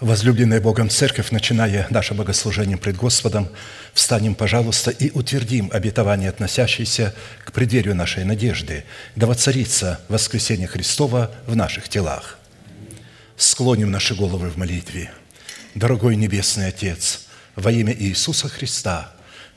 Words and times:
Возлюбленная 0.00 0.60
Богом 0.60 0.90
Церковь, 0.90 1.32
начиная 1.32 1.88
наше 1.90 2.14
богослужение 2.14 2.76
пред 2.76 2.96
Господом, 2.96 3.48
встанем, 3.92 4.36
пожалуйста, 4.36 4.92
и 4.92 5.10
утвердим 5.10 5.70
обетование, 5.72 6.28
относящееся 6.28 7.16
к 7.44 7.50
преддверию 7.50 7.96
нашей 7.96 8.22
надежды, 8.24 8.84
да 9.16 9.26
воцарится 9.26 10.00
воскресение 10.08 10.68
Христова 10.68 11.32
в 11.48 11.56
наших 11.56 11.88
телах. 11.88 12.38
Склоним 13.36 13.90
наши 13.90 14.14
головы 14.14 14.50
в 14.50 14.56
молитве. 14.56 15.10
Дорогой 15.74 16.14
Небесный 16.14 16.68
Отец, 16.68 17.26
во 17.56 17.72
имя 17.72 17.92
Иисуса 17.92 18.48
Христа– 18.48 19.12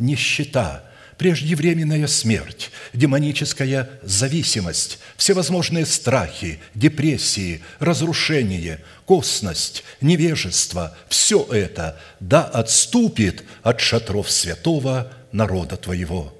нищета, 0.00 0.84
преждевременная 1.16 2.06
смерть, 2.06 2.70
демоническая 2.94 3.88
зависимость, 4.02 4.98
всевозможные 5.16 5.86
страхи, 5.86 6.58
депрессии, 6.74 7.60
разрушение, 7.78 8.82
косность, 9.04 9.84
невежество– 10.00 10.96
все 11.08 11.46
это 11.52 12.00
да 12.20 12.42
отступит 12.44 13.44
от 13.62 13.80
шатров 13.80 14.30
святого 14.30 15.12
народа 15.30 15.76
Твоего. 15.76 16.34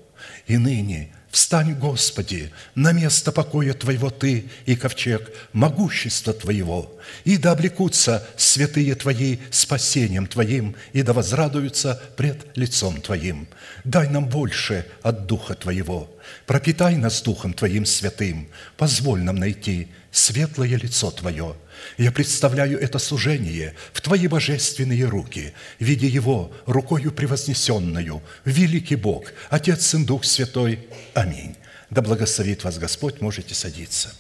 И 0.47 0.57
ныне– 0.57 1.13
Встань, 1.31 1.75
Господи, 1.75 2.51
на 2.75 2.91
место 2.91 3.31
покоя 3.31 3.73
Твоего 3.73 4.11
Ты 4.11 4.47
и 4.67 4.75
ковчег 4.75 5.31
могущества 5.53 6.33
Твоего, 6.33 6.93
и 7.25 7.37
да 7.37 7.53
облекутся 7.53 8.27
святые 8.37 8.97
Твои 8.97 9.39
спасением 9.53 10.27
Твоим, 10.27 10.75
и 10.93 11.03
да 11.03 11.13
возрадуются 11.13 12.03
пред 12.17 12.57
лицом 12.57 13.01
Твоим. 13.01 13.47
Дай 13.85 14.09
нам 14.09 14.29
больше 14.29 14.85
от 15.03 15.27
Духа 15.27 15.55
Твоего, 15.55 16.11
пропитай 16.47 16.97
нас 16.97 17.23
Духом 17.23 17.55
Твоим 17.55 17.87
святым, 17.87 18.49
позволь 18.77 19.21
нам 19.21 19.37
найти 19.37 19.87
светлое 20.11 20.77
лицо 20.77 21.13
Твое– 21.13 21.55
я 21.99 22.13
представляю 22.13 22.81
это 22.81 22.99
служение 22.99 23.75
в 23.93 24.01
Твои 24.01 24.27
божественные 24.27 25.05
руки, 25.05 25.53
видя 25.79 26.07
его 26.07 26.53
рукою 26.67 27.13
превознесенную, 27.13 28.23
великий 28.45 28.97
Бог, 28.97 29.33
Отец, 29.49 29.87
Сын, 29.87 30.05
Дух 30.05 30.25
Святой. 30.25 30.89
Аминь. 31.15 31.57
Да 31.91 32.03
благословит 32.03 32.65
вас 32.65 32.79
Господь, 32.79 33.21
можете 33.21 33.55
садиться. 33.55 34.15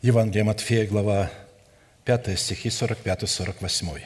Евангелие 0.00 0.44
Матфея, 0.44 0.86
глава 0.86 1.30
5, 2.04 2.38
стихи 2.38 2.68
45-48. 2.68 4.00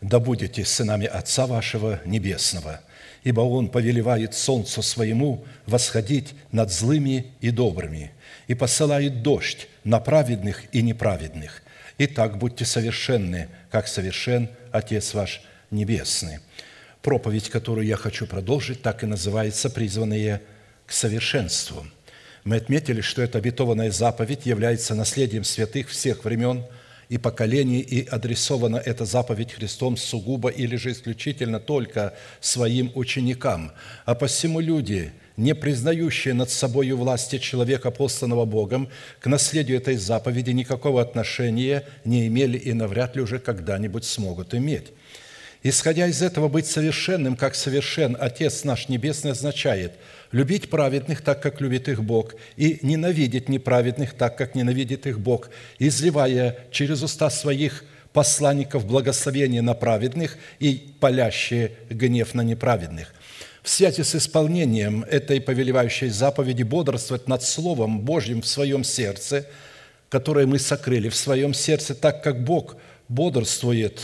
«Да 0.00 0.20
будете 0.20 0.64
сынами 0.64 1.06
Отца 1.06 1.46
вашего 1.46 2.00
Небесного, 2.06 2.80
ибо 3.24 3.40
Он 3.40 3.68
повелевает 3.68 4.34
солнцу 4.34 4.82
своему 4.82 5.44
восходить 5.66 6.34
над 6.52 6.72
злыми 6.72 7.26
и 7.40 7.50
добрыми, 7.50 8.12
и 8.50 8.54
посылает 8.54 9.22
дождь 9.22 9.68
на 9.84 10.00
праведных 10.00 10.64
и 10.74 10.82
неправедных. 10.82 11.62
Итак, 11.98 12.36
будьте 12.36 12.64
совершенны, 12.64 13.48
как 13.70 13.86
совершен 13.86 14.48
Отец 14.72 15.14
ваш 15.14 15.42
Небесный». 15.70 16.40
Проповедь, 17.00 17.48
которую 17.48 17.86
я 17.86 17.94
хочу 17.94 18.26
продолжить, 18.26 18.82
так 18.82 19.04
и 19.04 19.06
называется 19.06 19.70
«Призванные 19.70 20.42
к 20.84 20.90
совершенству». 20.90 21.86
Мы 22.42 22.56
отметили, 22.56 23.02
что 23.02 23.22
эта 23.22 23.38
обетованная 23.38 23.92
заповедь 23.92 24.46
является 24.46 24.96
наследием 24.96 25.44
святых 25.44 25.88
всех 25.88 26.24
времен 26.24 26.64
и 27.08 27.18
поколений, 27.18 27.78
и 27.78 28.04
адресована 28.04 28.78
эта 28.78 29.04
заповедь 29.04 29.52
Христом 29.52 29.96
сугубо 29.96 30.48
или 30.48 30.74
же 30.74 30.90
исключительно 30.90 31.60
только 31.60 32.14
своим 32.40 32.90
ученикам. 32.96 33.70
А 34.06 34.16
посему 34.16 34.58
люди, 34.58 35.12
не 35.40 35.54
признающие 35.54 36.34
над 36.34 36.50
собою 36.50 36.98
власти 36.98 37.38
человека, 37.38 37.90
посланного 37.90 38.44
Богом, 38.44 38.90
к 39.20 39.26
наследию 39.26 39.78
этой 39.78 39.96
заповеди 39.96 40.50
никакого 40.50 41.00
отношения 41.00 41.84
не 42.04 42.26
имели 42.26 42.58
и 42.58 42.74
навряд 42.74 43.16
ли 43.16 43.22
уже 43.22 43.38
когда-нибудь 43.38 44.04
смогут 44.04 44.54
иметь. 44.54 44.88
Исходя 45.62 46.06
из 46.06 46.22
этого, 46.22 46.48
быть 46.48 46.66
совершенным, 46.66 47.36
как 47.36 47.54
совершен 47.54 48.16
Отец 48.20 48.64
наш 48.64 48.88
Небесный, 48.88 49.32
означает 49.32 49.92
любить 50.30 50.68
праведных 50.68 51.22
так, 51.22 51.42
как 51.42 51.60
любит 51.60 51.88
их 51.88 52.02
Бог, 52.02 52.34
и 52.56 52.78
ненавидеть 52.82 53.48
неправедных 53.48 54.12
так, 54.12 54.36
как 54.36 54.54
ненавидит 54.54 55.06
их 55.06 55.20
Бог, 55.20 55.50
изливая 55.78 56.58
через 56.70 57.02
уста 57.02 57.30
своих 57.30 57.84
посланников 58.12 58.86
благословение 58.86 59.62
на 59.62 59.74
праведных 59.74 60.36
и 60.58 60.94
палящие 61.00 61.72
гнев 61.88 62.34
на 62.34 62.42
неправедных 62.42 63.14
связи 63.70 64.02
с 64.02 64.14
исполнением 64.14 65.04
этой 65.04 65.40
повелевающей 65.40 66.08
заповеди 66.08 66.62
бодрствовать 66.62 67.28
над 67.28 67.42
Словом 67.42 68.00
Божьим 68.00 68.42
в 68.42 68.46
своем 68.46 68.84
сердце, 68.84 69.46
которое 70.08 70.46
мы 70.46 70.58
сокрыли 70.58 71.08
в 71.08 71.16
своем 71.16 71.54
сердце, 71.54 71.94
так 71.94 72.22
как 72.22 72.42
Бог 72.42 72.76
бодрствует 73.08 74.00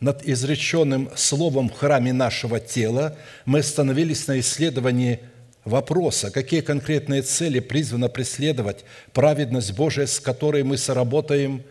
над 0.00 0.26
изреченным 0.26 1.10
Словом 1.14 1.68
в 1.68 1.74
храме 1.74 2.12
нашего 2.12 2.58
тела, 2.58 3.16
мы 3.44 3.60
остановились 3.60 4.26
на 4.26 4.40
исследовании 4.40 5.20
вопроса, 5.64 6.30
какие 6.30 6.60
конкретные 6.60 7.22
цели 7.22 7.60
призвано 7.60 8.08
преследовать 8.08 8.84
праведность 9.12 9.72
Божия, 9.72 10.06
с 10.06 10.18
которой 10.18 10.62
мы 10.62 10.76
соработаем 10.76 11.62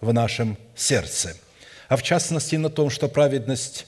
в 0.00 0.12
нашем 0.12 0.56
сердце. 0.76 1.36
А 1.88 1.96
в 1.96 2.02
частности 2.02 2.56
на 2.56 2.70
том, 2.70 2.90
что 2.90 3.08
праведность 3.08 3.86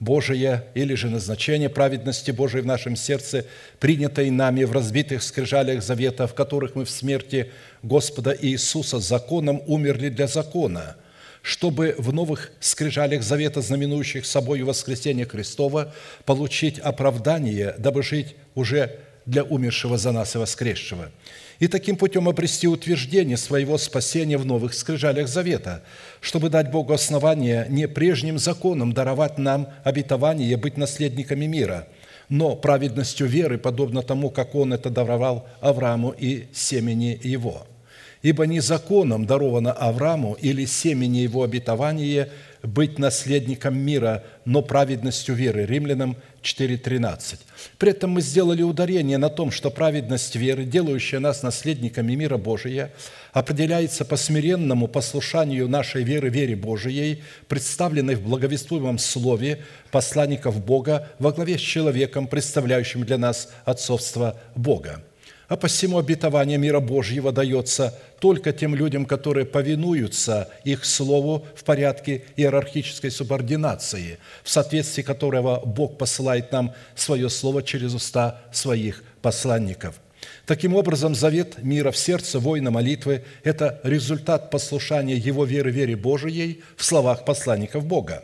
Божия 0.00 0.64
или 0.74 0.94
же 0.94 1.10
назначение 1.10 1.68
праведности 1.68 2.30
Божией 2.30 2.62
в 2.62 2.66
нашем 2.66 2.96
сердце, 2.96 3.44
принятой 3.78 4.30
нами 4.30 4.64
в 4.64 4.72
разбитых 4.72 5.22
скрижалях 5.22 5.82
завета, 5.82 6.26
в 6.26 6.34
которых 6.34 6.74
мы 6.74 6.86
в 6.86 6.90
смерти 6.90 7.52
Господа 7.82 8.34
Иисуса 8.40 8.98
законом 8.98 9.62
умерли 9.66 10.08
для 10.08 10.26
закона, 10.26 10.96
чтобы 11.42 11.94
в 11.98 12.14
новых 12.14 12.50
скрижалях 12.60 13.22
завета, 13.22 13.60
знаменующих 13.60 14.24
собой 14.24 14.62
воскресение 14.62 15.26
Христова, 15.26 15.92
получить 16.24 16.78
оправдание, 16.78 17.74
дабы 17.76 18.02
жить 18.02 18.36
уже 18.54 18.98
для 19.26 19.44
умершего 19.44 19.98
за 19.98 20.12
нас 20.12 20.34
и 20.34 20.38
воскресшего– 20.38 21.10
и 21.60 21.68
таким 21.68 21.96
путем 21.96 22.28
обрести 22.28 22.66
утверждение 22.66 23.36
своего 23.36 23.78
спасения 23.78 24.38
в 24.38 24.46
новых 24.46 24.74
скрижалях 24.74 25.28
завета, 25.28 25.82
чтобы 26.20 26.48
дать 26.48 26.70
Богу 26.70 26.94
основание 26.94 27.66
не 27.68 27.86
прежним 27.86 28.38
законом 28.38 28.92
даровать 28.92 29.38
нам 29.38 29.68
обетование 29.84 30.56
быть 30.56 30.78
наследниками 30.78 31.44
мира, 31.44 31.86
но 32.30 32.56
праведностью 32.56 33.26
веры, 33.26 33.58
подобно 33.58 34.02
тому, 34.02 34.30
как 34.30 34.54
Он 34.54 34.72
это 34.72 34.88
даровал 34.88 35.46
Аврааму 35.60 36.14
и 36.18 36.46
семени 36.52 37.20
его. 37.22 37.66
Ибо 38.22 38.46
не 38.46 38.60
законом 38.60 39.26
даровано 39.26 39.72
Аврааму 39.72 40.36
или 40.40 40.64
семени 40.64 41.18
его 41.18 41.42
обетование 41.42 42.30
быть 42.62 42.98
наследником 42.98 43.78
мира, 43.78 44.24
но 44.44 44.62
праведностью 44.62 45.34
веры. 45.34 45.66
Римлянам 45.66 46.16
4.13. 46.42 47.38
При 47.78 47.90
этом 47.90 48.10
мы 48.10 48.20
сделали 48.20 48.62
ударение 48.62 49.18
на 49.18 49.28
том, 49.28 49.50
что 49.50 49.70
праведность 49.70 50.36
веры, 50.36 50.64
делающая 50.64 51.20
нас 51.20 51.42
наследниками 51.42 52.14
мира 52.14 52.36
Божия, 52.36 52.92
определяется 53.32 54.04
по 54.04 54.16
смиренному 54.16 54.88
послушанию 54.88 55.68
нашей 55.68 56.02
веры, 56.02 56.28
вере 56.28 56.56
Божией, 56.56 57.22
представленной 57.48 58.14
в 58.14 58.22
благовествуемом 58.22 58.98
слове 58.98 59.60
посланников 59.90 60.64
Бога 60.64 61.08
во 61.18 61.32
главе 61.32 61.58
с 61.58 61.62
человеком, 61.62 62.26
представляющим 62.26 63.04
для 63.04 63.18
нас 63.18 63.52
отцовство 63.64 64.40
Бога. 64.54 65.02
А 65.50 65.56
посему 65.56 65.98
обетование 65.98 66.58
мира 66.58 66.78
Божьего 66.78 67.32
дается 67.32 67.98
только 68.20 68.52
тем 68.52 68.76
людям, 68.76 69.04
которые 69.04 69.44
повинуются 69.44 70.48
их 70.62 70.84
слову 70.84 71.44
в 71.56 71.64
порядке 71.64 72.22
иерархической 72.36 73.10
субординации, 73.10 74.20
в 74.44 74.48
соответствии 74.48 75.02
которого 75.02 75.60
Бог 75.66 75.98
посылает 75.98 76.52
нам 76.52 76.72
свое 76.94 77.28
слово 77.28 77.64
через 77.64 77.94
уста 77.94 78.40
своих 78.52 79.02
посланников. 79.22 79.96
Таким 80.46 80.76
образом, 80.76 81.16
завет 81.16 81.60
мира 81.64 81.90
в 81.90 81.96
сердце 81.96 82.38
воина 82.38 82.70
молитвы– 82.70 83.24
это 83.42 83.80
результат 83.82 84.52
послушания 84.52 85.16
его 85.16 85.44
веры 85.44 85.72
вере 85.72 85.96
Божией 85.96 86.62
в 86.76 86.84
словах 86.84 87.24
посланников 87.24 87.84
Бога. 87.84 88.22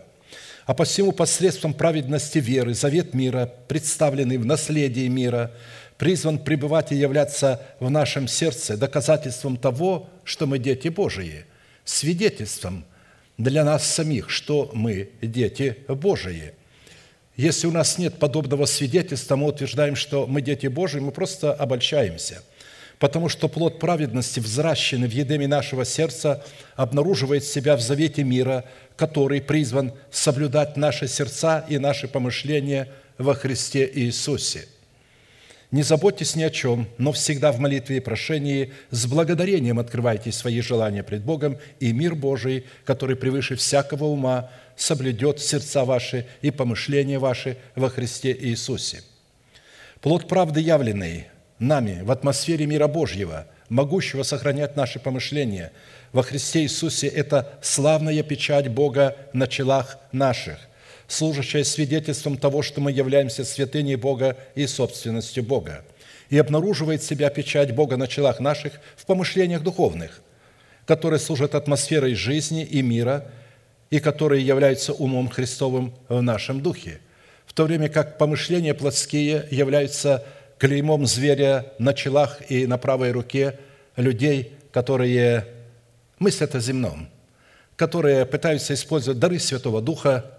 А 0.64 0.74
посему 0.74 1.10
посредством 1.10 1.74
праведности 1.74 2.38
веры 2.38 2.74
завет 2.74 3.14
мира, 3.14 3.52
представленный 3.66 4.38
в 4.38 4.46
наследии 4.46 5.08
мира– 5.08 5.50
призван 5.98 6.38
пребывать 6.38 6.92
и 6.92 6.96
являться 6.96 7.62
в 7.80 7.90
нашем 7.90 8.28
сердце 8.28 8.76
доказательством 8.76 9.56
того, 9.56 10.08
что 10.24 10.46
мы 10.46 10.58
дети 10.58 10.88
Божии, 10.88 11.44
свидетельством 11.84 12.84
для 13.38 13.64
нас 13.64 13.84
самих, 13.86 14.30
что 14.30 14.70
мы 14.72 15.10
дети 15.22 15.76
Божии. 15.88 16.52
Если 17.36 17.66
у 17.66 17.72
нас 17.72 17.98
нет 17.98 18.18
подобного 18.18 18.64
свидетельства, 18.64 19.36
мы 19.36 19.48
утверждаем, 19.48 19.96
что 19.96 20.26
мы 20.26 20.40
дети 20.40 20.66
Божии, 20.66 21.00
мы 21.00 21.12
просто 21.12 21.52
обольщаемся– 21.52 22.42
потому 22.98 23.28
что 23.28 23.48
плод 23.48 23.78
праведности, 23.78 24.40
взращенный 24.40 25.08
в 25.08 25.12
едеме 25.12 25.46
нашего 25.46 25.84
сердца, 25.84 26.44
обнаруживает 26.76 27.44
себя 27.44 27.76
в 27.76 27.80
завете 27.80 28.24
мира, 28.24 28.64
который 28.96 29.40
призван 29.40 29.92
соблюдать 30.10 30.76
наши 30.76 31.08
сердца 31.08 31.64
и 31.68 31.78
наши 31.78 32.08
помышления 32.08 32.88
во 33.18 33.34
Христе 33.34 33.90
Иисусе. 33.92 34.66
Не 35.72 35.82
заботьтесь 35.82 36.36
ни 36.36 36.42
о 36.44 36.50
чем, 36.50 36.86
но 36.96 37.10
всегда 37.12 37.50
в 37.50 37.58
молитве 37.58 37.96
и 37.96 38.00
прошении 38.00 38.72
с 38.90 39.06
благодарением 39.06 39.78
открывайте 39.78 40.30
свои 40.30 40.60
желания 40.60 41.02
пред 41.02 41.24
Богом, 41.24 41.58
и 41.80 41.92
мир 41.92 42.14
Божий, 42.14 42.64
который 42.84 43.16
превыше 43.16 43.56
всякого 43.56 44.04
ума, 44.04 44.50
соблюдет 44.76 45.40
сердца 45.40 45.84
ваши 45.84 46.26
и 46.40 46.50
помышления 46.50 47.18
ваши 47.18 47.56
во 47.74 47.90
Христе 47.90 48.36
Иисусе. 48.38 49.02
Плод 50.00 50.28
правды 50.28 50.60
явленный– 50.60 51.26
нами 51.58 52.02
в 52.02 52.12
атмосфере 52.12 52.66
мира 52.66 52.86
Божьего, 52.86 53.46
могущего 53.68 54.22
сохранять 54.22 54.76
наши 54.76 55.00
помышления 55.00 55.72
во 56.12 56.22
Христе 56.22 56.62
Иисусе– 56.62 57.06
это 57.08 57.58
славная 57.60 58.22
печать 58.22 58.68
Бога 58.68 59.16
на 59.32 59.48
челах 59.48 59.98
наших, 60.12 60.60
служащая 61.08 61.64
свидетельством 61.64 62.36
того, 62.36 62.62
что 62.62 62.80
мы 62.80 62.92
являемся 62.92 63.44
святыней 63.44 63.96
Бога 63.96 64.36
и 64.54 64.66
собственностью 64.66 65.42
Бога. 65.42 65.84
И 66.30 66.38
обнаруживает 66.38 67.02
себя 67.02 67.30
печать 67.30 67.74
Бога 67.74 67.96
на 67.96 68.08
челах 68.08 68.40
наших 68.40 68.74
в 68.96 69.06
помышлениях 69.06 69.62
духовных, 69.62 70.22
которые 70.84 71.20
служат 71.20 71.54
атмосферой 71.54 72.14
жизни 72.14 72.64
и 72.64 72.82
мира, 72.82 73.30
и 73.90 74.00
которые 74.00 74.44
являются 74.44 74.92
умом 74.92 75.28
Христовым 75.28 75.94
в 76.08 76.20
нашем 76.20 76.60
духе, 76.60 77.00
в 77.46 77.52
то 77.52 77.64
время 77.64 77.88
как 77.88 78.18
помышления 78.18 78.74
плотские 78.74 79.46
являются 79.50 80.24
клеймом 80.58 81.06
зверя 81.06 81.72
на 81.78 81.94
челах 81.94 82.50
и 82.50 82.66
на 82.66 82.78
правой 82.78 83.12
руке 83.12 83.58
людей, 83.96 84.52
которые 84.72 85.46
мыслят 86.18 86.54
о 86.54 86.60
земном, 86.60 87.08
которые 87.76 88.26
пытаются 88.26 88.74
использовать 88.74 89.20
дары 89.20 89.38
Святого 89.38 89.80
Духа, 89.80 90.35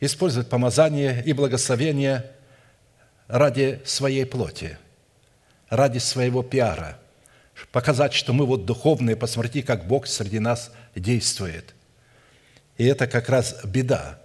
использовать 0.00 0.48
помазание 0.48 1.22
и 1.24 1.32
благословение 1.32 2.30
ради 3.26 3.80
своей 3.84 4.24
плоти, 4.24 4.78
ради 5.68 5.98
своего 5.98 6.42
пиара, 6.42 6.98
показать, 7.72 8.14
что 8.14 8.32
мы 8.32 8.46
вот 8.46 8.64
духовные, 8.64 9.16
посмотрите, 9.16 9.62
как 9.62 9.86
Бог 9.86 10.06
среди 10.06 10.38
нас 10.38 10.72
действует. 10.94 11.74
И 12.76 12.84
это 12.84 13.06
как 13.06 13.28
раз 13.28 13.56
беда. 13.64 14.20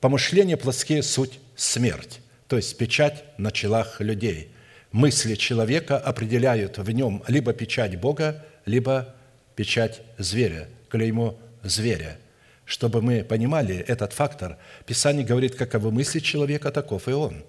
Помышления 0.00 0.56
плотские– 0.56 1.02
суть 1.02 1.40
смерть 1.56 2.20
то 2.48 2.56
есть 2.56 2.76
печать 2.76 3.24
на 3.38 3.50
челах 3.50 4.00
людей. 4.00 4.50
Мысли 4.92 5.34
человека 5.34 5.98
определяют 5.98 6.78
в 6.78 6.88
нем 6.90 7.24
либо 7.26 7.52
печать 7.52 7.98
Бога, 7.98 8.44
либо 8.64 9.14
печать 9.56 10.02
зверя, 10.18 10.68
клеймо 10.88 11.36
зверя. 11.62 12.18
Чтобы 12.64 13.02
мы 13.02 13.24
понимали 13.24 13.76
этот 13.76 14.12
фактор, 14.12 14.56
Писание 14.86 15.24
говорит, 15.24 15.54
каковы 15.54 15.90
мысли 15.90 16.18
человека, 16.18 16.70
таков 16.70 17.08
и 17.08 17.12
он. 17.12 17.44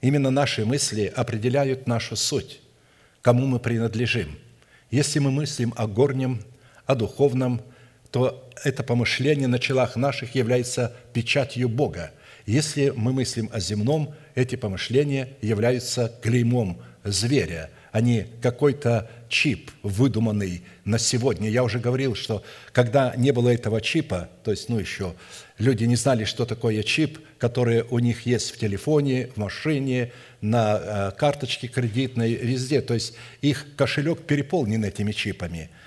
Именно 0.00 0.30
наши 0.30 0.64
мысли 0.64 1.12
определяют 1.14 1.86
нашу 1.86 2.16
суть, 2.16 2.60
кому 3.22 3.46
мы 3.46 3.58
принадлежим. 3.58 4.38
Если 4.90 5.18
мы 5.18 5.30
мыслим 5.30 5.74
о 5.76 5.86
горнем, 5.86 6.42
о 6.86 6.94
духовном, 6.94 7.60
то 8.10 8.48
это 8.64 8.82
помышление 8.82 9.48
на 9.48 9.58
челах 9.58 9.96
наших 9.96 10.34
является 10.34 10.94
печатью 11.12 11.68
Бога. 11.68 12.12
Если 12.46 12.90
мы 12.90 13.12
мыслим 13.12 13.50
о 13.52 13.60
земном, 13.60 14.14
эти 14.34 14.56
помышления 14.56 15.30
являются 15.42 16.12
клеймом 16.22 16.80
зверя, 17.04 17.70
а 17.92 18.00
не 18.00 18.26
какой-то 18.40 19.10
чип, 19.28 19.70
выдуманный 19.82 20.62
на 20.84 20.98
сегодня. 20.98 21.48
Я 21.48 21.64
уже 21.64 21.78
говорил, 21.78 22.14
что 22.14 22.42
когда 22.72 23.14
не 23.16 23.32
было 23.32 23.50
этого 23.50 23.80
чипа, 23.80 24.28
то 24.44 24.50
есть, 24.50 24.68
ну, 24.68 24.78
еще 24.78 25.14
люди 25.58 25.84
не 25.84 25.96
знали, 25.96 26.24
что 26.24 26.44
такое 26.44 26.82
чип, 26.82 27.18
который 27.38 27.82
у 27.82 27.98
них 27.98 28.26
есть 28.26 28.50
в 28.52 28.58
телефоне, 28.58 29.28
в 29.34 29.38
машине, 29.38 30.12
на 30.40 30.78
э, 30.78 31.10
карточке 31.18 31.68
кредитной, 31.68 32.34
везде. 32.34 32.80
То 32.80 32.94
есть, 32.94 33.14
их 33.40 33.66
кошелек 33.76 34.22
переполнен 34.22 34.84
этими 34.84 35.12
чипами– 35.12 35.70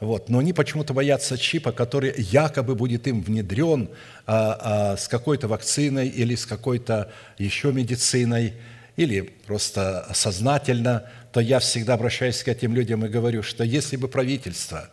вот. 0.00 0.28
Но 0.28 0.38
они 0.38 0.52
почему-то 0.52 0.92
боятся 0.92 1.38
чипа, 1.38 1.72
который 1.72 2.14
якобы 2.18 2.74
будет 2.74 3.06
им 3.06 3.22
внедрен 3.22 3.88
а, 4.26 4.92
а, 4.92 4.96
с 4.96 5.08
какой-то 5.08 5.48
вакциной 5.48 6.08
или 6.08 6.34
с 6.34 6.46
какой-то 6.46 7.10
еще 7.38 7.72
медициной, 7.72 8.54
или 8.96 9.20
просто 9.20 10.06
сознательно, 10.12 11.10
то 11.34 11.40
я 11.40 11.58
всегда 11.58 11.94
обращаюсь 11.94 12.44
к 12.44 12.48
этим 12.48 12.76
людям 12.76 13.04
и 13.04 13.08
говорю, 13.08 13.42
что 13.42 13.64
если 13.64 13.96
бы 13.96 14.06
правительство 14.06 14.88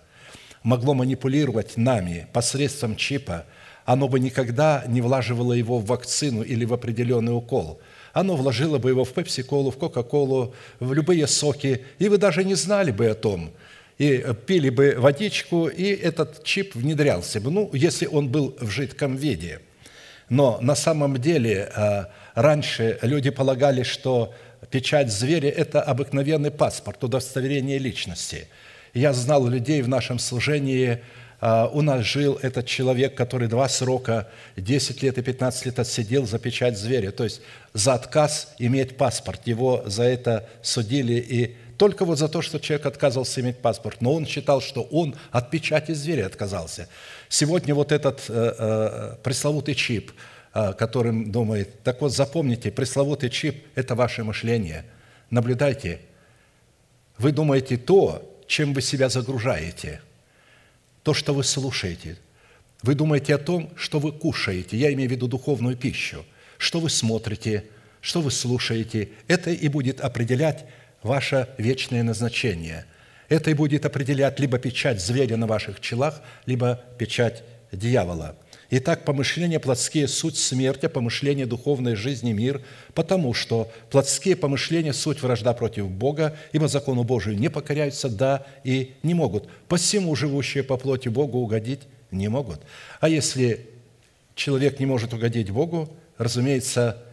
могло 0.64 0.96
манипулировать 0.96 1.78
нами 1.78 2.26
посредством 2.34 2.96
чипа, 2.96 3.46
оно 3.86 4.08
бы 4.08 4.20
никогда 4.20 4.84
не 4.88 5.02
влаживало 5.02 5.54
его 5.54 5.78
в 5.78 5.86
вакцину 5.86 6.42
или 6.42 6.66
в 6.66 6.74
определенный 6.74 7.38
укол. 7.38 7.80
Оно 8.12 8.36
вложило 8.36 8.80
бы 8.80 8.90
его 8.90 9.06
в 9.06 9.14
пепси-колу, 9.14 9.70
в 9.70 9.78
кока-колу, 9.78 10.56
в 10.80 10.94
любые 10.94 11.28
соки, 11.28 11.86
и 12.00 12.10
вы 12.10 12.18
даже 12.18 12.44
не 12.44 12.56
знали 12.56 12.90
бы 12.92 13.08
о 13.08 13.14
том– 13.14 13.52
и 14.00 14.26
пили 14.48 14.70
бы 14.70 14.96
водичку, 14.98 15.68
и 15.68 15.84
этот 15.84 16.44
чип 16.44 16.74
внедрялся 16.74 17.40
бы, 17.40 17.52
ну, 17.52 17.70
если 17.72 18.08
он 18.08 18.30
был 18.30 18.56
в 18.60 18.68
жидком 18.68 19.16
виде. 19.16 19.60
Но 20.28 20.58
на 20.60 20.74
самом 20.74 21.18
деле 21.18 21.70
а, 21.76 22.10
раньше 22.34 22.98
люди 23.04 23.30
полагали, 23.30 23.84
что 23.84 24.34
печать 24.72 25.12
зверя– 25.12 25.50
это 25.52 25.82
обыкновенный 25.82 26.52
паспорт, 26.52 27.04
удостоверение 27.04 27.78
личности. 27.78 28.48
Я 28.94 29.14
знал 29.14 29.48
людей 29.48 29.82
в 29.82 29.88
нашем 29.88 30.18
служении, 30.18 31.00
а, 31.40 31.70
у 31.74 31.82
нас 31.82 32.06
жил 32.06 32.40
этот 32.42 32.66
человек, 32.66 33.16
который 33.16 33.48
два 33.48 33.68
срока, 33.68 34.30
10 34.58 35.04
лет 35.04 35.18
и 35.18 35.22
15 35.22 35.66
лет 35.66 35.80
отсидел 35.80 36.26
за 36.26 36.40
печать 36.40 36.78
зверя, 36.78 37.12
то 37.12 37.24
есть 37.24 37.42
за 37.74 37.94
отказ 37.94 38.54
иметь 38.60 38.98
паспорт. 38.98 39.42
Его 39.46 39.84
за 39.86 40.04
это 40.04 40.48
судили 40.62 41.14
и 41.14 41.56
только 41.78 42.06
вот 42.06 42.20
за 42.20 42.28
то, 42.28 42.44
что 42.44 42.60
человек 42.60 42.86
отказывался 42.86 43.42
иметь 43.42 43.58
паспорт, 43.58 44.02
но 44.02 44.14
он 44.14 44.28
считал, 44.28 44.62
что 44.62 44.84
он 44.84 45.16
от 45.32 45.50
печати 45.50 45.94
зверя 45.94 46.28
отказался. 46.28 46.88
Сегодня 47.28 47.74
вот 47.74 47.92
этот 47.92 48.22
э, 48.30 48.56
э, 48.58 49.16
пресловутый 49.24 49.74
чип, 49.74 50.12
которым 50.54 51.32
думает, 51.32 51.82
так 51.84 52.02
вот 52.02 52.14
запомните, 52.14 52.72
пресловутый 52.72 53.30
чип– 53.30 53.66
это 53.76 53.96
ваше 53.96 54.24
мышление. 54.24 54.86
Наблюдайте. 55.30 56.02
Вы 57.18 57.32
думаете 57.32 57.78
то, 57.78 58.28
чем 58.48 58.74
вы 58.74 58.82
себя 58.82 59.08
загружаете, 59.10 60.02
то, 61.04 61.14
что 61.14 61.34
вы 61.34 61.44
слушаете. 61.44 62.18
Вы 62.84 62.96
думаете 62.96 63.36
о 63.36 63.38
том, 63.38 63.70
что 63.76 64.00
вы 64.00 64.12
кушаете, 64.12 64.76
я 64.76 64.92
имею 64.94 65.08
в 65.08 65.12
виду 65.12 65.28
духовную 65.28 65.78
пищу, 65.78 66.26
что 66.58 66.80
вы 66.80 66.90
смотрите, 66.90 67.66
что 68.02 68.22
вы 68.22 68.32
слушаете. 68.32 69.10
Это 69.28 69.52
и 69.52 69.68
будет 69.68 70.02
определять 70.02 70.66
ваше 71.04 71.48
вечное 71.58 72.04
назначение. 72.04 72.86
Это 73.30 73.52
и 73.52 73.54
будет 73.54 73.86
определять 73.86 74.40
либо 74.40 74.58
печать 74.58 75.00
зверя 75.00 75.38
на 75.38 75.48
ваших 75.48 75.80
челах, 75.80 76.22
либо 76.46 76.82
печать 76.98 77.44
дьявола. 77.72 78.36
Итак, 78.74 79.04
помышления 79.04 79.60
плотские– 79.60 80.08
суть 80.08 80.38
смерти, 80.38 80.88
помышления 80.88 81.46
духовной 81.46 81.96
жизни– 81.96 82.32
мир, 82.34 82.62
потому 82.94 83.34
что 83.34 83.70
плотские 83.90 84.38
помышления– 84.38 84.94
суть 84.94 85.22
вражда 85.22 85.54
против 85.54 85.90
Бога, 85.90 86.38
ибо 86.54 86.70
закону 86.70 87.04
Божию 87.04 87.38
не 87.38 87.50
покоряются, 87.50 88.08
да, 88.08 88.46
и 88.64 88.94
не 89.04 89.14
могут. 89.14 89.50
Посему 89.68 90.16
живущие 90.16 90.64
по 90.64 90.78
плоти 90.78 91.10
Богу 91.10 91.40
угодить 91.40 91.82
не 92.12 92.30
могут. 92.30 92.62
А 93.02 93.10
если 93.10 93.68
человек 94.36 94.80
не 94.80 94.86
может 94.86 95.14
угодить 95.14 95.50
Богу, 95.50 95.90
разумеется, 96.18 97.04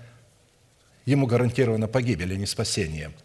ему 1.07 1.27
гарантирована 1.27 1.89
погибель, 1.89 2.35
а 2.35 2.37
не 2.37 2.47
спасение– 2.47 3.11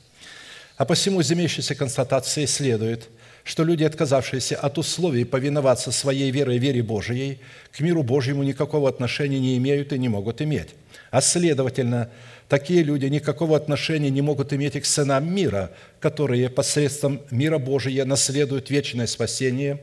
а 0.76 0.86
посему 0.86 1.22
из 1.22 1.32
имеющейся 1.32 1.76
констатации 1.76 2.46
следует, 2.46 3.10
что 3.44 3.64
люди, 3.64 3.84
отказавшиеся 3.84 4.56
от 4.56 4.78
условий 4.78 5.26
повиноваться 5.26 5.92
своей 5.92 6.32
верой, 6.32 6.58
вере 6.58 6.82
Божией, 6.82 7.40
к 7.72 7.82
миру 7.82 8.04
Божьему 8.04 8.44
никакого 8.44 8.88
отношения 8.88 9.40
не 9.40 9.58
имеют 9.58 9.92
и 9.92 10.00
не 10.00 10.08
могут 10.08 10.42
иметь. 10.42 10.70
А 11.12 11.22
следовательно, 11.22 12.10
такие 12.48 12.84
люди 12.84 13.06
никакого 13.06 13.58
отношения 13.58 14.10
не 14.10 14.22
могут 14.22 14.54
иметь 14.54 14.76
и 14.76 14.80
к 14.80 14.86
сынам 14.86 15.34
мира, 15.34 15.72
которые 16.00 16.50
посредством 16.50 17.22
мира 17.32 17.58
Божия 17.58 18.06
наследуют 18.06 18.70
вечное 18.70 19.08
спасение 19.08 19.82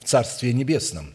в 0.00 0.04
Царстве 0.04 0.52
Небесном. 0.52 1.14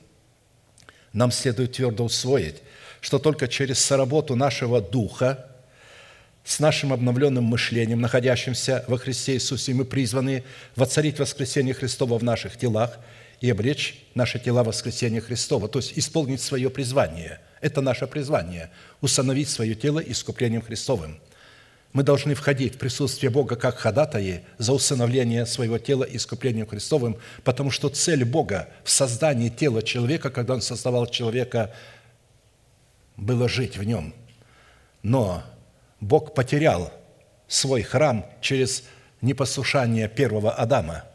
Нам 1.13 1.31
следует 1.31 1.73
твердо 1.73 2.05
усвоить, 2.05 2.61
что 3.01 3.17
только 3.17 3.47
через 3.47 3.79
соработу 3.79 4.35
нашего 4.35 4.81
Духа 4.81 5.47
с 6.47 6.59
нашим 6.59 6.93
обновленным 6.93 7.43
мышлением, 7.43 7.99
находящимся 7.99 8.85
во 8.87 8.97
Христе 8.97 9.33
Иисусе, 9.33 9.73
мы 9.73 9.83
призваны 9.83 10.45
воцарить 10.77 11.19
воскресение 11.19 11.73
Христова 11.73 12.17
в 12.17 12.23
наших 12.23 12.55
телах 12.55 12.99
и 13.41 13.49
облечь 13.49 14.05
наши 14.15 14.39
тела 14.39 14.63
в 14.63 14.67
воскресение 14.67 15.19
Христова, 15.19 15.67
то 15.67 15.79
есть 15.79 15.97
исполнить 15.97 16.39
свое 16.39 16.69
призвание. 16.69 17.41
Это 17.59 17.81
наше 17.81 18.07
призвание– 18.07 18.69
установить 19.01 19.49
свое 19.49 19.75
тело 19.75 19.99
искуплением 19.99 20.61
Христовым. 20.61 21.19
Мы 21.91 22.03
должны 22.03 22.33
входить 22.33 22.75
в 22.75 22.77
присутствие 22.77 23.29
Бога 23.29 23.57
как 23.57 23.77
ходатаи 23.77 24.45
за 24.57 24.71
усыновление 24.71 25.45
своего 25.45 25.77
тела 25.79 26.05
искуплением 26.05 26.67
Христовым, 26.67 27.17
потому 27.43 27.71
что 27.71 27.89
цель 27.89 28.23
Бога 28.23 28.69
в 28.85 28.89
создании 28.89 29.49
тела 29.49 29.81
человека, 29.83 30.29
когда 30.29 30.53
Он 30.53 30.61
создавал 30.61 31.07
человека, 31.07 31.73
было 33.17 33.49
жить 33.49 33.77
в 33.77 33.83
нем. 33.83 34.13
Но 35.03 35.43
Бог 35.99 36.33
потерял 36.33 36.91
свой 37.47 37.81
храм 37.81 38.25
через 38.41 38.83
непослушание 39.21 40.07
первого 40.07 40.51
Адама 40.51 41.05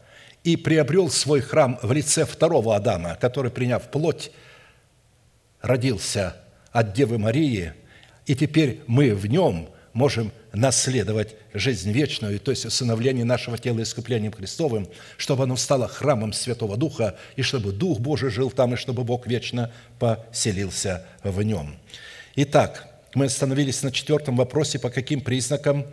и 0.43 0.57
приобрел 0.57 1.09
свой 1.09 1.41
храм 1.41 1.79
в 1.81 1.91
лице 1.91 2.25
второго 2.25 2.75
Адама, 2.75 3.15
который, 3.15 3.51
приняв 3.51 3.89
плоть, 3.89 4.31
родился 5.61 6.35
от 6.71 6.93
Девы 6.93 7.17
Марии, 7.17 7.73
и 8.25 8.35
теперь 8.35 8.81
мы 8.87 9.15
в 9.15 9.25
нем 9.27 9.69
можем 9.93 10.31
наследовать 10.51 11.35
жизнь 11.53 11.91
вечную, 11.91 12.39
то 12.39 12.51
есть 12.51 12.65
усыновление 12.65 13.25
нашего 13.25 13.57
тела 13.57 13.81
искуплением 13.81 14.33
Христовым, 14.33 14.89
чтобы 15.17 15.43
оно 15.43 15.55
стало 15.55 15.87
храмом 15.87 16.33
Святого 16.33 16.77
Духа, 16.77 17.15
и 17.35 17.41
чтобы 17.41 17.71
Дух 17.71 17.99
Божий 17.99 18.29
жил 18.29 18.51
там, 18.51 18.73
и 18.73 18.77
чтобы 18.77 19.03
Бог 19.03 19.27
вечно 19.27 19.71
поселился 19.99 21.05
в 21.23 21.41
нем. 21.41 21.77
Итак, 22.35 22.92
мы 23.15 23.25
остановились 23.25 23.83
на 23.83 23.91
четвертом 23.91 24.35
вопросе, 24.35 24.79
по 24.79 24.89
каким 24.89 25.21
признакам 25.21 25.85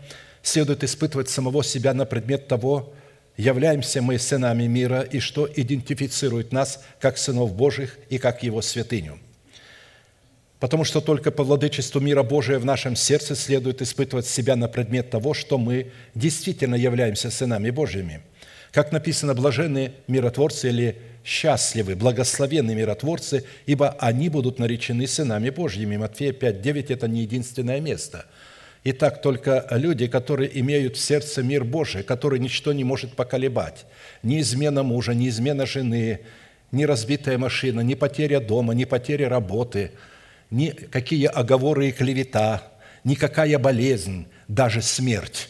следует 0.42 0.84
испытывать 0.84 1.28
самого 1.28 1.62
себя 1.62 1.94
на 1.94 2.06
предмет 2.06 2.48
того, 2.48 2.92
являемся 3.36 4.02
мы 4.02 4.18
сынами 4.18 4.66
мира 4.66 5.00
и 5.02 5.20
что 5.20 5.48
идентифицирует 5.54 6.52
нас 6.52 6.82
как 7.00 7.18
сынов 7.18 7.54
Божьих 7.54 7.98
и 8.08 8.18
как 8.18 8.42
Его 8.42 8.62
святыню. 8.62 9.18
Потому 10.58 10.84
что 10.84 11.00
только 11.00 11.30
по 11.30 11.42
владычеству 11.42 12.00
мира 12.00 12.22
Божия 12.22 12.58
в 12.58 12.66
нашем 12.66 12.94
сердце 12.94 13.34
следует 13.34 13.80
испытывать 13.80 14.26
себя 14.26 14.56
на 14.56 14.68
предмет 14.68 15.08
того, 15.10 15.32
что 15.32 15.56
мы 15.56 15.90
действительно 16.14 16.74
являемся 16.74 17.30
сынами 17.30 17.70
Божьими. 17.70 18.20
Как 18.70 18.92
написано, 18.92 19.34
блаженные 19.34 19.94
миротворцы 20.06 20.68
или 20.68 20.98
счастливы, 21.30 21.94
благословенны 21.94 22.74
миротворцы, 22.74 23.44
ибо 23.64 23.96
они 24.00 24.28
будут 24.28 24.58
наречены 24.58 25.06
сынами 25.06 25.50
Божьими. 25.50 25.96
Матфея 25.96 26.32
5, 26.32 26.60
9– 26.60 26.90
это 26.92 27.06
не 27.06 27.20
единственное 27.20 27.80
место. 27.80 28.26
Итак, 28.82 29.22
только 29.22 29.64
люди, 29.70 30.08
которые 30.08 30.58
имеют 30.60 30.96
в 30.96 31.00
сердце 31.00 31.42
мир 31.44 31.64
Божий, 31.64 32.02
который 32.02 32.40
ничто 32.40 32.72
не 32.72 32.82
может 32.82 33.14
поколебать, 33.14 33.86
ни 34.24 34.40
измена 34.40 34.82
мужа, 34.82 35.14
ни 35.14 35.28
измена 35.28 35.66
жены, 35.66 36.20
ни 36.72 36.84
разбитая 36.84 37.38
машина, 37.38 37.80
ни 37.80 37.94
потеря 37.94 38.40
дома, 38.40 38.74
ни 38.74 38.84
потеря 38.84 39.28
работы, 39.28 39.92
ни 40.50 40.70
какие 40.70 41.26
оговоры 41.26 41.90
и 41.90 41.92
клевета, 41.92 42.72
никакая 43.04 43.58
болезнь, 43.58 44.26
даже 44.48 44.82
смерть 44.82 45.48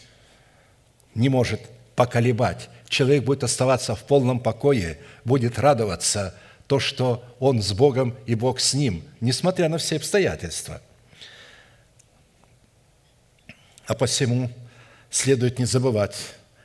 не 1.15 1.29
может 1.29 1.61
поколебать 1.95 2.69
человек 2.91 3.23
будет 3.23 3.43
оставаться 3.43 3.95
в 3.95 4.03
полном 4.03 4.39
покое, 4.39 4.99
будет 5.23 5.57
радоваться 5.57 6.35
то, 6.67 6.79
что 6.79 7.23
он 7.39 7.61
с 7.61 7.71
Богом 7.73 8.15
и 8.27 8.35
Бог 8.35 8.59
с 8.59 8.73
ним, 8.73 9.03
несмотря 9.21 9.69
на 9.69 9.77
все 9.77 9.95
обстоятельства. 9.95 10.81
А 13.87 13.95
посему 13.95 14.51
следует 15.09 15.57
не 15.57 15.65
забывать, 15.65 16.15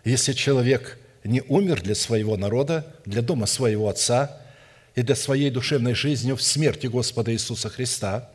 если 0.05 0.33
человек 0.33 0.99
не 1.25 1.43
умер 1.43 1.83
для 1.83 1.95
своего 1.95 2.37
народа, 2.37 2.95
для 3.05 3.23
дома 3.23 3.47
своего 3.47 3.89
Отца 3.89 4.41
и 4.95 5.03
для 5.03 5.15
своей 5.15 5.51
душевной 5.51 5.95
жизни 5.95 6.33
в 6.33 6.43
смерти 6.43 6.89
Господа 6.89 7.33
Иисуса 7.33 7.69
Христа, 7.69 8.29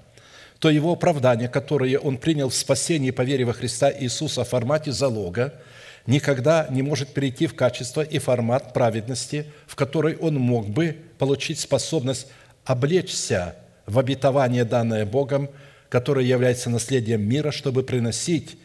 то 0.59 0.69
его 0.69 0.93
оправдание, 0.93 1.49
которое 1.49 1.97
он 1.99 2.17
принял 2.17 2.49
в 2.49 2.55
спасении 2.55 3.11
по 3.11 3.23
вере 3.23 3.45
во 3.45 3.53
Христа 3.53 3.91
Иисуса 3.91 4.45
в 4.45 4.49
формате 4.49 4.93
залога– 4.93 5.53
никогда 6.07 6.67
не 6.69 6.81
может 6.81 7.13
перейти 7.13 7.47
в 7.47 7.55
качество 7.55 8.01
и 8.01 8.19
формат 8.19 8.73
праведности, 8.73 9.45
в 9.67 9.75
который 9.75 10.15
он 10.17 10.35
мог 10.35 10.69
бы 10.69 10.97
получить 11.17 11.59
способность 11.59 12.27
облечься 12.65 13.55
в 13.85 13.99
обетование, 13.99 14.65
данное 14.65 15.05
Богом, 15.05 15.49
которое 15.89 16.25
является 16.25 16.69
наследием 16.69 17.21
мира, 17.21 17.51
чтобы 17.51 17.83
приносить 17.83 18.57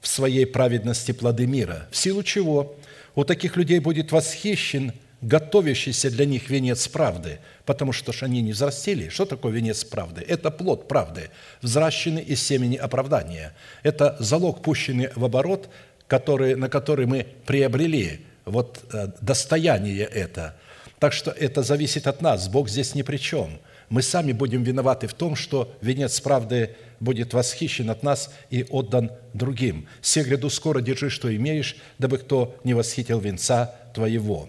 в 0.00 0.08
своей 0.08 0.46
праведности 0.46 1.12
плоды 1.12 1.46
мира, 1.46 1.86
в 1.90 1.96
силу 1.96 2.22
чего 2.22 2.74
у 3.14 3.24
таких 3.24 3.56
людей 3.56 3.80
будет 3.80 4.12
восхищен 4.12 4.92
готовящийся 5.20 6.10
для 6.10 6.24
них 6.24 6.48
венец 6.48 6.88
правды, 6.88 7.40
потому 7.66 7.92
что 7.92 8.12
ж 8.12 8.22
они 8.22 8.40
не 8.40 8.52
взрастили. 8.52 9.08
Что 9.08 9.26
такое 9.26 9.52
венец 9.52 9.84
правды? 9.84 10.24
Это 10.26 10.50
плод 10.50 10.88
правды, 10.88 11.30
взращенный 11.62 12.22
из 12.22 12.42
семени 12.42 12.76
оправдания. 12.76 13.54
Это 13.82 14.16
залог, 14.18 14.62
пущенный 14.62 15.10
в 15.14 15.24
оборот 15.24 15.68
которые, 16.10 16.56
на 16.56 16.68
которые 16.68 17.06
мы 17.06 17.24
приобрели 17.46 18.20
вот 18.44 18.80
э, 18.92 19.12
достояние 19.20 20.04
это. 20.04 20.56
Так 20.98 21.12
что 21.12 21.30
это 21.30 21.62
зависит 21.62 22.08
от 22.08 22.20
нас. 22.20 22.48
Бог 22.48 22.68
здесь 22.68 22.96
ни 22.96 23.02
при 23.02 23.16
чем. 23.16 23.60
Мы 23.88 24.02
сами 24.02 24.32
будем 24.32 24.64
виноваты 24.64 25.06
в 25.06 25.14
том, 25.14 25.36
что 25.36 25.72
венец 25.80 26.20
правды 26.20 26.74
будет 26.98 27.32
восхищен 27.32 27.90
от 27.90 28.02
нас 28.02 28.34
и 28.50 28.66
отдан 28.70 29.12
другим. 29.34 29.86
«Се 30.02 30.24
гряду 30.24 30.50
скоро 30.50 30.80
держи, 30.80 31.10
что 31.10 31.34
имеешь, 31.34 31.76
дабы 31.98 32.18
кто 32.18 32.56
не 32.64 32.74
восхитил 32.74 33.20
венца 33.20 33.76
твоего». 33.94 34.48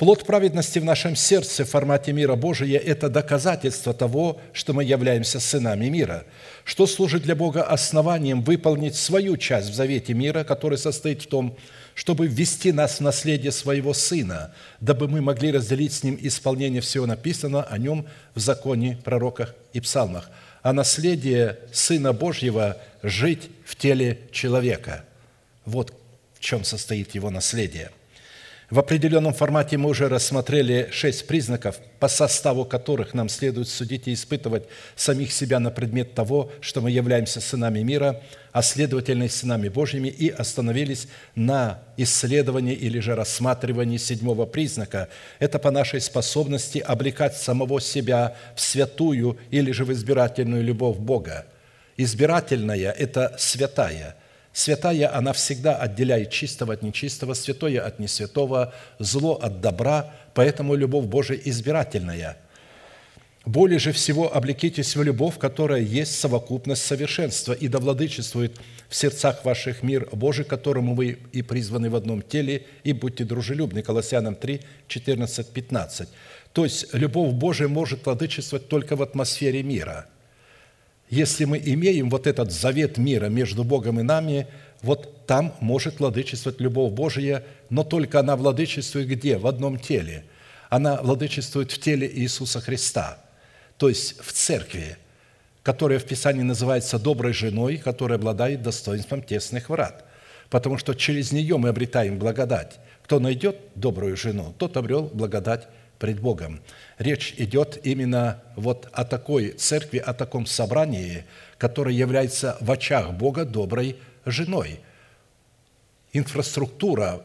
Плод 0.00 0.24
праведности 0.24 0.78
в 0.78 0.84
нашем 0.86 1.14
сердце 1.14 1.66
в 1.66 1.68
формате 1.68 2.14
мира 2.14 2.34
Божия– 2.34 2.78
это 2.86 3.10
доказательство 3.10 3.92
того, 3.92 4.40
что 4.54 4.72
мы 4.72 4.82
являемся 4.82 5.40
сынами 5.40 5.90
мира, 5.90 6.24
что 6.64 6.86
служит 6.86 7.24
для 7.24 7.36
Бога 7.36 7.62
основанием 7.62 8.40
выполнить 8.40 8.96
свою 8.96 9.36
часть 9.36 9.68
в 9.68 9.74
завете 9.74 10.14
мира, 10.14 10.42
который 10.42 10.78
состоит 10.78 11.20
в 11.20 11.26
том, 11.26 11.54
чтобы 11.92 12.28
ввести 12.28 12.72
нас 12.72 12.96
в 12.96 13.00
наследие 13.02 13.52
своего 13.52 13.92
Сына, 13.92 14.54
дабы 14.80 15.06
мы 15.06 15.20
могли 15.20 15.52
разделить 15.52 15.92
с 15.92 16.02
Ним 16.02 16.18
исполнение 16.18 16.80
всего 16.80 17.04
написанного 17.04 17.64
о 17.64 17.76
Нем 17.76 18.06
в 18.34 18.40
законе, 18.40 18.98
пророках 19.04 19.54
и 19.74 19.80
псалмах. 19.80 20.30
А 20.62 20.72
наследие 20.72 21.58
Сына 21.74 22.14
Божьего– 22.14 22.78
жить 23.02 23.50
в 23.66 23.76
теле 23.76 24.18
человека. 24.32 25.04
Вот 25.66 25.92
в 26.32 26.40
чем 26.40 26.64
состоит 26.64 27.14
его 27.14 27.28
наследие– 27.28 27.90
в 28.70 28.78
определенном 28.78 29.34
формате 29.34 29.76
мы 29.78 29.90
уже 29.90 30.08
рассмотрели 30.08 30.88
шесть 30.92 31.26
признаков, 31.26 31.80
по 31.98 32.06
составу 32.06 32.64
которых 32.64 33.14
нам 33.14 33.28
следует 33.28 33.68
судить 33.68 34.06
и 34.06 34.14
испытывать 34.14 34.62
самих 34.94 35.32
себя 35.32 35.58
на 35.58 35.72
предмет 35.72 36.14
того, 36.14 36.52
что 36.60 36.80
мы 36.80 36.92
являемся 36.92 37.40
сынами 37.40 37.80
мира, 37.80 38.22
а 38.52 38.62
следовательно 38.62 39.24
и 39.24 39.28
сынами 39.28 39.68
Божьими, 39.68 40.06
и 40.06 40.28
остановились 40.28 41.08
на 41.34 41.80
исследовании 41.96 42.74
или 42.74 43.00
же 43.00 43.16
рассматривании 43.16 43.96
седьмого 43.96 44.46
признака. 44.46 45.08
Это 45.40 45.58
по 45.58 45.72
нашей 45.72 46.00
способности 46.00 46.78
облекать 46.78 47.36
самого 47.36 47.80
себя 47.80 48.36
в 48.54 48.60
святую 48.60 49.36
или 49.50 49.72
же 49.72 49.84
в 49.84 49.92
избирательную 49.92 50.62
любовь 50.62 50.98
Бога. 50.98 51.44
Избирательная– 51.96 52.92
это 52.98 53.34
святая– 53.36 54.14
Святая, 54.52 55.16
она 55.16 55.32
всегда 55.32 55.76
отделяет 55.76 56.30
чистого 56.30 56.74
от 56.74 56.82
нечистого, 56.82 57.34
святое 57.34 57.80
от 57.80 58.00
несвятого, 58.00 58.74
зло 58.98 59.34
от 59.34 59.60
добра, 59.60 60.12
поэтому 60.34 60.74
любовь 60.74 61.06
Божия 61.06 61.38
избирательная. 61.44 62.36
Более 63.46 63.78
же 63.78 63.92
всего 63.92 64.34
облекитесь 64.34 64.96
в 64.96 65.02
любовь, 65.02 65.38
которая 65.38 65.80
есть 65.80 66.18
совокупность 66.18 66.84
совершенства 66.84 67.52
и 67.52 67.68
довладычествует 67.68 68.58
в 68.88 68.94
сердцах 68.94 69.44
ваших 69.44 69.82
мир 69.82 70.08
Божий, 70.12 70.44
которому 70.44 70.94
вы 70.94 71.18
и 71.32 71.42
призваны 71.42 71.88
в 71.88 71.96
одном 71.96 72.20
теле, 72.20 72.66
и 72.84 72.92
будьте 72.92 73.24
дружелюбны. 73.24 73.82
Колоссянам 73.82 74.34
3, 74.34 74.60
14, 74.88 75.48
15. 75.48 76.08
То 76.52 76.64
есть 76.64 76.92
любовь 76.92 77.32
Божия 77.32 77.68
может 77.68 78.04
владычествовать 78.04 78.68
только 78.68 78.96
в 78.96 79.02
атмосфере 79.02 79.62
мира– 79.62 80.06
если 81.10 81.44
мы 81.44 81.58
имеем 81.58 82.08
вот 82.08 82.28
этот 82.28 82.52
завет 82.52 82.96
мира 82.96 83.26
между 83.26 83.64
Богом 83.64 83.98
и 83.98 84.04
нами, 84.04 84.46
вот 84.80 85.26
там 85.26 85.54
может 85.60 85.98
владычествовать 85.98 86.60
любовь 86.60 86.92
Божия, 86.92 87.44
но 87.68 87.82
только 87.82 88.20
она 88.20 88.36
владычествует 88.36 89.08
где? 89.08 89.36
В 89.36 89.46
одном 89.46 89.78
теле. 89.78 90.24
Она 90.68 91.02
владычествует 91.02 91.72
в 91.72 91.80
теле 91.80 92.08
Иисуса 92.08 92.60
Христа, 92.60 93.18
то 93.76 93.88
есть 93.88 94.20
в 94.20 94.32
церкви, 94.32 94.96
которая 95.64 95.98
в 95.98 96.04
Писании 96.04 96.42
называется 96.42 96.98
доброй 96.98 97.32
женой, 97.32 97.76
которая 97.76 98.16
обладает 98.16 98.62
достоинством 98.62 99.22
тесных 99.22 99.68
врат, 99.68 100.04
потому 100.48 100.78
что 100.78 100.94
через 100.94 101.32
нее 101.32 101.58
мы 101.58 101.70
обретаем 101.70 102.18
благодать. 102.18 102.78
Кто 103.02 103.18
найдет 103.18 103.56
добрую 103.74 104.16
жену, 104.16 104.54
тот 104.56 104.76
обрел 104.76 105.10
благодать 105.12 105.66
пред 106.00 106.18
Богом. 106.18 106.60
Речь 106.98 107.34
идет 107.36 107.78
именно 107.84 108.42
вот 108.56 108.88
о 108.92 109.04
такой 109.04 109.50
церкви, 109.50 109.98
о 109.98 110.14
таком 110.14 110.46
собрании, 110.46 111.24
которое 111.58 111.94
является 111.94 112.56
в 112.60 112.72
очах 112.72 113.12
Бога 113.12 113.44
доброй 113.44 113.96
женой. 114.24 114.80
Инфраструктура, 116.12 117.22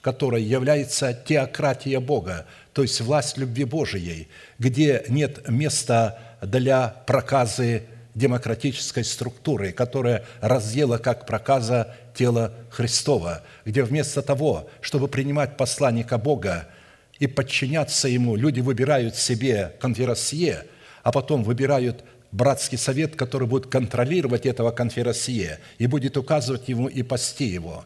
которая 0.00 0.40
является 0.40 1.12
теократия 1.12 2.00
Бога, 2.00 2.46
то 2.72 2.82
есть 2.82 3.00
власть 3.02 3.36
любви 3.36 3.64
Божией, 3.64 4.28
где 4.58 5.04
нет 5.08 5.48
места 5.48 6.18
для 6.42 6.88
проказы 7.06 7.84
демократической 8.14 9.04
структуры, 9.04 9.72
которая 9.72 10.24
разъела 10.40 10.98
как 10.98 11.26
проказа 11.26 11.94
тело 12.14 12.54
Христова, 12.70 13.42
где 13.64 13.82
вместо 13.82 14.22
того, 14.22 14.70
чтобы 14.80 15.08
принимать 15.08 15.56
посланника 15.56 16.16
Бога 16.16 16.68
и 17.18 17.26
подчиняться 17.26 18.08
ему, 18.08 18.36
люди 18.36 18.60
выбирают 18.60 19.16
себе 19.16 19.74
конферансье, 19.80 20.66
а 21.02 21.12
потом 21.12 21.44
выбирают 21.44 22.04
братский 22.32 22.78
совет, 22.78 23.14
который 23.14 23.46
будет 23.46 23.66
контролировать 23.66 24.46
этого 24.46 24.72
конферансье 24.72 25.60
и 25.78 25.86
будет 25.86 26.16
указывать 26.16 26.68
ему 26.68 26.88
и 26.88 27.02
пасти 27.02 27.44
его. 27.44 27.84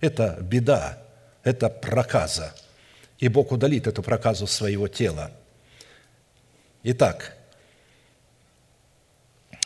Это 0.00 0.38
беда, 0.40 1.02
это 1.42 1.68
проказа. 1.68 2.54
И 3.18 3.28
Бог 3.28 3.52
удалит 3.52 3.86
эту 3.86 4.02
проказу 4.02 4.46
своего 4.46 4.88
тела. 4.88 5.32
Итак, 6.84 7.36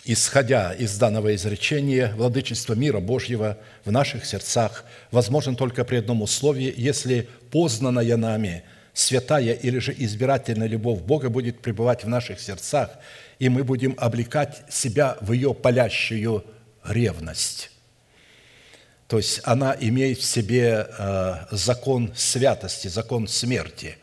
исходя 0.04 0.72
из 0.72 0.96
данного 0.98 1.34
изречения, 1.34 2.12
владычество 2.16 2.74
мира 2.74 3.00
Божьего 3.00 3.58
в 3.84 3.92
наших 3.92 4.24
сердцах 4.24 4.84
возможно 5.10 5.54
только 5.54 5.84
при 5.84 5.96
одном 5.96 6.22
условии, 6.22 6.72
если 6.76 7.28
познанная 7.52 8.16
нами 8.16 8.64
святая 8.94 9.52
или 9.52 9.78
же 9.78 9.94
избирательная 9.96 10.66
любовь 10.66 11.00
Бога 11.00 11.28
будет 11.28 11.60
пребывать 11.60 12.04
в 12.04 12.08
наших 12.08 12.40
сердцах, 12.40 12.90
и 13.38 13.50
мы 13.50 13.62
будем 13.64 13.94
облекать 13.98 14.62
себя 14.70 15.18
в 15.20 15.32
ее 15.32 15.52
палящую 15.52 16.44
ревность. 16.84 17.70
То 19.06 19.18
есть 19.18 19.42
она 19.44 19.76
имеет 19.78 20.18
в 20.18 20.24
себе 20.24 20.86
э, 20.98 21.34
закон 21.50 22.12
святости, 22.16 22.88
закон 22.88 23.28
смерти. 23.28 23.98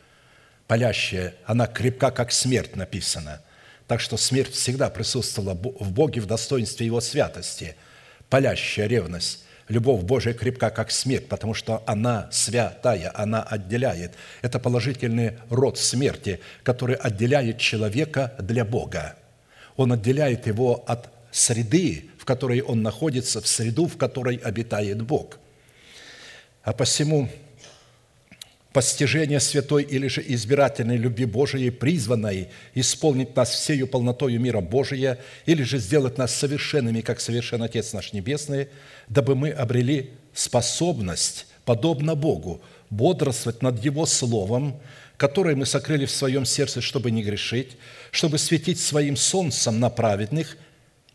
Палящая, 0.67 1.33
она 1.45 1.65
крепка, 1.65 2.12
как 2.12 2.31
смерть 2.31 2.75
написано– 2.75 3.41
так 3.91 4.00
что 4.00 4.15
смерть 4.15 4.53
всегда 4.53 4.89
присутствовала 4.89 5.53
в 5.53 5.91
Боге 5.91 6.21
в 6.21 6.25
достоинстве 6.25 6.86
Его 6.86 7.01
святости. 7.01 7.75
Палящая 8.29 8.88
ревность, 8.88 9.43
любовь 9.72 10.04
Божия 10.04 10.34
крепка, 10.34 10.70
как 10.70 10.92
смерть, 10.92 11.28
потому 11.28 11.54
что 11.54 11.82
она 11.86 12.28
святая, 12.32 13.12
она 13.16 13.42
отделяет. 13.42 14.13
Это 14.42 14.60
положительный 14.60 15.34
род 15.50 15.80
смерти, 15.80 16.40
который 16.63 16.96
отделяет 16.96 17.58
человека 17.58 18.34
для 18.40 18.66
Бога. 18.66 19.16
Он 19.78 19.94
отделяет 19.94 20.48
его 20.48 20.84
от 20.86 21.10
среды, 21.32 22.10
в 22.20 22.25
которой 22.25 22.62
он 22.62 22.82
находится, 22.82 23.42
в 23.42 23.48
среду, 23.48 23.88
в 23.88 23.98
которой 23.98 24.36
обитает 24.36 25.01
Бог. 25.01 25.40
А 26.63 26.74
посему 26.74 27.30
постижение 28.74 29.40
святой 29.40 29.84
или 29.84 30.08
же 30.08 30.24
избирательной 30.25 30.98
любви 30.98 31.25
Божией, 31.25 31.70
призванной 31.70 32.50
исполнить 32.74 33.36
нас 33.36 33.50
всею 33.50 33.88
полнотою 33.88 34.40
мира 34.40 34.62
Божия, 34.62 35.20
или 35.46 35.63
же 35.63 35.78
сделать 35.78 36.18
нас 36.18 36.34
совершенными, 36.34 37.01
как 37.01 37.20
совершен 37.20 37.63
Отец 37.63 37.94
наш 37.94 38.13
Небесный, 38.13 38.70
дабы 39.10 39.36
мы 39.36 39.50
обрели 39.50 40.12
способность, 40.34 41.48
подобно 41.66 42.16
Богу, 42.16 42.62
бодрствовать 42.90 43.62
над 43.62 43.84
Его 43.84 44.06
Словом, 44.06 44.80
которое 45.18 45.56
мы 45.56 45.66
сокрыли 45.66 46.06
в 46.06 46.12
своем 46.12 46.46
сердце, 46.46 46.82
чтобы 46.82 47.12
не 47.12 47.24
грешить, 47.24 47.78
чтобы 48.12 48.38
светить 48.38 48.80
своим 48.80 49.16
солнцем 49.16 49.80
на 49.80 49.90
праведных– 49.90 50.58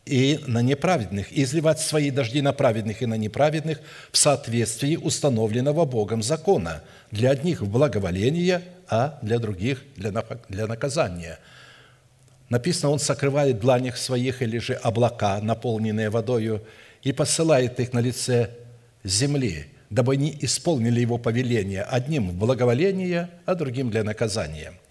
и 0.07 0.39
на 0.47 0.61
неправедных, 0.61 1.31
и 1.31 1.43
изливать 1.43 1.79
свои 1.79 2.11
дожди 2.11 2.41
на 2.41 2.53
праведных 2.53 3.01
и 3.01 3.05
на 3.05 3.15
неправедных 3.15 3.79
в 4.11 4.17
соответствии 4.17 4.95
установленного 4.95 5.85
Богом 5.85 6.23
закона, 6.23 6.81
для 7.11 7.31
одних 7.31 7.61
в 7.61 7.69
благоволение, 7.69 8.61
а 8.89 9.19
для 9.21 9.39
других 9.39 9.83
для 9.95 10.67
наказания. 10.67 11.39
Написано, 12.49 12.93
Он 12.93 12.99
сокрывает 12.99 13.57
в 13.57 13.59
дланях 13.59 13.97
своих 13.97 14.41
или 14.41 14.57
же 14.59 14.73
облака, 14.73 15.39
наполненные 15.41 16.09
водою, 16.09 16.63
и 17.03 17.11
посылает 17.11 17.79
их 17.79 17.93
на 17.93 17.99
лице 17.99 18.51
земли, 19.03 19.67
дабы 19.89 20.13
они 20.13 20.37
исполнили 20.41 21.01
Его 21.01 21.17
повеление, 21.17 21.83
одним 21.83 22.29
в 22.29 22.33
благоволение, 22.33 23.29
а 23.45 23.55
другим 23.55 23.89
для 23.89 24.03
наказания– 24.03 24.73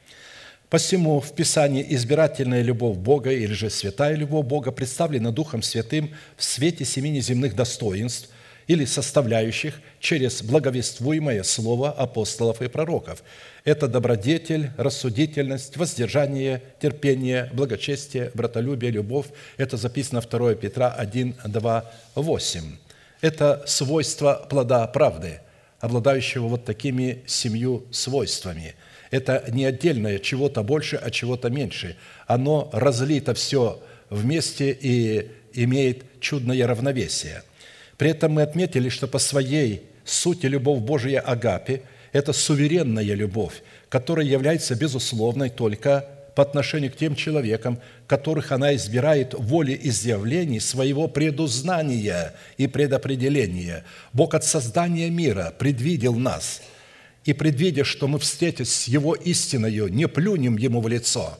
Посему 0.70 1.20
в 1.20 1.32
Писании 1.32 1.86
избирательная 1.90 2.62
любовь 2.62 2.96
Бога 2.96 3.30
или 3.30 3.52
же 3.52 3.70
святая 3.70 4.16
любовь 4.16 4.46
Бога 4.46 4.72
представлена 4.72 5.30
Духом 5.30 5.62
Святым 5.62 6.10
в 6.36 6.42
свете 6.42 6.84
семи 6.84 7.08
неземных 7.10 7.54
достоинств 7.54 8.30
или 8.66 8.84
составляющих 8.84 9.80
через 10.00 10.42
благовествуемое 10.42 11.44
слово 11.44 11.92
апостолов 11.92 12.62
и 12.62 12.68
пророков. 12.68 13.22
Это 13.64 13.86
добродетель, 13.86 14.70
рассудительность, 14.76 15.76
воздержание, 15.76 16.60
терпение, 16.82 17.48
благочестие, 17.52 18.32
братолюбие, 18.34 18.90
любовь. 18.90 19.26
Это 19.58 19.76
записано 19.76 20.20
2 20.20 20.54
Петра 20.56 20.90
1, 20.90 21.36
2, 21.44 21.92
8. 22.16 22.62
Это 23.20 23.62
свойство 23.68 24.44
плода 24.50 24.84
правды, 24.88 25.38
обладающего 25.78 26.48
вот 26.48 26.64
такими 26.64 27.22
семью 27.28 27.84
свойствами– 27.92 28.74
это 29.16 29.44
не 29.50 29.64
отдельное 29.64 30.18
чего-то 30.18 30.62
больше, 30.62 30.96
а 30.96 31.10
чего-то 31.10 31.50
меньше. 31.50 31.96
Оно 32.26 32.70
разлито 32.72 33.34
все 33.34 33.82
вместе 34.10 34.76
и 34.78 35.30
имеет 35.54 36.04
чудное 36.20 36.66
равновесие. 36.66 37.42
При 37.96 38.10
этом 38.10 38.32
мы 38.32 38.42
отметили, 38.42 38.88
что 38.88 39.08
по 39.08 39.18
своей 39.18 39.82
сути 40.04 40.46
любовь 40.46 40.80
Божия 40.80 41.20
Агапи– 41.20 41.82
это 42.12 42.32
суверенная 42.32 43.14
любовь, 43.14 43.62
которая 43.88 44.26
является 44.26 44.74
безусловной 44.74 45.50
только 45.50 46.08
по 46.34 46.42
отношению 46.42 46.92
к 46.92 46.96
тем 46.96 47.16
человекам, 47.16 47.80
которых 48.06 48.52
она 48.52 48.74
избирает 48.74 49.32
волеизъявлений 49.32 50.60
своего 50.60 51.08
предузнания 51.08 52.34
и 52.58 52.66
предопределения. 52.66 53.84
Бог 54.12 54.34
от 54.34 54.44
создания 54.44 55.08
мира 55.08 55.54
предвидел 55.58 56.14
нас– 56.14 56.62
и 57.26 57.32
предвидя, 57.32 57.84
что 57.84 58.06
мы, 58.08 58.18
встретясь 58.18 58.72
с 58.72 58.88
Его 58.88 59.14
истиною, 59.14 59.88
не 59.88 60.08
плюнем 60.08 60.56
Ему 60.56 60.80
в 60.80 60.88
лицо, 60.88 61.38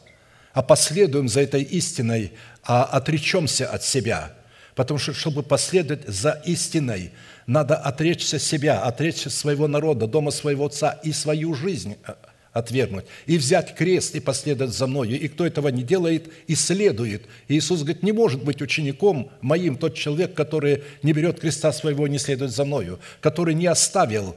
а 0.52 0.62
последуем 0.62 1.28
за 1.28 1.42
этой 1.42 1.62
истиной, 1.62 2.32
а 2.64 2.84
отречемся 2.84 3.68
от 3.68 3.84
себя. 3.84 4.32
Потому 4.74 4.98
что, 4.98 5.14
чтобы 5.14 5.42
последовать 5.42 6.06
за 6.06 6.42
истиной, 6.44 7.12
надо 7.46 7.76
отречься 7.76 8.38
себя, 8.38 8.82
отречься 8.82 9.30
своего 9.30 9.68
народа, 9.68 10.06
дома 10.06 10.32
своего 10.32 10.66
отца 10.66 10.98
и 11.04 11.12
свою 11.12 11.54
жизнь 11.54 11.96
э, 12.06 12.14
отвергнуть, 12.52 13.04
и 13.26 13.38
взять 13.38 13.74
крест 13.74 14.16
и 14.16 14.20
последовать 14.20 14.74
за 14.74 14.86
мною. 14.86 15.18
И 15.18 15.28
кто 15.28 15.46
этого 15.46 15.68
не 15.68 15.84
делает, 15.84 16.30
исследует. 16.48 17.26
И 17.46 17.56
Иисус 17.56 17.82
говорит, 17.82 18.02
не 18.02 18.12
может 18.12 18.42
быть 18.42 18.60
учеником 18.60 19.30
моим 19.40 19.76
тот 19.76 19.94
человек, 19.94 20.34
который 20.34 20.82
не 21.02 21.12
берет 21.12 21.40
креста 21.40 21.72
своего 21.72 22.06
и 22.06 22.10
не 22.10 22.18
следует 22.18 22.50
за 22.50 22.64
мною, 22.64 22.98
который 23.20 23.54
не 23.54 23.66
оставил 23.66 24.36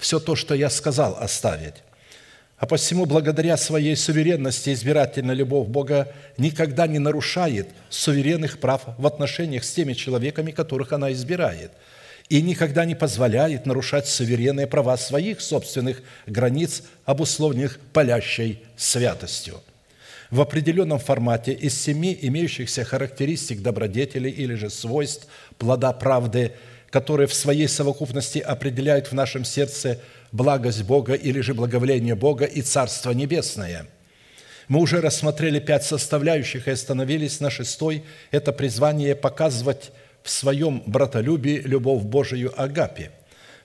все 0.00 0.18
то, 0.18 0.34
что 0.34 0.54
я 0.54 0.70
сказал, 0.70 1.16
оставить. 1.20 1.74
А 2.60 2.66
посему, 2.66 3.06
благодаря 3.06 3.56
своей 3.56 3.96
суверенности, 3.96 4.72
избирательная 4.72 5.34
любовь 5.34 5.68
Бога 5.68 6.12
никогда 6.36 6.86
не 6.86 6.98
нарушает 6.98 7.68
суверенных 7.88 8.58
прав 8.58 8.82
в 8.98 9.06
отношениях 9.06 9.64
с 9.64 9.72
теми 9.72 9.94
человеками, 9.94 10.50
которых 10.50 10.92
она 10.92 11.10
избирает, 11.12 11.72
и 12.28 12.42
никогда 12.42 12.84
не 12.84 12.94
позволяет 12.94 13.64
нарушать 13.64 14.06
суверенные 14.08 14.66
права 14.66 14.98
своих 14.98 15.40
собственных 15.40 16.02
границ, 16.26 16.82
обусловленных 17.06 17.80
палящей 17.94 18.62
святостью. 18.76 19.62
В 20.30 20.42
определенном 20.42 20.98
формате 20.98 21.52
из 21.52 21.80
семи 21.80 22.16
имеющихся 22.20 22.84
характеристик 22.84 23.62
добродетели 23.62 24.28
или 24.28 24.54
же 24.54 24.68
свойств 24.70 25.26
плода 25.58 25.92
правды– 25.92 26.52
которые 26.90 27.26
в 27.28 27.34
своей 27.34 27.68
совокупности 27.68 28.38
определяют 28.38 29.08
в 29.08 29.12
нашем 29.12 29.44
сердце 29.44 30.00
благость 30.32 30.82
Бога 30.82 31.14
или 31.14 31.40
же 31.40 31.54
благоволение 31.54 32.14
Бога 32.14 32.44
и 32.44 32.62
Царство 32.62 33.12
Небесное. 33.12 33.86
Мы 34.68 34.80
уже 34.80 35.00
рассмотрели 35.00 35.58
пять 35.58 35.84
составляющих 35.84 36.68
и 36.68 36.72
остановились 36.72 37.40
на 37.40 37.50
шестой. 37.50 38.04
Это 38.30 38.52
призвание 38.52 39.16
показывать 39.16 39.90
в 40.22 40.30
своем 40.30 40.82
братолюбии 40.86 41.62
любовь 41.64 42.02
Божию 42.02 42.52
Агапе. 42.60 43.10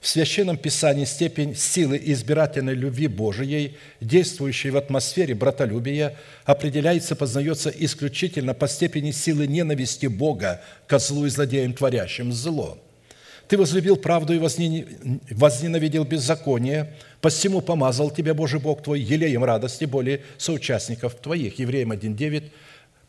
В 0.01 0.07
Священном 0.07 0.57
Писании 0.57 1.05
степень 1.05 1.55
силы 1.55 1.99
избирательной 2.03 2.75
любви 2.75 3.07
Божией, 3.07 3.77
действующей 4.01 4.69
в 4.69 4.77
атмосфере 4.77 5.33
братолюбия, 5.33 6.15
определяется, 6.43 7.15
познается 7.15 7.71
исключительно 7.71 8.53
по 8.53 8.67
степени 8.67 9.09
силы 9.11 9.47
ненависти 9.47 10.05
Бога 10.05 10.61
к 10.85 10.99
злу 10.99 11.25
и 11.25 11.29
злодеям, 11.29 11.73
творящим 11.73 12.31
зло– 12.31 12.79
ты 13.47 13.58
возлюбил 13.58 13.97
правду 13.97 14.34
и 14.34 14.86
возненавидел 15.31 16.03
беззаконие, 16.03 16.93
посему 17.21 17.62
помазал 17.62 18.12
тебя 18.12 18.34
Божий 18.34 18.60
Бог 18.60 18.84
твой 18.84 18.99
елеем 18.99 19.43
радости 19.43 19.86
более 19.86 20.21
соучастников 20.38 21.15
твоих». 21.15 21.60
Евреям 21.60 21.91
1.9. 21.91 22.51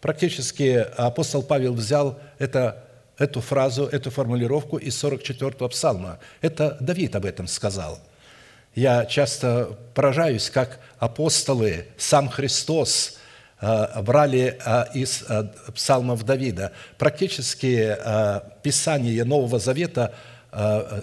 Практически 0.00 0.86
апостол 0.96 1.42
Павел 1.42 1.74
взял 1.74 2.18
это 2.38 2.84
эту 3.18 3.40
фразу, 3.40 3.86
эту 3.86 4.10
формулировку 4.10 4.76
из 4.76 5.02
44-го 5.02 5.68
псалма. 5.68 6.18
Это 6.40 6.76
Давид 6.80 7.16
об 7.16 7.24
этом 7.24 7.46
сказал. 7.46 7.98
Я 8.74 9.06
часто 9.06 9.78
поражаюсь, 9.94 10.50
как 10.50 10.80
апостолы, 10.98 11.86
сам 11.96 12.28
Христос 12.28 13.15
брали 13.60 14.58
э, 14.64 14.84
из 14.94 15.24
э, 15.28 15.44
псалмов 15.74 16.24
Давида. 16.24 16.72
Практически 16.98 17.96
Писание 18.62 19.24
Нового 19.24 19.58
Завета 19.58 20.14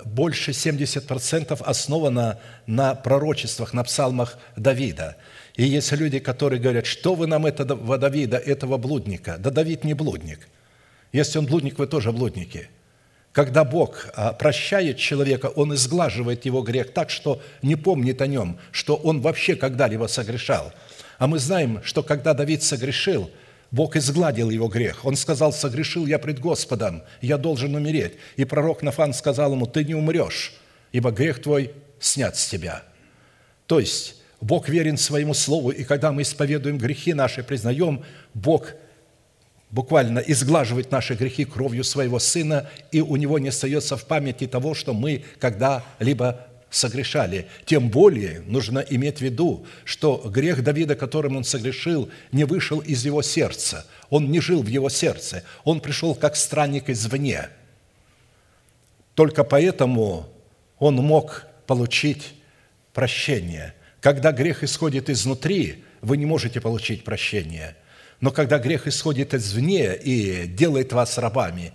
больше 0.05 0.51
70% 0.51 1.61
основано 1.63 2.39
на 2.65 2.95
пророчествах, 2.95 3.73
на 3.73 3.83
псалмах 3.83 4.39
Давида. 4.55 5.15
И 5.55 5.63
есть 5.63 5.91
люди, 5.91 6.17
которые 6.17 6.59
говорят, 6.59 6.87
что 6.87 7.13
вы 7.13 7.27
нам 7.27 7.45
этого 7.45 7.99
Давида, 7.99 8.37
этого 8.37 8.77
блудника? 8.77 9.37
Да 9.37 9.51
Давид 9.51 9.83
не 9.83 9.93
блудник. 9.93 10.47
Если 11.11 11.37
он 11.37 11.45
блудник, 11.45 11.77
вы 11.77 11.85
тоже 11.85 12.11
блудники. 12.11 12.69
Когда 13.31 13.63
Бог 13.63 14.07
прощает 14.39 14.97
человека, 14.97 15.47
Он 15.47 15.75
изглаживает 15.75 16.45
его 16.45 16.63
грех 16.63 16.91
так, 16.91 17.11
что 17.11 17.39
не 17.61 17.75
помнит 17.75 18.21
о 18.21 18.27
нем, 18.27 18.57
что 18.71 18.95
он 18.95 19.21
вообще 19.21 19.55
когда-либо 19.55 20.07
согрешал. 20.07 20.73
А 21.23 21.27
мы 21.27 21.39
знаем, 21.39 21.79
что 21.85 22.03
когда 22.03 22.33
Давид 22.33 22.63
согрешил, 22.63 23.31
Бог 23.71 23.95
изгладил 23.95 24.49
его 24.49 24.67
грех. 24.67 25.05
Он 25.05 25.15
сказал, 25.15 25.53
согрешил 25.53 26.05
я 26.05 26.19
пред 26.19 26.39
Господом, 26.39 27.01
я 27.21 27.37
должен 27.37 27.73
умереть. 27.75 28.15
И 28.35 28.43
пророк 28.43 28.81
Нафан 28.81 29.13
сказал 29.13 29.53
ему, 29.53 29.65
ты 29.65 29.85
не 29.85 29.95
умрешь, 29.95 30.53
ибо 30.91 31.11
грех 31.11 31.41
твой 31.41 31.71
снят 31.97 32.35
с 32.35 32.49
тебя. 32.49 32.83
То 33.67 33.79
есть, 33.79 34.17
Бог 34.41 34.67
верен 34.67 34.97
своему 34.97 35.33
слову, 35.33 35.69
и 35.69 35.85
когда 35.85 36.11
мы 36.11 36.23
исповедуем 36.23 36.77
грехи 36.77 37.13
наши, 37.13 37.41
признаем, 37.41 38.03
Бог 38.33 38.73
буквально 39.71 40.19
изглаживает 40.19 40.91
наши 40.91 41.13
грехи 41.13 41.45
кровью 41.45 41.85
своего 41.85 42.19
Сына, 42.19 42.69
и 42.91 42.99
у 42.99 43.15
него 43.15 43.39
не 43.39 43.47
остается 43.47 43.95
в 43.95 44.03
памяти 44.07 44.45
того, 44.45 44.73
что 44.73 44.93
мы 44.93 45.23
когда-либо 45.39 46.47
согрешали. 46.75 47.47
Тем 47.65 47.89
более 47.89 48.41
нужно 48.41 48.79
иметь 48.79 49.19
в 49.19 49.21
виду, 49.21 49.65
что 49.85 50.17
грех 50.25 50.63
Давида, 50.63 50.95
которым 50.95 51.37
он 51.37 51.43
согрешил, 51.43 52.09
не 52.31 52.43
вышел 52.43 52.79
из 52.79 53.05
его 53.05 53.21
сердца. 53.21 53.85
Он 54.09 54.31
не 54.31 54.39
жил 54.39 54.61
в 54.61 54.67
его 54.67 54.89
сердце. 54.89 55.43
Он 55.63 55.79
пришел 55.79 56.15
как 56.15 56.35
странник 56.35 56.89
извне. 56.89 57.49
Только 59.15 59.43
поэтому 59.43 60.29
он 60.79 60.95
мог 60.95 61.45
получить 61.67 62.33
прощение. 62.93 63.73
Когда 64.01 64.31
грех 64.31 64.63
исходит 64.63 65.09
изнутри, 65.09 65.83
вы 66.01 66.17
не 66.17 66.25
можете 66.25 66.59
получить 66.61 67.03
прощение– 67.03 67.75
но 68.23 68.31
когда 68.31 68.57
грех 68.57 68.87
исходит 68.87 69.33
извне 69.33 69.97
и 69.97 70.47
делает 70.47 70.93
вас 70.93 71.17
рабами, 71.17 71.73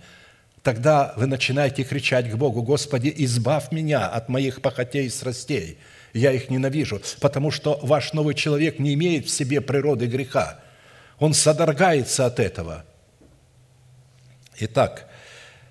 тогда 0.63 1.13
вы 1.15 1.25
начинаете 1.25 1.83
кричать 1.83 2.29
к 2.29 2.35
Богу, 2.35 2.61
«Господи, 2.61 3.13
избавь 3.17 3.71
меня 3.71 4.07
от 4.07 4.29
моих 4.29 4.61
похотей 4.61 5.05
и 5.05 5.09
страстей, 5.09 5.77
я 6.13 6.31
их 6.31 6.49
ненавижу, 6.49 7.01
потому 7.19 7.51
что 7.51 7.79
ваш 7.83 8.13
новый 8.13 8.35
человек 8.35 8.79
не 8.79 8.93
имеет 8.93 9.25
в 9.25 9.29
себе 9.29 9.61
природы 9.61 10.07
греха. 10.07 10.59
Он 11.19 11.33
содрогается 11.33 12.25
от 12.25 12.39
этого». 12.39 12.85
Итак, 14.59 15.07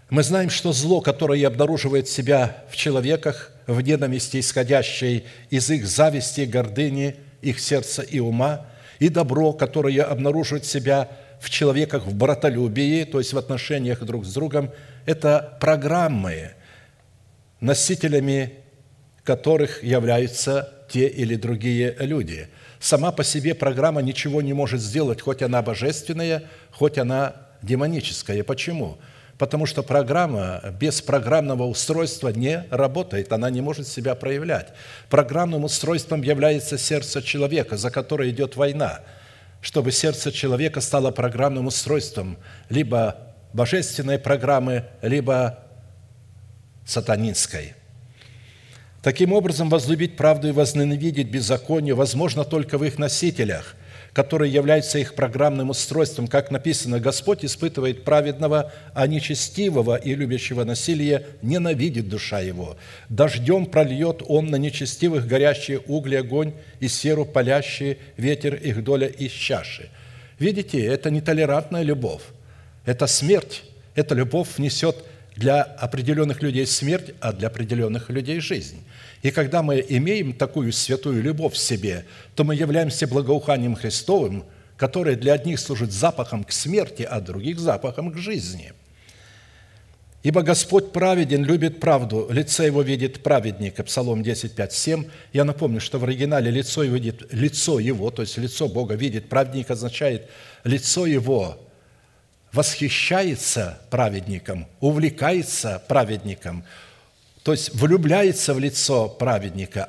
мы 0.09 0.23
знаем, 0.23 0.49
что 0.49 0.73
зло, 0.73 1.01
которое 1.01 1.47
обнаруживает 1.47 2.09
себя 2.09 2.65
в 2.71 2.77
человеках, 2.77 3.53
в 3.67 3.81
ненависти, 3.83 4.41
исходящей 4.41 5.27
из 5.51 5.69
их 5.71 5.87
зависти, 5.87 6.43
гордыни, 6.43 7.17
их 7.43 7.61
сердца 7.61 8.03
и 8.03 8.19
ума– 8.21 8.67
и 8.99 9.09
добро, 9.09 9.53
которое 9.53 10.03
обнаруживает 10.03 10.65
себя 10.65 11.09
человеках 11.51 12.07
в 12.07 12.15
братолюбии, 12.15 13.05
то 13.05 13.19
есть 13.19 13.33
в 13.33 13.39
отношениях 13.39 14.03
друг 14.03 14.25
с 14.25 14.33
другом, 14.33 14.71
это 15.07 15.57
программы, 15.61 16.53
носителями 17.61 18.55
которых 19.25 19.83
являются 19.83 20.73
те 20.89 21.07
или 21.07 21.37
другие 21.37 21.95
люди. 22.01 22.49
Сама 22.81 23.13
по 23.13 23.25
себе 23.25 23.55
программа 23.55 24.01
ничего 24.01 24.41
не 24.41 24.53
может 24.53 24.81
сделать, 24.81 25.21
хоть 25.21 25.43
она 25.43 25.63
божественная, 25.63 26.45
хоть 26.71 26.99
она 26.99 27.35
демоническая. 27.63 28.43
Почему? 28.43 28.99
потому 29.39 29.67
что 29.67 29.83
программа 29.83 30.61
без 30.79 31.01
программного 31.01 31.63
устройства 31.63 32.29
не 32.29 32.65
работает, 32.71 33.33
она 33.33 33.49
не 33.51 33.61
может 33.61 33.87
себя 33.87 34.15
проявлять. 34.15 34.69
Программным 35.09 35.65
устройством 35.65 36.23
является 36.23 36.77
сердце 36.77 37.23
человека, 37.23 37.77
за 37.77 37.91
которое 37.91 38.31
идет 38.31 38.57
война. 38.57 39.01
Чтобы 39.61 39.93
сердце 39.93 40.31
человека 40.33 40.81
стало 40.81 41.11
программным 41.11 41.67
устройством 41.67 42.39
либо 42.69 43.35
божественной 43.53 44.19
программы, 44.19 44.85
либо 45.03 45.59
сатанинской. 46.87 47.75
Таким 49.03 49.33
образом, 49.33 49.69
возлюбить 49.69 50.17
правду 50.17 50.49
и 50.49 50.53
возненавидеть 50.53 51.31
беззаконие 51.31 51.95
возможно 51.95 52.45
только 52.45 52.79
в 52.79 52.85
их 52.85 52.99
носителях– 52.99 53.75
который 54.13 54.51
является 54.51 54.99
их 54.99 55.15
программным 55.15 55.71
устройством. 55.71 56.29
Как 56.29 56.51
написано, 56.51 57.01
Господь 57.01 57.45
испытывает 57.45 58.05
праведного, 58.05 58.73
а 58.95 59.07
нечестивого 59.07 59.97
и 59.97 60.15
любящего 60.15 60.65
насилие 60.65 61.27
ненавидит 61.43 62.09
душа 62.09 62.41
его. 62.41 62.77
Дождем 63.09 63.67
прольет 63.67 64.23
он 64.27 64.47
на 64.47 64.57
нечестивых 64.57 65.27
горящие 65.27 65.81
угли 65.87 66.17
огонь 66.17 66.55
и 66.81 66.89
серу 66.89 67.25
палящие 67.25 67.99
ветер 68.17 68.55
их 68.55 68.83
доля 68.83 69.07
из 69.07 69.33
чаши. 69.33 69.89
Видите, 70.39 70.85
это 70.85 71.11
нетолерантная 71.11 71.83
любовь, 71.83 72.23
это 72.85 73.07
смерть, 73.07 73.65
эта 73.95 74.15
любовь 74.15 74.59
несет 74.59 74.97
для 75.35 75.63
определенных 75.63 76.43
людей 76.43 76.67
смерть, 76.67 77.15
а 77.21 77.33
для 77.33 77.49
определенных 77.49 78.11
людей 78.11 78.41
жизнь. 78.41 78.83
И 79.23 79.31
когда 79.31 79.63
мы 79.63 79.85
имеем 79.89 80.33
такую 80.33 80.73
святую 80.73 81.23
любовь 81.23 81.55
в 81.55 81.59
себе, 81.59 82.05
то 82.35 82.45
мы 82.45 82.55
являемся 82.55 83.07
благоуханием 83.07 83.75
Христовым, 83.75 84.45
которое 84.77 85.17
для 85.17 85.33
одних 85.33 85.59
служит 85.59 85.93
запахом 85.93 86.45
к 86.45 86.53
смерти, 86.53 87.03
а 87.03 87.21
других 87.21 87.59
запахом 87.59 88.13
к 88.13 88.17
жизни. 88.17 88.73
Ибо 90.23 90.43
Господь 90.43 90.93
праведен, 90.93 91.45
любит 91.45 91.81
правду, 91.81 92.29
лице 92.31 92.67
его 92.67 92.83
видит 92.83 93.23
праведника. 93.23 93.85
Псалом 93.85 94.23
10, 94.23 94.55
5, 94.55 94.73
7. 94.73 95.05
Я 95.33 95.45
напомню, 95.45 95.81
что 95.81 95.99
в 95.99 96.05
оригинале 96.05 96.51
лицо 96.51 96.83
его, 96.83 96.97
видит, 96.97 97.33
лицо 97.33 97.79
его, 97.79 98.11
то 98.11 98.23
есть 98.23 98.37
лицо 98.37 98.69
Бога 98.69 98.95
видит 98.95 99.29
праведник, 99.29 99.71
означает 99.71 100.29
лицо 100.65 101.07
его 101.07 101.59
восхищается 102.53 103.81
праведником, 103.91 104.67
увлекается 104.81 105.83
праведником, 105.87 106.65
то 107.49 107.53
есть 107.53 107.75
влюбляется 107.75 108.53
в 108.53 108.59
лицо 108.59 109.09
праведника, 109.09 109.89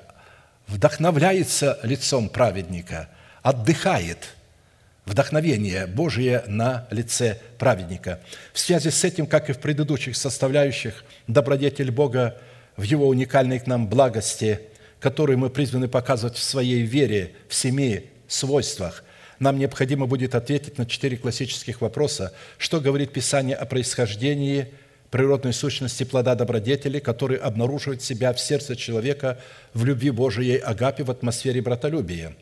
вдохновляется 0.67 1.77
лицом 1.83 2.29
праведника, 2.29 3.09
отдыхает– 3.41 4.29
вдохновение 5.05 5.85
Божие 5.85 6.45
на 6.47 6.87
лице 6.89 7.41
праведника. 7.57 8.21
В 8.53 8.59
связи 8.59 8.89
с 8.89 9.03
этим, 9.03 9.27
как 9.27 9.49
и 9.49 9.51
в 9.51 9.59
предыдущих 9.59 10.15
составляющих, 10.15 11.03
добродетель 11.27 11.91
Бога 11.91 12.37
в 12.77 12.83
Его 12.83 13.09
уникальной 13.09 13.59
к 13.59 13.67
нам 13.67 13.89
благости, 13.89 14.61
которую 15.01 15.37
мы 15.37 15.49
призваны 15.49 15.89
показывать 15.89 16.37
в 16.37 16.43
своей 16.43 16.83
вере, 16.83 17.33
в 17.49 17.55
семи 17.55 18.05
свойствах, 18.29 19.03
нам 19.39 19.59
необходимо 19.59 20.05
будет 20.05 20.33
ответить 20.33 20.77
на 20.77 20.85
четыре 20.85 21.17
классических 21.17 21.81
вопроса. 21.81 22.33
Что 22.57 22.79
говорит 22.79 23.11
Писание 23.11 23.57
о 23.57 23.65
происхождении– 23.65 24.69
природной 25.11 25.53
сущности 25.53 26.03
плода 26.03 26.35
добродетели, 26.35 26.99
который 26.99 27.37
обнаруживает 27.37 28.01
себя 28.01 28.33
в 28.33 28.39
сердце 28.39 28.75
человека 28.75 29.39
в 29.73 29.85
любви 29.85 30.11
Божией 30.11 30.57
Агапе 30.57 31.03
в 31.03 31.11
атмосфере 31.11 31.61
братолюбия, 31.61 32.35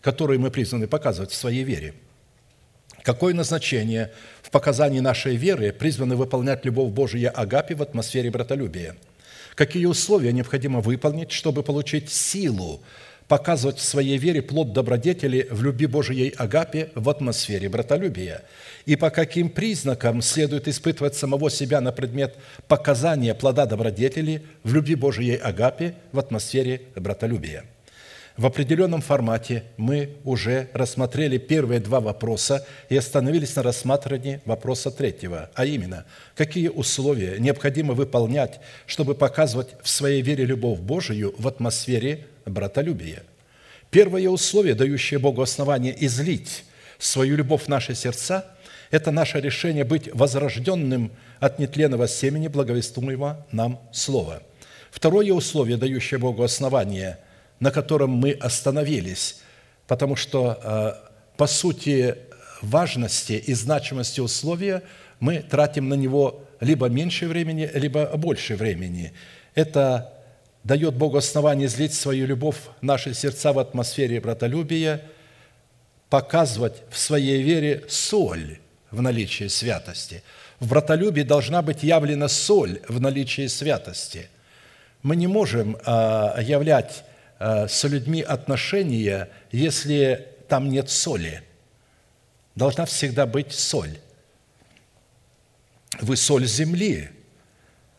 которую 0.00 0.40
мы 0.40 0.50
призваны 0.50 0.86
показывать 0.86 1.30
в 1.30 1.36
своей 1.36 1.64
вере. 1.64 1.94
Какое 3.02 3.32
назначение 3.32 4.12
в 4.42 4.50
показании 4.50 5.00
нашей 5.00 5.36
веры 5.36 5.72
призваны 5.72 6.16
выполнять 6.16 6.64
любовь 6.64 6.92
Божия 6.92 7.30
Агапе 7.30 7.74
в 7.74 7.82
атмосфере 7.82 8.30
братолюбия? 8.30 8.96
Какие 9.54 9.86
условия 9.86 10.32
необходимо 10.32 10.80
выполнить, 10.80 11.32
чтобы 11.32 11.62
получить 11.62 12.10
силу 12.10 12.80
показывать 13.28 13.78
в 13.78 13.84
своей 13.84 14.18
вере 14.18 14.42
плод 14.42 14.72
добродетели 14.72 15.46
в 15.50 15.62
любви 15.62 15.86
Божией 15.86 16.30
Агапе 16.36 16.90
в 16.94 17.08
атмосфере 17.08 17.68
братолюбия– 17.68 18.42
и 18.88 18.96
по 18.96 19.10
каким 19.10 19.50
признакам 19.50 20.22
следует 20.22 20.66
испытывать 20.66 21.14
самого 21.14 21.50
себя 21.50 21.82
на 21.82 21.92
предмет 21.92 22.36
показания 22.68 23.34
плода 23.34 23.66
добродетели 23.66 24.42
в 24.64 24.72
любви 24.72 24.94
Божией 24.94 25.36
Агапе 25.36 25.94
в 26.12 26.18
атмосфере 26.18 26.80
братолюбия. 26.96 27.64
В 28.38 28.46
определенном 28.46 29.00
формате 29.00 29.64
мы 29.76 30.10
уже 30.22 30.68
рассмотрели 30.72 31.38
первые 31.38 31.80
два 31.80 31.98
вопроса 31.98 32.64
и 32.88 32.96
остановились 32.96 33.56
на 33.56 33.64
рассматривании 33.64 34.40
вопроса 34.44 34.92
третьего, 34.92 35.50
а 35.54 35.64
именно, 35.64 36.04
какие 36.36 36.68
условия 36.68 37.40
необходимо 37.40 37.94
выполнять, 37.94 38.60
чтобы 38.86 39.16
показывать 39.16 39.74
в 39.82 39.88
своей 39.88 40.22
вере 40.22 40.44
любовь 40.44 40.78
Божию 40.78 41.34
в 41.36 41.48
атмосфере 41.48 42.28
братолюбия. 42.46 43.24
Первое 43.90 44.28
условие, 44.28 44.76
дающее 44.76 45.18
Богу 45.18 45.42
основание 45.42 45.92
излить 46.06 46.64
свою 46.96 47.36
любовь 47.36 47.64
в 47.64 47.68
наши 47.68 47.94
сердца– 47.96 48.46
Это 48.90 49.10
наше 49.10 49.40
решение 49.40 49.84
быть 49.84 50.08
возрожденным 50.14 51.10
от 51.40 51.58
нетленного 51.58 52.08
семени 52.08 52.48
благовестуемого 52.48 53.46
нам 53.52 53.80
Слова. 53.92 54.42
Второе 54.90 55.32
условие, 55.32 55.76
дающее 55.76 56.18
Богу 56.18 56.42
основание, 56.42 57.18
на 57.60 57.70
котором 57.70 58.10
мы 58.10 58.32
остановились, 58.32 59.40
потому 59.86 60.16
что 60.16 60.58
э, 60.62 61.36
по 61.36 61.46
сути 61.46 62.16
важности 62.62 63.32
и 63.32 63.54
значимости 63.54 64.20
условия 64.20 64.82
мы 65.20 65.38
тратим 65.40 65.88
на 65.88 65.94
него 65.94 66.44
либо 66.60 66.86
меньше 66.88 67.26
времени, 67.26 67.70
либо 67.74 68.06
больше 68.16 68.56
времени. 68.56 69.12
Это 69.54 70.12
дает 70.64 70.94
Богу 70.94 71.16
основание 71.16 71.68
злить 71.68 71.94
свою 71.94 72.26
любовь 72.26 72.56
в 72.80 72.84
наши 72.84 73.14
сердца 73.14 73.52
в 73.52 73.58
атмосфере 73.58 74.20
братолюбия, 74.20 75.02
показывать 76.10 76.82
в 76.90 76.98
своей 76.98 77.42
вере 77.42 77.84
соль 77.88 78.58
в 78.90 79.02
наличии 79.02 79.48
святости. 79.48 80.22
В 80.60 80.68
братолюбии 80.68 81.22
должна 81.22 81.62
быть 81.62 81.82
явлена 81.82 82.28
соль 82.28 82.80
в 82.88 83.00
наличии 83.00 83.46
святости. 83.46 84.28
Мы 85.02 85.16
не 85.16 85.26
можем 85.26 85.76
а, 85.84 86.40
являть 86.40 87.04
с 87.38 87.84
людьми 87.84 88.20
отношения, 88.20 89.28
если 89.52 90.28
там 90.48 90.68
нет 90.68 90.90
соли. 90.90 91.42
Должна 92.54 92.86
всегда 92.86 93.26
быть 93.26 93.52
соль. 93.52 93.98
Вы 96.00 96.16
соль 96.16 96.46
земли. 96.46 97.10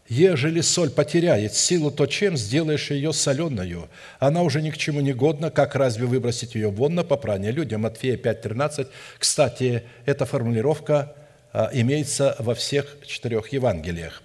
Ежели 0.09 0.61
соль 0.61 0.89
потеряет 0.89 1.53
силу, 1.53 1.91
то 1.91 2.07
чем 2.07 2.35
сделаешь 2.35 2.89
ее 2.89 3.13
соленую? 3.13 3.89
Она 4.19 4.41
уже 4.41 4.61
ни 4.61 4.71
к 4.71 4.77
чему 4.77 5.01
не 5.01 5.13
годна, 5.13 5.51
как 5.51 5.75
разве 5.75 6.07
выбросить 6.07 6.55
ее 6.55 6.71
вон 6.71 6.95
на 6.95 7.03
попрание 7.03 7.51
людям? 7.51 7.81
Матфея 7.81 8.17
5,13. 8.17 8.87
Кстати, 9.19 9.83
эта 10.05 10.25
формулировка 10.25 11.15
а, 11.53 11.69
имеется 11.73 12.35
во 12.39 12.55
всех 12.55 12.97
четырех 13.05 13.49
Евангелиях. 13.53 14.23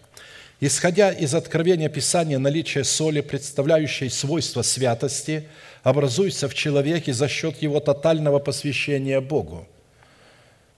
Исходя 0.61 1.11
из 1.11 1.35
откровения 1.35 1.89
Писания, 1.89 2.39
наличие 2.39 2.85
соли, 2.85 3.21
представляющей 3.21 4.09
свойства 4.09 4.63
святости, 4.63 5.49
образуется 5.83 6.49
в 6.49 6.55
человеке 6.55 7.13
за 7.13 7.29
счет 7.29 7.61
его 7.61 7.81
тотального 7.81 8.39
посвящения 8.39 9.21
Богу. 9.21 9.67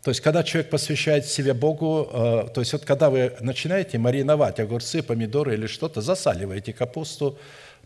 То 0.03 0.11
есть, 0.11 0.21
когда 0.21 0.43
человек 0.45 0.71
посвящает 0.71 1.27
себе 1.27 1.53
Богу, 1.53 2.09
э, 2.13 2.49
то 2.55 2.61
есть, 2.61 2.73
вот 2.73 2.85
когда 2.85 3.11
вы 3.11 3.33
начинаете 3.41 3.99
мариновать 3.99 4.61
огурцы, 4.61 5.03
помидоры 5.03 5.55
или 5.55 5.67
что-то, 5.67 6.01
засаливаете 6.01 6.73
капусту, 6.73 7.39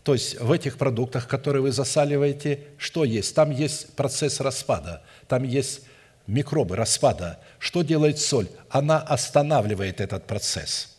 то 0.03 0.13
есть 0.13 0.39
в 0.39 0.51
этих 0.51 0.77
продуктах, 0.77 1.27
которые 1.27 1.61
вы 1.61 1.71
засаливаете, 1.71 2.59
что 2.77 3.03
есть? 3.03 3.35
Там 3.35 3.51
есть 3.51 3.93
процесс 3.95 4.39
распада, 4.39 5.01
там 5.27 5.43
есть 5.43 5.81
микробы 6.27 6.75
распада. 6.75 7.39
Что 7.59 7.81
делает 7.81 8.19
соль? 8.19 8.47
Она 8.69 8.99
останавливает 8.99 9.99
этот 9.99 10.25
процесс. 10.25 10.90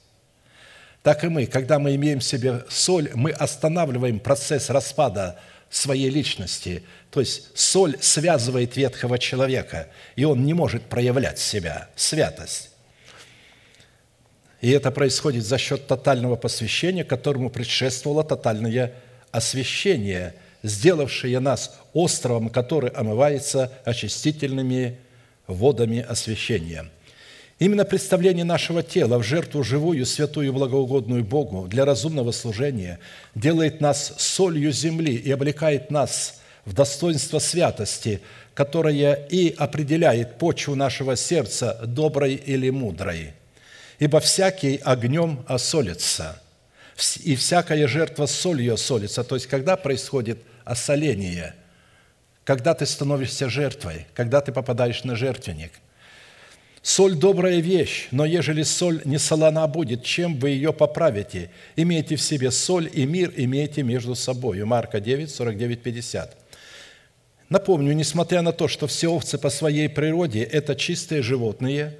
Так 1.02 1.24
и 1.24 1.28
мы, 1.28 1.46
когда 1.46 1.78
мы 1.78 1.94
имеем 1.96 2.20
в 2.20 2.24
себе 2.24 2.64
соль, 2.68 3.10
мы 3.14 3.32
останавливаем 3.32 4.20
процесс 4.20 4.70
распада 4.70 5.38
своей 5.68 6.10
личности. 6.10 6.84
То 7.10 7.20
есть 7.20 7.50
соль 7.58 7.96
связывает 8.00 8.76
ветхого 8.76 9.18
человека, 9.18 9.88
и 10.14 10.24
он 10.24 10.44
не 10.44 10.54
может 10.54 10.84
проявлять 10.84 11.38
себя, 11.38 11.88
святость. 11.96 12.70
И 14.60 14.70
это 14.70 14.92
происходит 14.92 15.44
за 15.44 15.58
счет 15.58 15.88
тотального 15.88 16.36
посвящения, 16.36 17.02
которому 17.02 17.50
предшествовало 17.50 18.22
тотальное 18.22 18.92
освящение, 19.32 20.36
сделавшее 20.62 21.40
нас 21.40 21.80
островом, 21.94 22.48
который 22.48 22.90
омывается 22.90 23.72
очистительными 23.84 24.98
водами 25.48 25.98
освящения– 25.98 26.88
Именно 27.62 27.84
представление 27.84 28.44
нашего 28.44 28.82
тела 28.82 29.18
в 29.18 29.22
жертву 29.22 29.62
живую, 29.62 30.04
святую, 30.04 30.52
благоугодную 30.52 31.22
Богу 31.22 31.68
для 31.68 31.84
разумного 31.84 32.32
служения 32.32 32.98
делает 33.36 33.80
нас 33.80 34.14
солью 34.18 34.72
земли 34.72 35.14
и 35.14 35.30
облекает 35.30 35.88
нас 35.88 36.40
в 36.64 36.72
достоинство 36.72 37.38
святости, 37.38 38.20
которая 38.54 39.14
и 39.14 39.54
определяет 39.54 40.38
почву 40.38 40.74
нашего 40.74 41.14
сердца, 41.14 41.78
доброй 41.86 42.34
или 42.34 42.68
мудрой. 42.68 43.30
Ибо 44.00 44.18
всякий 44.18 44.80
огнем 44.82 45.44
осолится, 45.46 46.42
и 47.22 47.36
всякая 47.36 47.86
жертва 47.86 48.26
солью 48.26 48.74
осолится. 48.74 49.22
То 49.22 49.36
есть, 49.36 49.46
когда 49.46 49.76
происходит 49.76 50.42
осоление, 50.64 51.54
когда 52.42 52.74
ты 52.74 52.86
становишься 52.86 53.48
жертвой, 53.48 54.08
когда 54.14 54.40
ты 54.40 54.50
попадаешь 54.50 55.04
на 55.04 55.14
жертвенник– 55.14 55.70
Соль– 56.82 57.14
добрая 57.16 57.60
вещь, 57.60 58.08
но 58.10 58.24
ежели 58.24 58.64
соль 58.64 59.02
не 59.04 59.18
солона 59.18 59.68
будет, 59.68 60.02
чем 60.02 60.36
вы 60.36 60.50
ее 60.50 60.72
поправите? 60.72 61.50
Имейте 61.76 62.16
в 62.16 62.22
себе 62.22 62.50
соль, 62.50 62.90
и 62.92 63.06
мир 63.06 63.32
имейте 63.36 63.84
между 63.84 64.16
собой. 64.16 64.64
Марка 64.64 64.98
9, 64.98 65.30
49, 65.30 65.80
50. 65.80 66.36
Напомню, 67.48 67.92
несмотря 67.92 68.42
на 68.42 68.52
то, 68.52 68.66
что 68.66 68.88
все 68.88 69.08
овцы 69.08 69.38
по 69.38 69.48
своей 69.48 69.88
природе– 69.88 70.42
это 70.52 70.74
чистые 70.74 71.22
животные, 71.22 71.98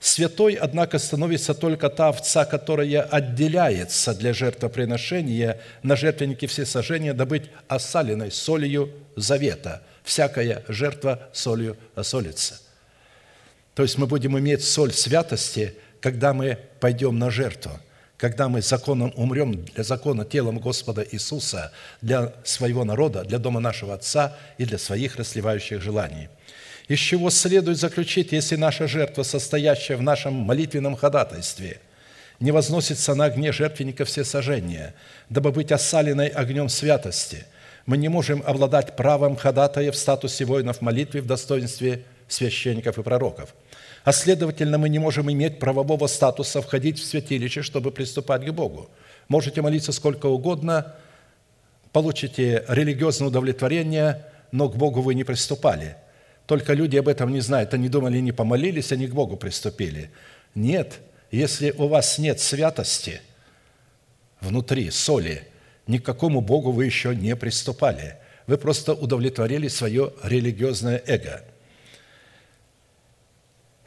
святой, 0.00 0.54
однако, 0.54 0.98
становится 0.98 1.54
только 1.54 1.88
та 1.88 2.08
овца, 2.08 2.44
которая 2.46 3.02
отделяется 3.02 4.12
для 4.12 4.32
жертвоприношения 4.32 5.60
на 5.84 5.94
жертвеннике 5.94 6.48
всесожжения, 6.48 7.14
добыть 7.14 7.44
осаленной 7.68 8.32
солью 8.32 8.90
завета. 9.14 9.84
Всякая 10.02 10.64
жертва 10.66 11.28
солью 11.32 11.76
осолится. 11.94 12.65
То 13.76 13.82
есть 13.82 13.98
мы 13.98 14.06
будем 14.06 14.38
иметь 14.38 14.64
соль 14.64 14.90
святости, 14.90 15.74
когда 16.00 16.32
мы 16.32 16.58
пойдем 16.80 17.18
на 17.18 17.30
жертву, 17.30 17.72
когда 18.16 18.48
мы 18.48 18.62
законом 18.62 19.12
умрем 19.16 19.66
для 19.66 19.84
закона 19.84 20.24
телом 20.24 20.58
Господа 20.60 21.06
Иисуса, 21.12 21.72
для 22.00 22.32
своего 22.42 22.84
народа, 22.84 23.22
для 23.24 23.38
дома 23.38 23.60
нашего 23.60 23.92
Отца 23.92 24.34
и 24.56 24.64
для 24.64 24.78
своих 24.78 25.16
расливающих 25.16 25.82
желаний. 25.82 26.30
Из 26.88 26.98
чего 26.98 27.28
следует 27.28 27.76
заключить, 27.76 28.32
если 28.32 28.56
наша 28.56 28.88
жертва, 28.88 29.24
состоящая 29.24 29.96
в 29.96 30.02
нашем 30.02 30.32
молитвенном 30.32 30.96
ходатайстве, 30.96 31.78
не 32.40 32.52
возносится 32.52 33.14
на 33.14 33.26
огне 33.26 33.52
жертвенника 33.52 34.06
всесожжения, 34.06 34.94
дабы 35.28 35.52
быть 35.52 35.70
осаленной 35.70 36.28
огнем 36.28 36.70
святости, 36.70 37.44
мы 37.84 37.98
не 37.98 38.08
можем 38.08 38.42
обладать 38.46 38.96
правом 38.96 39.36
ходатая 39.36 39.92
в 39.92 39.96
статусе 39.96 40.46
воинов 40.46 40.80
молитвы 40.80 41.20
в 41.20 41.26
достоинстве 41.26 42.04
священников 42.26 42.98
и 42.98 43.02
пророков– 43.02 43.54
а 44.06 44.12
следовательно, 44.12 44.78
мы 44.78 44.88
не 44.88 45.00
можем 45.00 45.32
иметь 45.32 45.58
правового 45.58 46.06
статуса 46.06 46.62
входить 46.62 47.00
в 47.00 47.04
святилище, 47.04 47.62
чтобы 47.62 47.90
приступать 47.90 48.46
к 48.46 48.52
Богу. 48.52 48.88
Можете 49.26 49.62
молиться 49.62 49.90
сколько 49.90 50.26
угодно, 50.26 50.94
получите 51.90 52.64
религиозное 52.68 53.30
удовлетворение, 53.30 54.24
но 54.52 54.68
к 54.68 54.76
Богу 54.76 55.00
вы 55.00 55.16
не 55.16 55.24
приступали. 55.24 55.96
Только 56.46 56.72
люди 56.72 56.96
об 56.96 57.08
этом 57.08 57.32
не 57.32 57.40
знают. 57.40 57.74
Они 57.74 57.88
думали, 57.88 58.20
не 58.20 58.30
помолились, 58.30 58.92
они 58.92 59.08
к 59.08 59.12
Богу 59.12 59.36
приступили. 59.36 60.12
Нет, 60.54 61.00
если 61.32 61.72
у 61.72 61.88
вас 61.88 62.18
нет 62.18 62.38
святости 62.38 63.20
внутри, 64.40 64.92
соли, 64.92 65.48
ни 65.88 65.98
к 65.98 66.04
какому 66.04 66.40
Богу 66.42 66.70
вы 66.70 66.84
еще 66.84 67.12
не 67.12 67.34
приступали. 67.34 68.18
Вы 68.46 68.56
просто 68.56 68.94
удовлетворили 68.94 69.66
свое 69.66 70.12
религиозное 70.22 71.02
эго– 71.08 71.44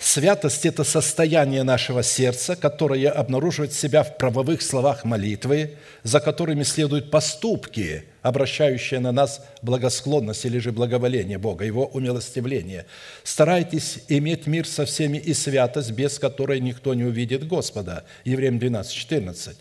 Святость– 0.01 0.65
это 0.65 0.85
состояние 0.85 1.63
нашего 1.63 2.03
сердца, 2.03 2.55
которое 2.55 3.09
обнаруживает 3.09 3.73
себя 3.73 4.03
в 4.03 4.15
правовых 4.15 4.61
словах 4.61 5.03
молитвы, 5.03 5.75
за 6.03 6.21
которыми 6.21 6.63
следуют 6.63 7.11
поступки, 7.11 8.05
обращающие 8.21 9.01
на 9.01 9.11
нас 9.11 9.45
благосклонность 9.61 10.45
или 10.45 10.57
же 10.59 10.71
благоволение 10.71 11.37
Бога, 11.37 11.65
Его 11.65 11.85
умилостивление. 11.85 12.85
Старайтесь 13.25 13.99
иметь 14.07 14.47
мир 14.47 14.65
со 14.65 14.85
всеми 14.85 15.17
и 15.17 15.33
святость, 15.33 15.91
без 15.91 16.17
которой 16.17 16.61
никто 16.61 16.93
не 16.93 17.03
увидит 17.03 17.45
Господа. 17.45 18.05
Евреям 18.23 18.57
12, 18.57 18.93
14. 18.93 19.57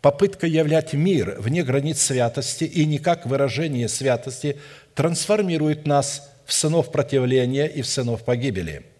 Попытка 0.00 0.48
являть 0.48 0.94
мир 0.94 1.36
вне 1.38 1.62
границ 1.62 2.02
святости 2.02 2.64
и 2.64 2.84
не 2.86 2.98
как 2.98 3.24
выражение 3.24 3.86
святости 3.86 4.58
трансформирует 4.96 5.86
нас 5.86 6.28
в 6.44 6.52
сынов 6.52 6.90
противления 6.90 7.66
и 7.66 7.82
в 7.82 7.86
сынов 7.86 8.24
погибели– 8.24 8.82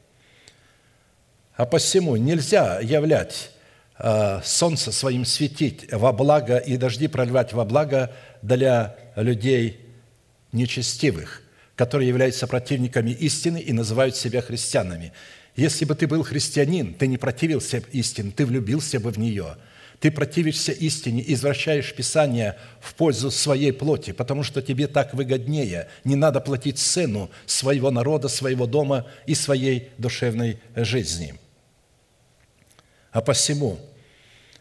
а 1.56 1.66
посему 1.66 2.16
нельзя 2.16 2.80
являть 2.80 3.50
а, 3.96 4.42
солнце 4.44 4.90
своим 4.90 5.24
светить 5.24 5.92
во 5.92 6.12
благо 6.12 6.56
и 6.56 6.76
дожди 6.76 7.06
проливать 7.06 7.52
во 7.52 7.64
благо 7.64 8.12
для 8.42 8.96
людей 9.16 9.80
нечестивых, 10.52 11.42
которые 11.76 12.08
являются 12.08 12.46
противниками 12.46 13.10
истины 13.10 13.58
и 13.58 13.72
называют 13.72 14.16
себя 14.16 14.42
христианами. 14.42 15.12
Если 15.56 15.84
бы 15.84 15.94
ты 15.94 16.08
был 16.08 16.24
христианин, 16.24 16.94
ты 16.94 17.06
не 17.06 17.18
противился 17.18 17.82
истине, 17.92 18.32
ты 18.34 18.44
влюбился 18.46 18.98
бы 18.98 19.10
в 19.10 19.18
нее. 19.18 19.56
Ты 20.00 20.10
противишься 20.10 20.72
истине, 20.72 21.24
извращаешь 21.26 21.94
Писание 21.94 22.56
в 22.80 22.94
пользу 22.94 23.30
своей 23.30 23.72
плоти, 23.72 24.10
потому 24.10 24.42
что 24.42 24.60
тебе 24.60 24.88
так 24.88 25.14
выгоднее. 25.14 25.88
Не 26.02 26.16
надо 26.16 26.40
платить 26.40 26.78
цену 26.78 27.30
своего 27.46 27.92
народа, 27.92 28.28
своего 28.28 28.66
дома 28.66 29.06
и 29.26 29.34
своей 29.36 29.90
душевной 29.96 30.58
жизни. 30.74 31.38
А 33.14 33.22
посему 33.22 33.78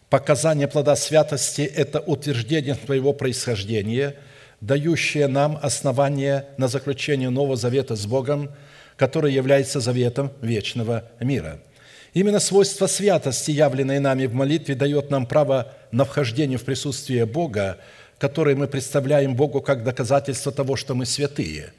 показание 0.09 0.67
плода 0.67 0.95
святости– 0.95 1.61
это 1.75 1.99
утверждение 1.99 2.75
твоего 2.75 3.11
происхождения, 3.11 4.15
дающее 4.61 5.27
нам 5.27 5.59
основание 5.61 6.45
на 6.57 6.67
заключение 6.67 7.31
Нового 7.31 7.57
Завета 7.57 7.95
с 7.95 8.05
Богом, 8.05 8.51
который 8.95 9.33
является 9.33 9.81
заветом 9.81 10.31
вечного 10.41 11.03
мира– 11.19 11.59
Именно 12.13 12.39
свойство 12.39 12.85
святости, 12.85 13.49
явленное 13.49 13.99
нами 13.99 14.27
в 14.27 14.35
молитве, 14.35 14.75
дает 14.75 15.09
нам 15.09 15.25
право 15.25 15.73
на 15.91 16.05
вхождение 16.05 16.59
в 16.59 16.63
присутствие 16.63 17.25
Бога, 17.25 17.79
которое 18.19 18.55
мы 18.55 18.67
представляем 18.67 19.35
Богу 19.35 19.61
как 19.61 19.83
доказательство 19.83 20.51
того, 20.51 20.75
что 20.75 20.93
мы 20.93 21.07
святые, 21.07 21.73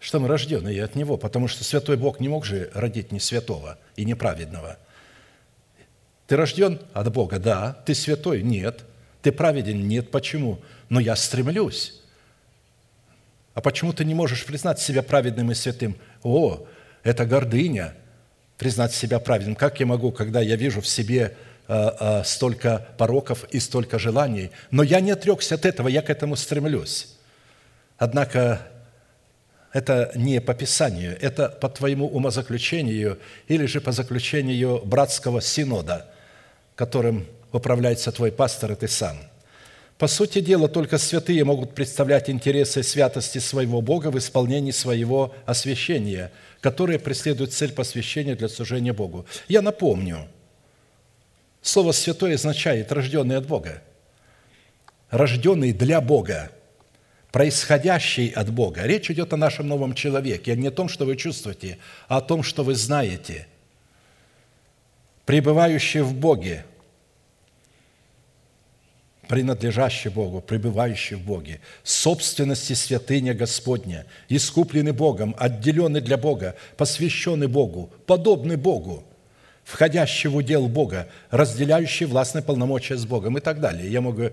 что 0.00 0.18
мы 0.18 0.28
рожденные 0.28 0.82
от 0.82 0.94
Него, 0.94 1.18
потому 1.18 1.46
что 1.46 1.62
святой 1.62 1.98
Бог 1.98 2.20
не 2.20 2.28
мог 2.28 2.46
же 2.46 2.70
родить 2.72 3.12
не 3.12 3.20
святого 3.20 3.76
и 3.96 4.06
неправедного. 4.06 4.78
Ты 6.28 6.36
рожден 6.36 6.78
от 6.92 7.12
Бога? 7.12 7.40
Да. 7.40 7.72
Ты 7.84 7.94
святой? 7.96 8.42
Нет. 8.42 8.84
Ты 9.22 9.32
праведен? 9.32 9.88
Нет. 9.88 10.12
Почему? 10.12 10.60
Но 10.88 11.00
я 11.00 11.16
стремлюсь. 11.16 12.00
А 13.54 13.60
почему 13.60 13.92
ты 13.92 14.04
не 14.04 14.14
можешь 14.14 14.44
признать 14.44 14.78
себя 14.78 15.02
праведным 15.02 15.50
и 15.50 15.54
святым? 15.54 15.96
О, 16.22 16.64
это 17.02 17.26
гордыня– 17.26 17.94
признать 18.58 18.92
себя 18.92 19.20
праведным. 19.20 19.54
Как 19.54 19.80
я 19.80 19.86
могу, 19.86 20.12
когда 20.12 20.40
я 20.40 20.56
вижу 20.56 20.80
в 20.80 20.86
себе 20.86 21.36
э, 21.68 21.90
э, 22.00 22.22
столько 22.24 22.86
пороков 22.98 23.44
и 23.50 23.60
столько 23.60 23.98
желаний? 23.98 24.50
Но 24.70 24.82
я 24.82 25.00
не 25.00 25.12
отрекся 25.12 25.54
от 25.54 25.64
этого, 25.64 25.88
я 25.88 26.02
к 26.02 26.10
этому 26.10 26.36
стремлюсь. 26.36 27.16
Однако 27.96 28.66
это 29.72 30.10
не 30.14 30.40
по 30.40 30.54
Писанию, 30.54 31.16
это 31.20 31.48
по 31.48 31.68
твоему 31.68 32.06
умозаключению 32.06 33.18
или 33.46 33.66
же 33.66 33.80
по 33.80 33.92
заключению 33.92 34.84
братского 34.84 35.40
синода, 35.40 36.06
которым 36.78 37.26
управляется 37.52 38.12
твой 38.12 38.32
пастор 38.32 38.72
и 38.72 38.74
ты 38.76 38.88
сам– 38.88 39.18
по 39.98 40.06
сути 40.06 40.40
дела, 40.40 40.68
только 40.68 40.96
святые 40.96 41.44
могут 41.44 41.74
представлять 41.74 42.30
интересы 42.30 42.84
святости 42.84 43.38
своего 43.38 43.82
Бога 43.82 44.12
в 44.12 44.18
исполнении 44.18 44.70
своего 44.70 45.34
освящения, 45.44 46.30
которое 46.60 47.00
преследует 47.00 47.52
цель 47.52 47.72
посвящения 47.72 48.36
для 48.36 48.48
служения 48.48 48.92
Богу. 48.92 49.26
Я 49.48 49.60
напомню, 49.60 50.28
слово 51.62 51.90
«святой» 51.90 52.36
означает 52.36 52.92
«рожденный 52.92 53.36
от 53.36 53.48
Бога», 53.48 53.82
рожденный 55.10 55.72
для 55.72 56.00
Бога, 56.00 56.52
происходящий 57.32 58.28
от 58.28 58.50
Бога. 58.52 58.82
Речь 58.84 59.10
идет 59.10 59.32
о 59.32 59.36
нашем 59.36 59.66
новом 59.66 59.94
человеке, 59.94 60.52
а 60.52 60.54
не 60.54 60.68
о 60.68 60.70
том, 60.70 60.88
что 60.88 61.06
вы 61.06 61.16
чувствуете, 61.16 61.78
а 62.06 62.18
о 62.18 62.20
том, 62.20 62.44
что 62.44 62.62
вы 62.62 62.76
знаете. 62.76 63.48
Пребывающий 65.28 66.00
в 66.00 66.14
Боге– 66.14 66.64
принадлежащий 69.28 70.08
Богу, 70.08 70.40
пребывающий 70.40 71.16
в 71.16 71.20
Боге, 71.20 71.60
собственности 71.82 72.72
святыня 72.72 73.34
Господня, 73.34 74.06
искупленный 74.30 74.92
Богом, 74.92 75.36
отделенный 75.38 76.00
для 76.00 76.16
Бога, 76.16 76.56
посвященный 76.78 77.46
Богу, 77.46 77.92
подобный 78.06 78.56
Богу, 78.56 79.04
входящий 79.64 80.30
в 80.30 80.36
удел 80.36 80.66
Бога, 80.66 81.10
разделяющий 81.30 82.06
властные 82.06 82.42
полномочия 82.42 82.96
с 82.96 83.04
Богом 83.04 83.36
и 83.36 83.42
так 83.42 83.60
далее. 83.60 83.92
Я 83.92 84.00
могу 84.00 84.30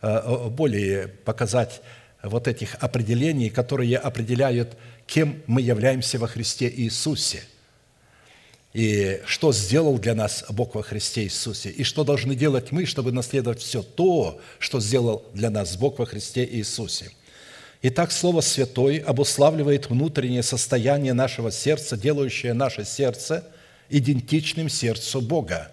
э, 0.00 0.48
более 0.48 1.08
показать 1.08 1.82
вот 2.22 2.48
этих 2.48 2.74
определений, 2.80 3.50
которые 3.50 3.98
определяют, 3.98 4.78
кем 5.06 5.42
мы 5.46 5.60
являемся 5.60 6.18
во 6.18 6.26
Христе 6.26 6.72
Иисусе– 6.74 7.42
и 8.78 9.20
что 9.26 9.52
сделал 9.52 9.98
для 9.98 10.14
нас 10.14 10.44
Бог 10.50 10.76
во 10.76 10.84
Христе 10.84 11.24
Иисусе, 11.24 11.68
и 11.68 11.82
что 11.82 12.04
должны 12.04 12.36
делать 12.36 12.70
мы, 12.70 12.86
чтобы 12.86 13.10
наследовать 13.10 13.58
все 13.58 13.82
то, 13.82 14.40
что 14.60 14.78
сделал 14.78 15.24
для 15.34 15.50
нас 15.50 15.76
Бог 15.76 15.98
во 15.98 16.06
Христе 16.06 16.44
Иисусе. 16.48 17.10
Итак, 17.82 18.12
Слово 18.12 18.40
Святой 18.40 18.98
обуславливает 18.98 19.90
внутреннее 19.90 20.44
состояние 20.44 21.12
нашего 21.12 21.50
сердца, 21.50 21.96
делающее 21.96 22.52
наше 22.52 22.84
сердце 22.84 23.44
идентичным 23.90 24.68
сердцу 24.68 25.22
Бога, 25.22 25.72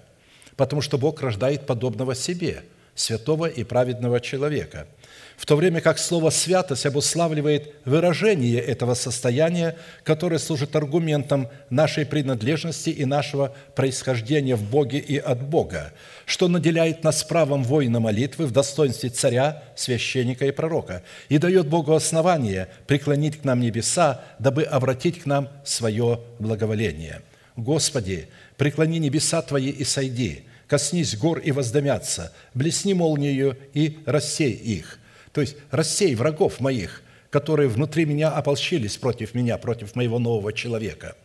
потому 0.55 0.81
что 0.81 0.97
Бог 0.97 1.21
рождает 1.21 1.67
подобного 1.67 2.15
себе, 2.15 2.63
святого 2.95 3.45
и 3.45 3.63
праведного 3.63 4.19
человека– 4.19 4.87
в 5.37 5.45
то 5.45 5.55
время 5.55 5.81
как 5.81 5.99
слово 5.99 6.29
«святость» 6.29 6.85
обуславливает 6.85 7.73
выражение 7.83 8.59
этого 8.59 8.93
состояния, 8.93 9.75
которое 10.03 10.39
служит 10.39 10.75
аргументом 10.75 11.49
нашей 11.69 12.05
принадлежности 12.05 12.89
и 12.89 13.05
нашего 13.05 13.53
происхождения 13.75 14.55
в 14.55 14.63
Боге 14.63 14.99
и 14.99 15.17
от 15.17 15.43
Бога, 15.43 15.91
что 16.25 16.47
наделяет 16.47 17.03
нас 17.03 17.23
правом 17.23 17.63
воина 17.63 17.99
молитвы 17.99 18.45
в 18.45 18.51
достоинстве 18.51 19.09
царя, 19.09 19.63
священника 19.75 20.45
и 20.45 20.51
пророка, 20.51 21.03
и 21.27 21.37
дает 21.37 21.67
Богу 21.67 21.93
основание 21.93 22.69
преклонить 22.87 23.41
к 23.41 23.43
нам 23.43 23.59
небеса, 23.59 24.21
дабы 24.39 24.63
обратить 24.63 25.21
к 25.21 25.25
нам 25.25 25.49
свое 25.65 26.21
благоволение. 26.39 27.21
Господи, 27.57 28.29
преклони 28.57 28.99
небеса 28.99 29.41
Твои 29.41 29.69
и 29.69 29.83
сойди, 29.83 30.45
коснись 30.67 31.17
гор 31.17 31.39
и 31.39 31.51
воздомятся, 31.51 32.31
блесни 32.53 32.93
молнией 32.93 33.53
и 33.73 33.99
рассей 34.05 34.53
их– 34.53 34.99
то 35.35 35.41
есть 35.41 35.57
рассей 35.69 36.15
врагов 36.15 36.61
моих, 36.61 37.03
которые 37.29 37.67
внутри 37.67 38.05
меня 38.05 38.29
ополчились 38.29 38.95
против 38.95 39.35
меня, 39.35 39.57
против 39.57 39.93
моего 39.93 40.17
нового 40.17 40.53
человека. 40.53 41.17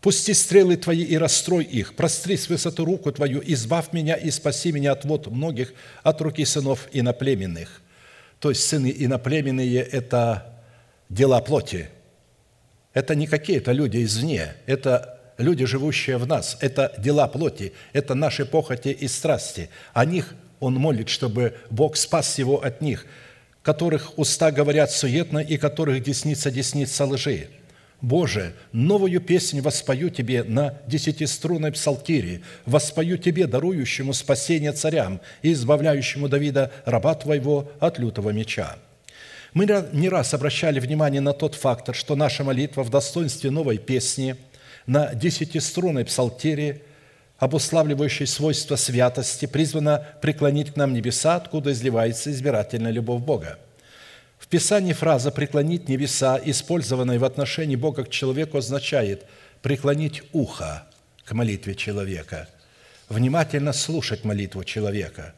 Пусти 0.00 0.32
стрелы 0.34 0.76
Твои 0.76 1.02
и 1.02 1.18
расстрой 1.18 1.64
их, 1.64 1.96
простри 1.96 2.36
с 2.36 2.48
высоты 2.48 2.84
руку 2.84 3.10
Твою, 3.10 3.42
избавь 3.44 3.92
меня 3.92 4.14
и 4.14 4.30
спаси 4.30 4.70
меня 4.70 4.92
от 4.92 5.04
вод 5.04 5.26
многих, 5.26 5.74
от 6.04 6.20
руки 6.20 6.44
сынов 6.44 6.86
иноплеменных». 6.92 7.82
То 8.38 8.50
есть 8.50 8.62
сыны 8.62 8.94
иноплеменные– 8.96 9.80
это 9.92 10.54
дела 11.08 11.40
плоти. 11.40 11.88
Это 12.94 13.16
не 13.16 13.26
какие-то 13.26 13.72
люди 13.72 14.04
извне, 14.04 14.54
это 14.66 15.18
люди, 15.38 15.64
живущие 15.64 16.18
в 16.18 16.26
нас, 16.28 16.56
это 16.60 16.94
дела 16.98 17.26
плоти, 17.26 17.72
это 17.92 18.14
наши 18.14 18.44
похоти 18.44 18.90
и 18.90 19.08
страсти. 19.08 19.70
О 19.92 20.04
них 20.04 20.36
он 20.60 20.74
молит, 20.74 21.08
чтобы 21.08 21.54
Бог 21.70 21.96
спас 21.96 22.38
его 22.38 22.62
от 22.62 22.80
них, 22.80 23.06
которых 23.62 24.18
уста 24.18 24.50
говорят 24.50 24.90
суетно 24.90 25.38
и 25.38 25.56
которых 25.56 26.02
десница 26.02 26.50
десница 26.50 27.04
лжи. 27.04 27.48
Боже, 28.00 28.54
новую 28.72 29.20
песнь 29.20 29.60
воспою 29.60 30.10
Тебе 30.10 30.44
на 30.44 30.78
десятиструнной 30.86 31.72
псалтире, 31.72 32.42
воспою 32.66 33.16
Тебе, 33.16 33.46
дарующему 33.46 34.12
спасение 34.12 34.72
царям 34.72 35.20
и 35.42 35.52
избавляющему 35.52 36.28
Давида, 36.28 36.72
раба 36.84 37.14
Твоего, 37.14 37.70
от 37.80 37.98
лютого 37.98 38.30
меча». 38.30 38.76
Мы 39.54 39.64
не 39.92 40.10
раз 40.10 40.34
обращали 40.34 40.80
внимание 40.80 41.22
на 41.22 41.32
тот 41.32 41.54
фактор, 41.54 41.94
что 41.94 42.14
наша 42.14 42.44
молитва 42.44 42.82
в 42.82 42.90
достоинстве 42.90 43.50
новой 43.50 43.78
песни 43.78 44.36
на 44.86 45.14
десятиструнной 45.14 46.04
псалтире– 46.04 46.82
обуславливающей 47.38 48.26
свойства 48.26 48.76
святости, 48.76 49.46
призвана 49.46 50.06
преклонить 50.22 50.72
к 50.72 50.76
нам 50.76 50.92
небеса, 50.92 51.36
откуда 51.36 51.72
изливается 51.72 52.30
избирательная 52.30 52.90
любовь 52.90 53.22
Бога. 53.22 53.58
В 54.38 54.48
Писании 54.48 54.92
фраза 54.92 55.30
«преклонить 55.30 55.88
небеса», 55.88 56.40
использованная 56.42 57.18
в 57.18 57.24
отношении 57.24 57.76
Бога 57.76 58.04
к 58.04 58.10
человеку, 58.10 58.58
означает 58.58 59.26
преклонить 59.62 60.22
ухо 60.32 60.84
к 61.24 61.32
молитве 61.32 61.74
человека, 61.74 62.48
внимательно 63.08 63.72
слушать 63.72 64.24
молитву 64.24 64.64
человека, 64.64 65.34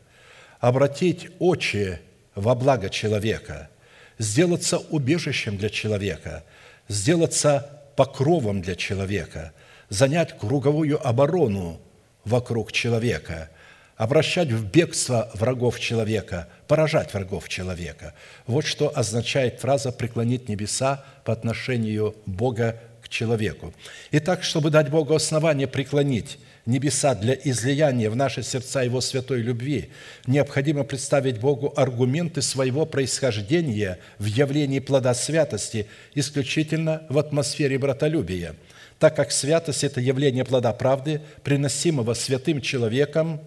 обратить 0.61 1.29
очи 1.39 2.01
во 2.35 2.55
благо 2.55 2.91
человека, 2.91 3.71
сделаться 4.19 4.79
убежищем 4.79 5.57
для 5.57 5.71
человека, 5.71 6.45
сделаться 6.89 7.83
покровом 7.97 8.61
для 8.61 8.75
человека, 8.75 9.53
занять 9.89 10.37
круговую 10.39 11.05
оборону 11.05 11.81
вокруг 12.29 12.73
человека, 12.73 13.49
обращать 13.97 14.53
в 14.53 14.65
бегство 14.71 15.31
врагов 15.35 15.81
человека, 15.81 16.49
поражать 16.69 17.13
врагов 17.15 17.49
человека. 17.49 18.15
Вот 18.47 18.65
что 18.65 18.93
означает 18.95 19.61
фраза 19.61 19.91
«преклонить 19.91 20.49
небеса» 20.49 21.05
по 21.25 21.33
отношению 21.33 22.15
Бога 22.27 22.81
к 23.03 23.09
человеку. 23.09 23.75
Итак, 24.13 24.45
чтобы 24.45 24.71
дать 24.71 24.91
Богу 24.91 25.15
основание 25.15 25.67
преклонить 25.67 26.39
небеса 26.67 27.15
для 27.15 27.33
излияния 27.33 28.11
в 28.11 28.17
наши 28.17 28.43
сердца 28.43 28.83
Его 28.83 29.01
святой 29.01 29.41
любви, 29.41 29.91
необходимо 30.27 30.85
представить 30.85 31.41
Богу 31.41 31.73
аргументы 31.75 32.43
своего 32.43 32.85
происхождения 32.85 33.99
в 34.19 34.27
явлении 34.27 34.79
плода 34.81 35.15
святости 35.15 35.87
исключительно 36.15 37.03
в 37.09 37.19
атмосфере 37.19 37.79
братолюбия– 37.79 38.55
так 38.99 39.17
как 39.17 39.33
святость– 39.33 39.85
это 39.85 40.01
явление 40.01 40.45
плода 40.45 40.73
правды, 40.73 41.21
приносимого 41.43 42.15
святым 42.15 42.61
человеком 42.61 43.41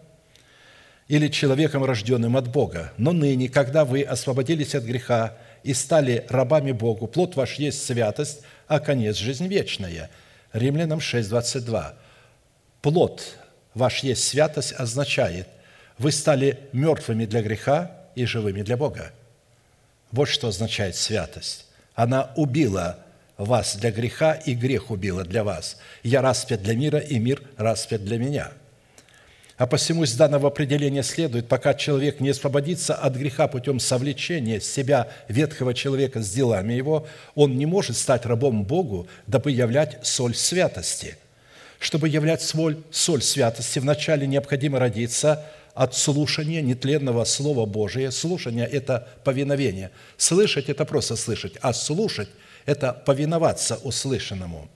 или 1.08 1.28
человеком, 1.28 1.84
рожденным 1.84 2.38
от 2.38 2.48
Бога. 2.48 2.94
Но 2.98 3.12
ныне, 3.12 3.50
когда 3.50 3.84
вы 3.84 4.02
освободились 4.04 4.76
от 4.76 4.84
греха 4.84 5.38
и 5.64 5.74
стали 5.74 6.26
рабами 6.30 6.72
Богу, 6.72 7.08
плод 7.08 7.36
ваш 7.36 7.56
есть 7.56 7.86
святость, 7.86 8.42
а 8.68 8.80
конец– 8.80 9.16
жизнь 9.18 9.48
вечная». 9.48 10.10
Римлянам 10.54 11.00
6, 11.00 11.30
22. 11.30 11.94
Плод 12.82 13.38
ваш 13.74 14.04
есть 14.04 14.28
святость 14.28 14.74
означает, 14.74 15.48
вы 15.98 16.12
стали 16.12 16.60
мертвыми 16.74 17.26
для 17.26 17.42
греха 17.42 17.92
и 18.16 18.26
живыми 18.26 18.62
для 18.64 18.76
Бога. 18.76 19.12
Вот 20.12 20.28
что 20.28 20.48
означает 20.50 20.96
святость. 20.96 21.68
Она 21.94 22.32
убила 22.36 23.00
вас 23.46 23.76
для 23.76 23.92
греха, 23.92 24.34
и 24.34 24.54
грех 24.54 24.92
убила 24.92 25.24
для 25.24 25.44
вас. 25.44 25.78
Я 26.04 26.22
распят 26.22 26.62
для 26.64 26.76
мира, 26.76 27.00
и 27.00 27.20
мир 27.20 27.42
распят 27.58 28.04
для 28.04 28.18
меня– 28.18 28.52
а 29.62 29.68
посему 29.68 30.06
из 30.06 30.16
данного 30.16 30.48
определения 30.48 31.04
следует, 31.04 31.48
пока 31.48 31.76
человек 31.76 32.20
не 32.20 32.30
освободится 32.30 32.96
от 32.96 33.16
греха 33.16 33.48
путем 33.48 33.80
совлечения 33.80 34.60
себя 34.60 35.10
ветхого 35.28 35.76
человека 35.76 36.24
с 36.24 36.32
делами 36.32 36.74
его, 36.74 37.06
он 37.36 37.60
не 37.60 37.68
может 37.68 37.96
стать 37.96 38.26
рабом 38.26 38.64
Богу, 38.64 39.08
дабы 39.28 39.52
являть 39.52 40.00
соль 40.02 40.34
святости. 40.34 41.16
Чтобы 41.78 42.10
являть 42.10 42.42
соль, 42.42 42.80
соль 42.90 43.22
святости, 43.22 43.78
вначале 43.78 44.26
необходимо 44.26 44.80
родиться 44.80 45.46
от 45.76 45.96
слушания 45.96 46.64
нетленного 46.64 47.24
Слова 47.24 47.68
Божия. 47.68 48.10
Слушание– 48.10 48.66
это 48.72 49.10
повиновение. 49.24 49.92
Слышать– 50.18 50.66
это 50.70 50.86
просто 50.86 51.16
слышать, 51.16 51.54
а 51.62 51.72
слушать– 51.74 52.30
это 52.66 52.94
повиноваться 52.94 53.78
услышанному. 53.78 54.70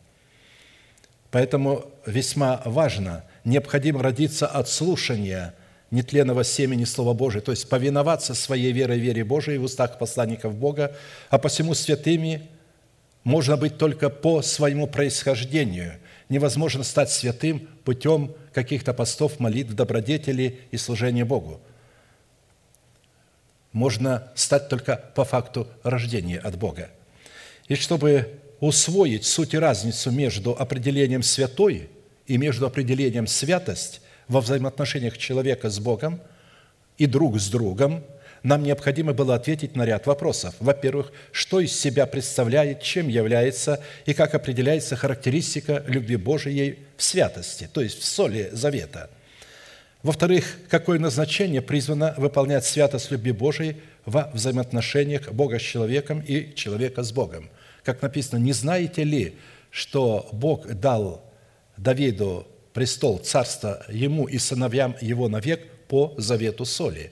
Поэтому 1.31 1.91
весьма 2.05 2.61
важно– 2.65 3.23
необходимо 3.45 4.03
родиться 4.03 4.47
от 4.47 4.67
слушания 4.67 5.53
нетленного 5.91 6.43
семени 6.43 6.83
Слова 6.83 7.13
Божия, 7.13 7.41
то 7.41 7.51
есть 7.51 7.69
повиноваться 7.69 8.33
своей 8.33 8.73
верой, 8.73 8.99
вере 8.99 9.23
Божией 9.23 9.59
в 9.59 9.63
устах 9.63 9.97
посланников 9.97 10.55
Бога, 10.55 10.95
а 11.29 11.37
посему 11.37 11.73
святыми 11.73 12.49
можно 13.23 13.55
быть 13.55 13.77
только 13.77 14.09
по 14.09 14.41
своему 14.41 14.87
происхождению. 14.87 15.93
Невозможно 16.27 16.83
стать 16.83 17.11
святым 17.11 17.67
путем 17.83 18.33
каких-то 18.51 18.93
постов, 18.93 19.39
молитв, 19.39 19.73
добродетелей 19.73 20.59
и 20.71 20.77
служения 20.77 21.23
Богу. 21.23 21.61
Можно 23.71 24.31
стать 24.35 24.69
только 24.69 24.95
по 25.15 25.23
факту 25.23 25.67
рождения 25.83 26.39
от 26.39 26.57
Бога. 26.57 26.89
И 27.67 27.75
чтобы 27.75 28.39
усвоить 28.59 29.25
суть 29.25 29.53
и 29.53 29.57
разницу 29.57 30.11
между 30.11 30.51
определением 30.51 31.23
«святой» 31.23 31.89
и 32.27 32.37
между 32.37 32.65
определением 32.65 33.27
святость 33.27 34.01
во 34.27 34.41
взаимоотношениях 34.41 35.17
человека 35.17 35.69
с 35.69 35.79
Богом 35.79 36.21
и 36.97 37.05
друг 37.05 37.39
с 37.39 37.49
другом, 37.49 38.03
нам 38.43 38.63
необходимо 38.63 39.13
было 39.13 39.35
ответить 39.35 39.75
на 39.75 39.85
ряд 39.85 40.05
вопросов. 40.05 40.53
Во-первых, 40.59 41.11
что 41.31 41.59
из 41.59 41.77
себя 41.79 42.05
представляет, 42.05 42.81
чем 42.81 43.07
является 43.07 43.83
и 44.05 44.13
как 44.13 44.35
определяется 44.35 44.95
характеристика 44.95 45.83
любви 45.87 46.15
Божией 46.15 46.79
в 46.95 47.03
святости, 47.03 47.67
то 47.71 47.81
есть 47.81 47.99
в 47.99 48.05
соли 48.05 48.49
завета. 48.51 49.09
Во-вторых, 50.05 50.59
какое 50.69 50.99
назначение 50.99 51.63
призвано 51.63 52.13
выполнять 52.17 52.63
святость 52.63 53.09
любви 53.09 53.31
Божией 53.31 53.77
во 54.05 54.29
взаимоотношениях 54.35 55.31
Бога 55.31 55.57
с 55.57 55.63
человеком 55.63 56.19
и 56.19 56.53
человека 56.53 57.01
с 57.01 57.11
Богом. 57.11 57.49
Как 57.83 58.03
написано, 58.03 58.37
не 58.37 58.53
знаете 58.53 59.03
ли, 59.03 59.35
что 59.71 60.29
Бог 60.31 60.71
дал 60.75 61.23
Давиду 61.75 62.47
престол, 62.71 63.17
царство 63.17 63.83
ему 63.89 64.27
и 64.27 64.37
сыновьям 64.37 64.95
его 65.01 65.27
навек 65.27 65.67
по 65.87 66.13
завету 66.17 66.65
соли. 66.65 67.11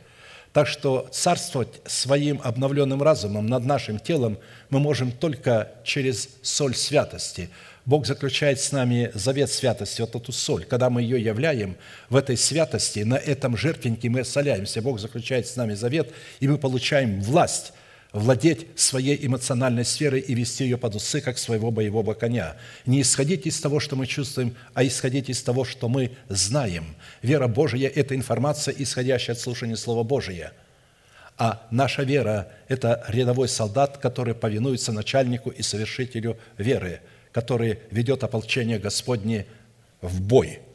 Так 0.51 0.67
что 0.67 1.09
царствовать 1.11 1.81
своим 1.87 2.39
обновленным 2.43 3.01
разумом 3.01 3.47
над 3.47 3.65
нашим 3.65 3.97
телом 3.97 4.37
мы 4.69 4.79
можем 4.79 5.11
только 5.11 5.71
через 5.83 6.29
соль 6.43 6.75
святости. 6.75 7.49
Бог 7.85 8.05
заключает 8.05 8.59
с 8.59 8.71
нами 8.71 9.11
завет 9.13 9.51
святости, 9.51 10.01
вот 10.01 10.15
эту 10.15 10.31
соль. 10.31 10.65
Когда 10.65 10.89
мы 10.89 11.01
ее 11.01 11.21
являем 11.21 11.75
в 12.09 12.15
этой 12.15 12.37
святости, 12.37 12.99
на 12.99 13.15
этом 13.15 13.57
жертвеннике 13.57 14.09
мы 14.09 14.23
соляемся. 14.23 14.81
Бог 14.81 14.99
заключает 14.99 15.47
с 15.47 15.55
нами 15.57 15.73
завет, 15.73 16.11
и 16.39 16.47
мы 16.47 16.57
получаем 16.57 17.21
власть 17.21 17.73
владеть 18.13 18.67
своей 18.75 19.25
эмоциональной 19.25 19.83
сферой 19.83 20.21
и 20.21 20.35
вести 20.35 20.63
ее 20.63 20.77
под 20.77 20.95
усы, 20.95 21.19
как 21.19 21.37
своего 21.37 21.71
боевого 21.71 22.13
коня. 22.13 22.55
Не 22.85 23.01
исходить 23.01 23.47
из 23.47 23.59
того, 23.59 23.79
что 23.79 23.95
мы 23.95 24.05
чувствуем, 24.05 24.55
а 24.75 24.85
исходить 24.85 25.29
из 25.29 25.41
того, 25.41 25.65
что 25.65 25.89
мы 25.89 26.11
знаем. 26.29 26.95
Вера 27.23 27.47
Божия– 27.47 27.89
это 27.95 28.15
информация, 28.15 28.73
исходящая 28.77 29.35
от 29.35 29.41
слушания 29.41 29.75
Слова 29.75 30.03
Божия. 30.03 30.53
А 31.39 31.65
наша 31.71 32.03
вера– 32.03 32.49
это 32.67 33.03
рядовой 33.07 33.49
солдат, 33.49 33.97
который 33.97 34.35
повинуется 34.35 34.91
начальнику 34.91 35.49
и 35.49 35.63
совершителю 35.63 36.37
веры, 36.59 37.01
который 37.33 37.79
ведет 37.91 38.23
ополчение 38.23 38.79
Господне 38.79 39.45
в 40.01 40.21
бой– 40.21 40.59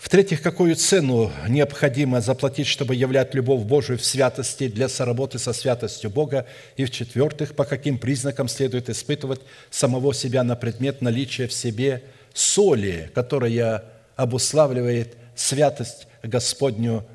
в-третьих, 0.00 0.40
какую 0.40 0.76
цену 0.76 1.30
необходимо 1.46 2.22
заплатить, 2.22 2.66
чтобы 2.66 2.94
являть 2.94 3.34
любовь 3.34 3.64
Божию 3.64 3.98
в 3.98 4.04
святости 4.04 4.66
для 4.66 4.88
соработы 4.88 5.38
со 5.38 5.52
святостью 5.52 6.08
Бога. 6.08 6.46
И 6.78 6.86
в-четвертых, 6.86 7.54
по 7.54 7.66
каким 7.66 7.98
признакам 7.98 8.48
следует 8.48 8.88
испытывать 8.88 9.42
самого 9.68 10.14
себя 10.14 10.42
на 10.42 10.56
предмет 10.56 11.02
наличия 11.02 11.46
в 11.48 11.52
себе 11.52 12.02
соли, 12.32 13.10
которая 13.14 13.84
обуславливает 14.16 15.16
святость 15.36 16.06
Господню 16.22 17.06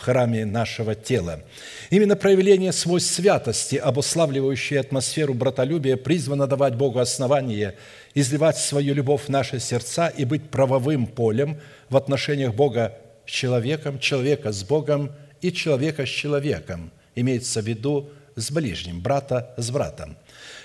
в 0.00 0.02
храме 0.02 0.46
нашего 0.46 0.94
тела. 0.94 1.42
Именно 1.90 2.16
проявление 2.16 2.72
свойств 2.72 3.14
святости, 3.14 3.76
обуславливающее 3.76 4.80
атмосферу 4.80 5.34
братолюбия, 5.34 5.98
призвано 5.98 6.46
давать 6.46 6.74
Богу 6.74 7.00
основание 7.00 7.74
изливать 8.14 8.56
свою 8.56 8.94
любовь 8.94 9.24
в 9.24 9.28
наши 9.28 9.60
сердца 9.60 10.08
и 10.08 10.24
быть 10.24 10.48
правовым 10.48 11.06
полем 11.06 11.60
в 11.90 11.98
отношениях 11.98 12.54
Бога 12.54 12.96
с 13.26 13.30
человеком, 13.30 13.98
человека 13.98 14.52
с 14.52 14.64
Богом 14.64 15.12
и 15.42 15.52
человека 15.52 16.06
с 16.06 16.08
человеком. 16.08 16.90
Имеется 17.14 17.60
в 17.60 17.66
виду 17.66 18.08
с 18.40 18.50
ближним, 18.50 19.00
брата 19.00 19.54
с 19.56 19.70
братом. 19.70 20.16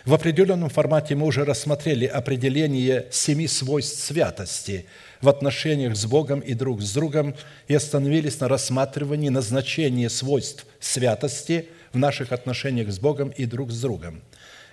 В 0.05 0.13
определенном 0.13 0.69
формате 0.69 1.15
мы 1.15 1.25
уже 1.25 1.45
рассмотрели 1.45 2.05
определение 2.05 3.07
семи 3.11 3.47
свойств 3.47 4.03
святости– 4.03 4.85
в 5.25 5.29
отношениях 5.29 5.95
с 5.95 6.05
Богом 6.05 6.39
и 6.39 6.53
друг 6.53 6.81
с 6.81 6.93
другом 6.93 7.35
и 7.67 7.73
остановились 7.73 8.39
на 8.39 8.47
рассматривании 8.47 9.29
назначения 9.29 10.09
свойств 10.09 10.65
святости 10.79 11.67
в 11.93 11.97
наших 11.97 12.31
отношениях 12.31 12.91
с 12.91 12.99
Богом 12.99 13.29
и 13.29 13.45
друг 13.45 13.71
с 13.71 13.81
другом. 13.81 14.21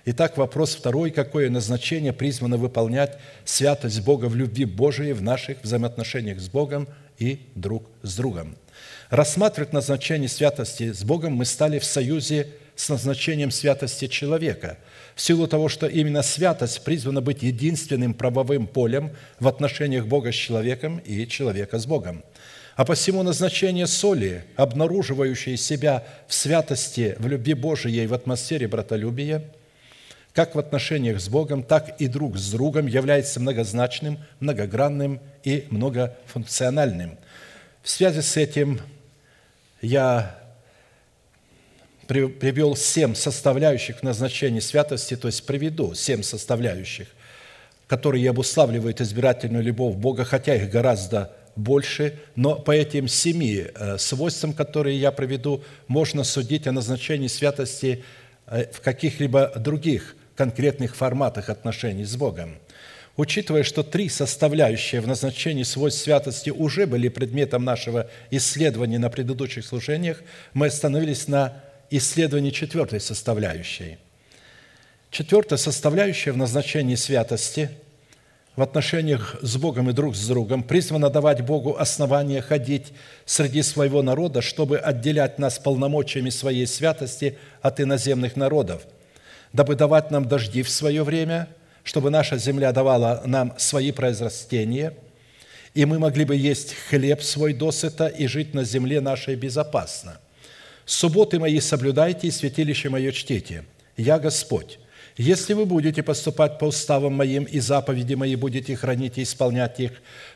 Итак, 0.05 0.37
вопрос 0.37 0.75
второй. 0.75 1.11
Какое 1.11 1.49
назначение 1.49 2.13
призвано 2.13 2.57
выполнять 2.57 3.17
святость 3.45 4.01
Бога 4.01 4.25
в 4.25 4.35
любви 4.35 4.65
Божией 4.65 5.13
в 5.13 5.21
наших 5.21 5.63
взаимоотношениях 5.63 6.39
с 6.39 6.49
Богом 6.49 6.87
и 7.17 7.47
друг 7.55 7.89
с 8.03 8.15
другом? 8.15 8.55
Рассматривать 9.09 9.73
назначение 9.73 10.27
святости 10.27 10.91
с 10.91 11.03
Богом 11.03 11.33
мы 11.33 11.45
стали 11.45 11.79
в 11.79 11.85
союзе 11.85 12.49
с 12.83 12.89
назначением 12.89 13.51
святости 13.51 14.07
человека– 14.07 14.77
в 15.15 15.21
силу 15.21 15.47
того, 15.47 15.69
что 15.69 15.87
именно 15.87 16.23
святость 16.23 16.83
призвана 16.83 17.21
быть 17.21 17.43
единственным 17.43 18.13
правовым 18.13 18.67
полем 18.67 19.11
в 19.39 19.47
отношениях 19.47 20.07
Бога 20.07 20.31
с 20.31 20.35
человеком 20.35 20.97
и 20.99 21.27
человека 21.27 21.77
с 21.77 21.85
Богом. 21.85 22.23
А 22.75 22.85
посему 22.85 23.21
назначение 23.21 23.85
соли, 23.85 24.45
обнаруживающей 24.55 25.57
себя 25.57 26.03
в 26.27 26.33
святости, 26.33 27.15
в 27.19 27.27
любви 27.27 27.53
Божией, 27.53 28.07
в 28.07 28.13
атмосфере 28.15 28.67
братолюбия, 28.67 29.43
как 30.33 30.55
в 30.55 30.59
отношениях 30.59 31.21
с 31.21 31.29
Богом, 31.29 31.61
так 31.61 32.01
и 32.01 32.07
друг 32.07 32.37
с 32.37 32.51
другом, 32.51 32.87
является 32.87 33.39
многозначным, 33.39 34.17
многогранным 34.39 35.19
и 35.43 35.67
многофункциональным. 35.69 37.19
В 37.83 37.89
связи 37.89 38.21
с 38.21 38.35
этим 38.37 38.81
я 39.83 40.42
привел 42.07 42.75
семь 42.75 43.15
составляющих 43.15 44.03
назначения 44.03 44.61
святости, 44.61 45.15
то 45.15 45.27
есть 45.27 45.45
приведу 45.45 45.93
семь 45.93 46.23
составляющих, 46.23 47.07
которые 47.87 48.29
обуславливают 48.29 49.01
избирательную 49.01 49.63
любовь 49.63 49.95
Бога, 49.95 50.25
хотя 50.25 50.55
их 50.55 50.69
гораздо 50.69 51.31
больше, 51.55 52.19
но 52.35 52.55
по 52.55 52.71
этим 52.71 53.07
семи 53.07 53.65
э, 53.67 53.97
свойствам, 53.97 54.53
которые 54.53 54.99
я 54.99 55.11
приведу, 55.11 55.63
можно 55.87 56.23
судить 56.23 56.67
о 56.67 56.71
назначении 56.71 57.27
святости 57.27 58.03
э, 58.47 58.65
в 58.71 58.81
каких-либо 58.81 59.53
других 59.57 60.15
конкретных 60.35 60.95
форматах 60.95 61.49
отношений 61.49 62.05
с 62.05 62.15
Богом. 62.15 62.57
Учитывая, 63.15 63.61
что 63.61 63.83
три 63.83 64.09
составляющие 64.09 64.99
в 64.99 65.07
назначении 65.07 65.61
свойств 65.61 66.01
святости 66.01 66.49
уже 66.49 66.87
были 66.87 67.09
предметом 67.09 67.63
нашего 67.63 68.09
исследования 68.31 68.97
на 68.97 69.11
предыдущих 69.11 69.65
служениях, 69.65 70.23
мы 70.53 70.67
остановились 70.67 71.27
на 71.27 71.53
исследование 71.97 72.51
четвертой 72.51 72.99
составляющей. 72.99 73.97
Четвертая 75.11 75.57
составляющая 75.57 76.31
в 76.31 76.37
назначении 76.37 76.95
святости 76.95 77.69
в 78.55 78.61
отношениях 78.61 79.35
с 79.41 79.57
Богом 79.57 79.89
и 79.89 79.93
друг 79.93 80.15
с 80.15 80.27
другом 80.27 80.63
призвано 80.63 81.09
давать 81.09 81.41
Богу 81.41 81.75
основания 81.77 82.41
ходить 82.41 82.93
среди 83.25 83.61
своего 83.61 84.01
народа, 84.01 84.41
чтобы 84.41 84.77
отделять 84.77 85.37
нас 85.37 85.59
полномочиями 85.59 86.29
своей 86.29 86.65
святости 86.65 87.37
от 87.61 87.79
иноземных 87.79 88.35
народов, 88.35 88.83
дабы 89.53 89.75
давать 89.75 90.09
нам 90.09 90.27
дожди 90.27 90.63
в 90.63 90.69
свое 90.69 91.03
время, 91.03 91.47
чтобы 91.83 92.09
наша 92.09 92.37
земля 92.37 92.71
давала 92.71 93.21
нам 93.25 93.53
свои 93.57 93.91
произрастения, 93.91 94.93
и 95.75 95.85
мы 95.85 95.99
могли 95.99 96.25
бы 96.25 96.35
есть 96.35 96.73
хлеб 96.89 97.21
свой 97.21 97.53
досыта 97.53 98.07
и 98.07 98.25
жить 98.25 98.53
на 98.53 98.63
земле 98.63 99.01
нашей 99.01 99.35
безопасно. 99.35 100.19
Субботы 100.85 101.39
мои 101.39 101.59
соблюдайте 101.59 102.27
и 102.27 102.31
святилище 102.31 102.89
мое 102.89 103.11
чтите. 103.11 103.63
Я 103.97 104.19
Господь. 104.19 104.79
Если 105.15 105.53
вы 105.53 105.65
будете 105.65 106.01
поступать 106.01 106.57
по 106.57 106.65
уставам 106.65 107.13
моим 107.13 107.43
и 107.43 107.59
заповеди 107.59 108.15
мои 108.15 108.35
будете 108.35 108.75
хранить 108.75 109.19
и 109.19 109.23
исполнять 109.23 109.79
их, 109.79 109.91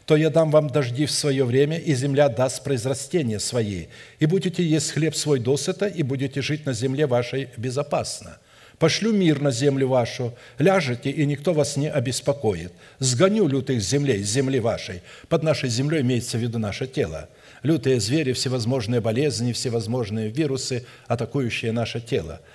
то 0.06 0.16
я 0.16 0.30
дам 0.30 0.52
вам 0.52 0.70
дожди 0.70 1.08
в 1.08 1.12
свое 1.12 1.46
время, 1.46 1.78
и 1.80 1.96
земля 1.96 2.30
даст 2.30 2.64
произрастения 2.64 3.40
свои, 3.40 3.88
и 4.20 4.28
будете 4.28 4.64
есть 4.64 4.92
хлеб 4.92 5.16
свой 5.16 5.40
досыта, 5.40 5.88
и 5.88 6.04
будете 6.04 6.44
жить 6.44 6.68
на 6.68 6.74
земле 6.74 7.08
вашей 7.08 7.50
безопасно. 7.58 8.38
Пошлю 8.78 9.12
мир 9.12 9.42
на 9.42 9.50
землю 9.50 9.88
вашу, 9.88 10.36
ляжете, 10.60 11.10
и 11.10 11.26
никто 11.26 11.54
вас 11.54 11.78
не 11.78 11.90
обеспокоит. 11.90 12.72
Сгоню 13.00 13.48
лютых 13.48 13.82
землей 13.82 14.22
земли 14.22 14.60
вашей. 14.60 15.02
Под 15.28 15.42
нашей 15.42 15.70
землей 15.70 16.02
имеется 16.02 16.38
в 16.38 16.42
виду 16.42 16.60
наше 16.60 16.86
тело. 16.86 17.28
Лютые 17.64 18.00
звери, 18.00 18.34
всевозможные 18.34 19.02
болезни, 19.02 19.54
всевозможные 19.54 20.30
вирусы, 20.30 20.86
атакующие 21.08 21.72
наше 21.72 22.00
тело– 22.00 22.42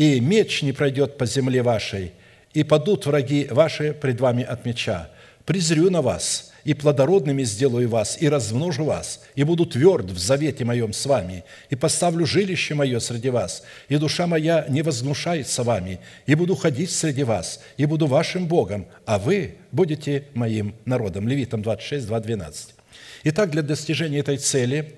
и 0.00 0.18
меч 0.18 0.62
не 0.62 0.72
пройдет 0.72 1.18
по 1.18 1.26
земле 1.26 1.62
вашей, 1.62 2.12
и 2.54 2.64
падут 2.64 3.04
враги 3.04 3.46
ваши 3.50 3.92
пред 3.92 4.18
вами 4.18 4.42
от 4.42 4.64
меча. 4.64 5.10
Презрю 5.44 5.90
на 5.90 6.00
вас, 6.00 6.52
и 6.64 6.72
плодородными 6.72 7.42
сделаю 7.42 7.86
вас, 7.90 8.16
и 8.18 8.26
размножу 8.26 8.84
вас, 8.86 9.20
и 9.34 9.44
буду 9.44 9.66
тверд 9.66 10.06
в 10.06 10.18
завете 10.18 10.64
моем 10.64 10.94
с 10.94 11.04
вами, 11.04 11.44
и 11.68 11.76
поставлю 11.76 12.24
жилище 12.24 12.72
мое 12.74 12.98
среди 12.98 13.28
вас, 13.28 13.62
и 13.90 13.98
душа 13.98 14.26
моя 14.26 14.64
не 14.70 14.80
возгнушается 14.80 15.64
вами, 15.64 16.00
и 16.24 16.34
буду 16.34 16.56
ходить 16.56 16.90
среди 16.90 17.22
вас, 17.22 17.60
и 17.76 17.84
буду 17.84 18.06
вашим 18.06 18.46
Богом, 18.46 18.86
а 19.04 19.18
вы 19.18 19.56
будете 19.70 20.24
моим 20.32 20.74
народом». 20.86 21.28
Левитам 21.28 21.60
26, 21.60 22.06
2, 22.06 22.20
12. 22.20 22.79
Итак, 23.22 23.50
для 23.50 23.60
достижения 23.60 24.20
этой 24.20 24.38
цели 24.38 24.94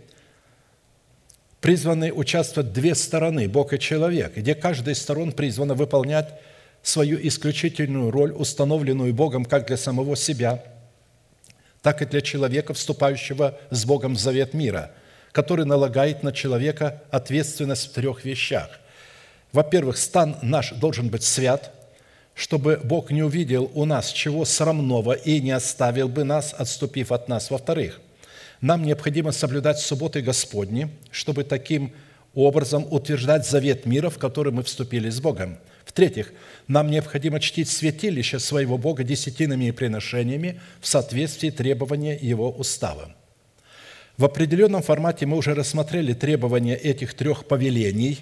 призваны 1.61 2.13
участвовать 2.13 2.73
две 2.73 2.95
стороны, 2.95 3.49
Бог 3.49 3.73
и 3.73 3.81
человек, 3.81 4.37
где 4.37 4.55
каждая 4.55 4.95
из 4.95 5.03
сторон 5.03 5.33
призвана 5.33 5.75
выполнять 5.75 6.29
свою 6.83 7.19
исключительную 7.21 8.13
роль, 8.13 8.33
установленную 8.33 9.13
Богом 9.13 9.45
как 9.45 9.67
для 9.67 9.77
самого 9.77 10.15
себя, 10.17 10.63
так 11.83 12.01
и 12.01 12.07
для 12.07 12.21
человека, 12.21 12.75
вступающего 12.75 13.59
с 13.71 13.85
Богом 13.85 14.15
в 14.15 14.21
завет 14.21 14.55
мира, 14.55 14.93
который 15.33 15.65
налагает 15.65 16.23
на 16.23 16.31
человека 16.31 17.03
ответственность 17.11 17.89
в 17.89 17.93
трех 17.93 18.25
вещах. 18.25 18.69
Во-первых, 19.53 19.99
стан 19.99 20.37
наш 20.43 20.71
должен 20.75 21.09
быть 21.09 21.25
свят, 21.25 21.73
чтобы 22.35 22.81
Бог 22.85 23.11
не 23.11 23.25
увидел 23.25 23.71
у 23.75 23.85
нас 23.85 24.13
чего 24.13 24.45
срамного 24.45 25.13
и 25.13 25.41
не 25.41 25.51
оставил 25.51 26.09
бы 26.09 26.23
нас, 26.23 26.55
отступив 26.57 27.11
от 27.11 27.29
нас. 27.29 27.51
Во-вторых– 27.51 28.01
нам 28.63 28.85
необходимо 28.85 29.33
соблюдать 29.33 29.81
субботы 29.81 30.23
Господни, 30.23 30.89
чтобы 31.11 31.45
таким 31.45 31.93
образом 32.33 32.87
утверждать 32.91 33.47
завет 33.47 33.85
мира, 33.85 34.09
в 34.09 34.19
который 34.19 34.53
мы 34.53 34.63
вступили 34.63 35.11
с 35.11 35.21
Богом. 35.21 35.59
В-третьих, 35.85 36.33
нам 36.69 36.91
необходимо 36.91 37.41
чтить 37.41 37.69
святилище 37.69 38.39
своего 38.39 38.79
Бога 38.79 39.03
десятинами 39.03 39.67
и 39.67 39.73
приношениями 39.73 40.61
в 40.81 40.87
соответствии 40.87 41.51
требования 41.51 42.17
Его 42.17 42.51
устава. 42.51 43.15
В 44.17 44.25
определенном 44.25 44.83
формате 44.83 45.27
мы 45.27 45.39
уже 45.39 45.55
рассмотрели 45.55 46.15
требования 46.15 46.77
этих 46.77 47.15
трех 47.15 47.47
повелений, 47.47 48.21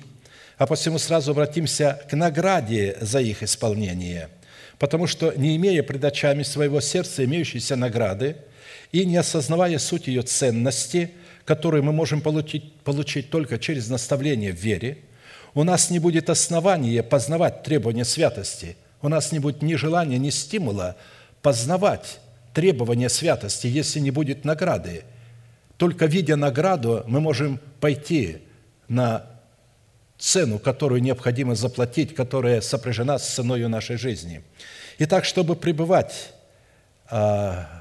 а 0.56 0.66
посему 0.66 0.98
сразу 0.98 1.32
обратимся 1.32 2.00
к 2.10 2.16
награде 2.16 2.96
за 3.00 3.20
их 3.20 3.42
исполнение, 3.42 4.30
потому 4.78 5.06
что, 5.06 5.34
не 5.36 5.56
имея 5.56 5.82
пред 5.82 6.02
очами 6.04 6.44
своего 6.44 6.80
сердца 6.80 7.26
имеющейся 7.26 7.76
награды– 7.76 8.36
и 8.92 9.04
не 9.04 9.16
осознавая 9.16 9.78
суть 9.78 10.06
ее 10.06 10.22
ценности, 10.22 11.12
которую 11.44 11.82
мы 11.82 11.92
можем 11.92 12.20
получить, 12.20 12.72
получить 12.80 13.30
только 13.30 13.58
через 13.58 13.88
наставление 13.88 14.52
в 14.52 14.56
вере, 14.56 14.98
у 15.54 15.64
нас 15.64 15.90
не 15.90 15.98
будет 15.98 16.30
основания 16.30 17.02
познавать 17.02 17.62
требования 17.62 18.04
святости, 18.04 18.76
у 19.02 19.08
нас 19.08 19.32
не 19.32 19.38
будет 19.38 19.62
ни 19.62 19.74
желания, 19.74 20.18
ни 20.18 20.30
стимула 20.30 20.96
познавать 21.42 22.20
требования 22.54 23.08
святости, 23.08 23.66
если 23.66 24.00
не 24.00 24.10
будет 24.10 24.44
награды. 24.44 25.04
Только 25.76 26.06
видя 26.06 26.36
награду, 26.36 27.04
мы 27.06 27.20
можем 27.20 27.60
пойти 27.80 28.38
на 28.88 29.26
цену, 30.18 30.58
которую 30.58 31.00
необходимо 31.00 31.54
заплатить, 31.54 32.14
которая 32.14 32.60
сопряжена 32.60 33.18
с 33.18 33.28
ценой 33.28 33.66
нашей 33.68 33.96
жизни. 33.96 34.42
Итак, 34.98 35.24
чтобы 35.24 35.56
пребывать 35.56 36.34
а, 37.08 37.79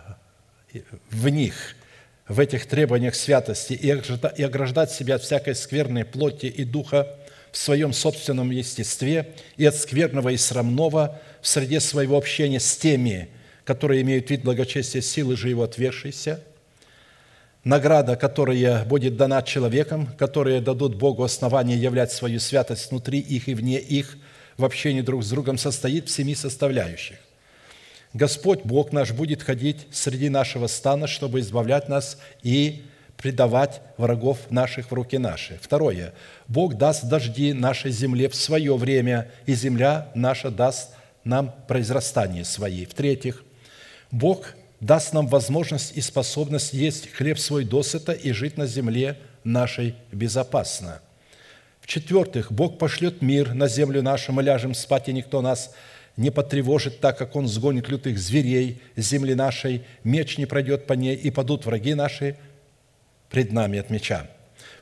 в 1.09 1.29
них, 1.29 1.75
в 2.27 2.39
этих 2.39 2.67
требованиях 2.67 3.15
святости 3.15 3.73
и 3.73 3.89
ограждать 4.43 4.91
себя 4.91 5.15
от 5.15 5.23
всякой 5.23 5.55
скверной 5.55 6.05
плоти 6.05 6.45
и 6.45 6.63
духа 6.63 7.15
в 7.51 7.57
своем 7.57 7.93
собственном 7.93 8.51
естестве 8.51 9.33
и 9.57 9.65
от 9.65 9.75
скверного 9.75 10.29
и 10.29 10.37
срамного 10.37 11.19
в 11.41 11.47
среде 11.47 11.79
своего 11.79 12.17
общения 12.17 12.59
с 12.59 12.77
теми, 12.77 13.29
которые 13.63 14.01
имеют 14.01 14.29
вид 14.29 14.43
благочестия 14.43 15.01
силы 15.01 15.35
же 15.35 15.49
его 15.49 15.63
отвергшейся, 15.63 16.43
награда, 17.63 18.15
которая 18.15 18.85
будет 18.85 19.17
дана 19.17 19.41
человекам, 19.41 20.07
которые 20.17 20.61
дадут 20.61 20.95
Богу 20.95 21.23
основание 21.23 21.81
являть 21.81 22.11
свою 22.11 22.39
святость 22.39 22.91
внутри 22.91 23.19
их 23.19 23.47
и 23.47 23.55
вне 23.55 23.79
их 23.79 24.17
в 24.57 24.65
общении 24.65 25.01
друг 25.01 25.23
с 25.23 25.29
другом, 25.29 25.57
состоит 25.57 26.07
в 26.07 26.11
семи 26.11 26.35
составляющих. 26.35 27.17
Господь 28.13 28.61
Бог 28.63 28.91
наш 28.91 29.11
будет 29.11 29.43
ходить 29.43 29.87
среди 29.91 30.29
нашего 30.29 30.67
стана, 30.67 31.05
чтобы 31.05 31.41
избавлять 31.41 31.89
нас 31.89 32.17
и 32.41 32.83
предавать 33.17 33.81
врагов 33.97 34.39
наших 34.49 34.89
в 34.89 34.93
руки 34.93 35.17
наши. 35.17 35.59
Второе. 35.61 36.13
Бог 36.47 36.75
даст 36.75 37.05
дожди 37.05 37.53
нашей 37.53 37.91
земле 37.91 38.29
в 38.29 38.35
свое 38.35 38.75
время, 38.77 39.29
и 39.45 39.53
земля 39.53 40.09
наша 40.15 40.49
даст 40.49 40.91
нам 41.23 41.53
произрастание 41.67 42.45
свои. 42.45 42.85
В-третьих, 42.85 43.43
Бог 44.09 44.55
даст 44.79 45.13
нам 45.13 45.27
возможность 45.27 45.95
и 45.95 46.01
способность 46.01 46.73
есть 46.73 47.11
хлеб 47.11 47.37
свой 47.37 47.65
досыта 47.65 48.13
и 48.13 48.31
жить 48.31 48.57
на 48.57 48.65
земле 48.65 49.19
нашей 49.43 49.95
безопасно. 50.11 51.01
В-четвертых, 51.81 52.51
Бог 52.51 52.77
пошлет 52.77 53.21
мир 53.21 53.53
на 53.53 53.67
землю 53.67 54.01
нашу, 54.01 54.31
мы 54.31 54.43
ляжем 54.43 54.73
спать, 54.73 55.09
и 55.09 55.13
никто 55.13 55.41
нас 55.41 55.73
потревожит, 56.31 56.99
так 56.99 57.17
как 57.17 57.37
он 57.37 57.47
сгонит 57.47 57.87
лютых 57.87 58.19
зверей 58.19 58.81
земли 58.97 59.33
нашей, 59.33 59.83
меч 60.03 60.37
не 60.37 60.45
пройдет 60.45 60.85
по 60.85 60.93
ней, 60.93 61.15
и 61.15 61.31
падут 61.31 61.65
враги 61.65 61.93
наши 61.93 62.35
пред 63.29 63.53
нами 63.53 63.79
от 63.79 63.89
меча. 63.89 64.27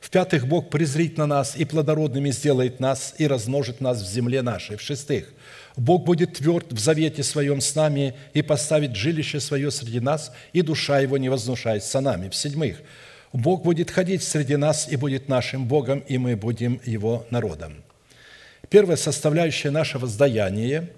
В-пятых, 0.00 0.48
Бог 0.48 0.68
презрит 0.68 1.16
на 1.16 1.26
нас 1.26 1.56
и 1.56 1.64
плодородными 1.64 2.30
сделает 2.30 2.80
нас 2.80 3.14
и 3.18 3.26
размножит 3.26 3.80
нас 3.80 4.02
в 4.02 4.12
земле 4.12 4.42
нашей. 4.42 4.76
В-шестых, 4.76 5.32
Бог 5.76 6.04
будет 6.04 6.34
тверд 6.34 6.72
в 6.72 6.78
завете 6.78 7.22
своем 7.22 7.60
с 7.60 7.74
нами 7.76 8.14
и 8.34 8.42
поставит 8.42 8.96
жилище 8.96 9.38
свое 9.38 9.70
среди 9.70 10.00
нас, 10.00 10.32
и 10.52 10.62
душа 10.62 10.98
его 10.98 11.18
не 11.18 11.28
вознушается 11.28 12.00
нами. 12.00 12.28
В-седьмых, 12.28 12.82
Бог 13.32 13.62
будет 13.62 13.90
ходить 13.92 14.24
среди 14.24 14.56
нас 14.56 14.88
и 14.90 14.96
будет 14.96 15.28
нашим 15.28 15.66
Богом, 15.66 16.00
и 16.00 16.18
мы 16.18 16.34
будем 16.34 16.80
Его 16.84 17.26
народом. 17.30 17.84
Первая 18.70 18.96
составляющая 18.96 19.70
нашего 19.70 20.02
воздаяния 20.02 20.90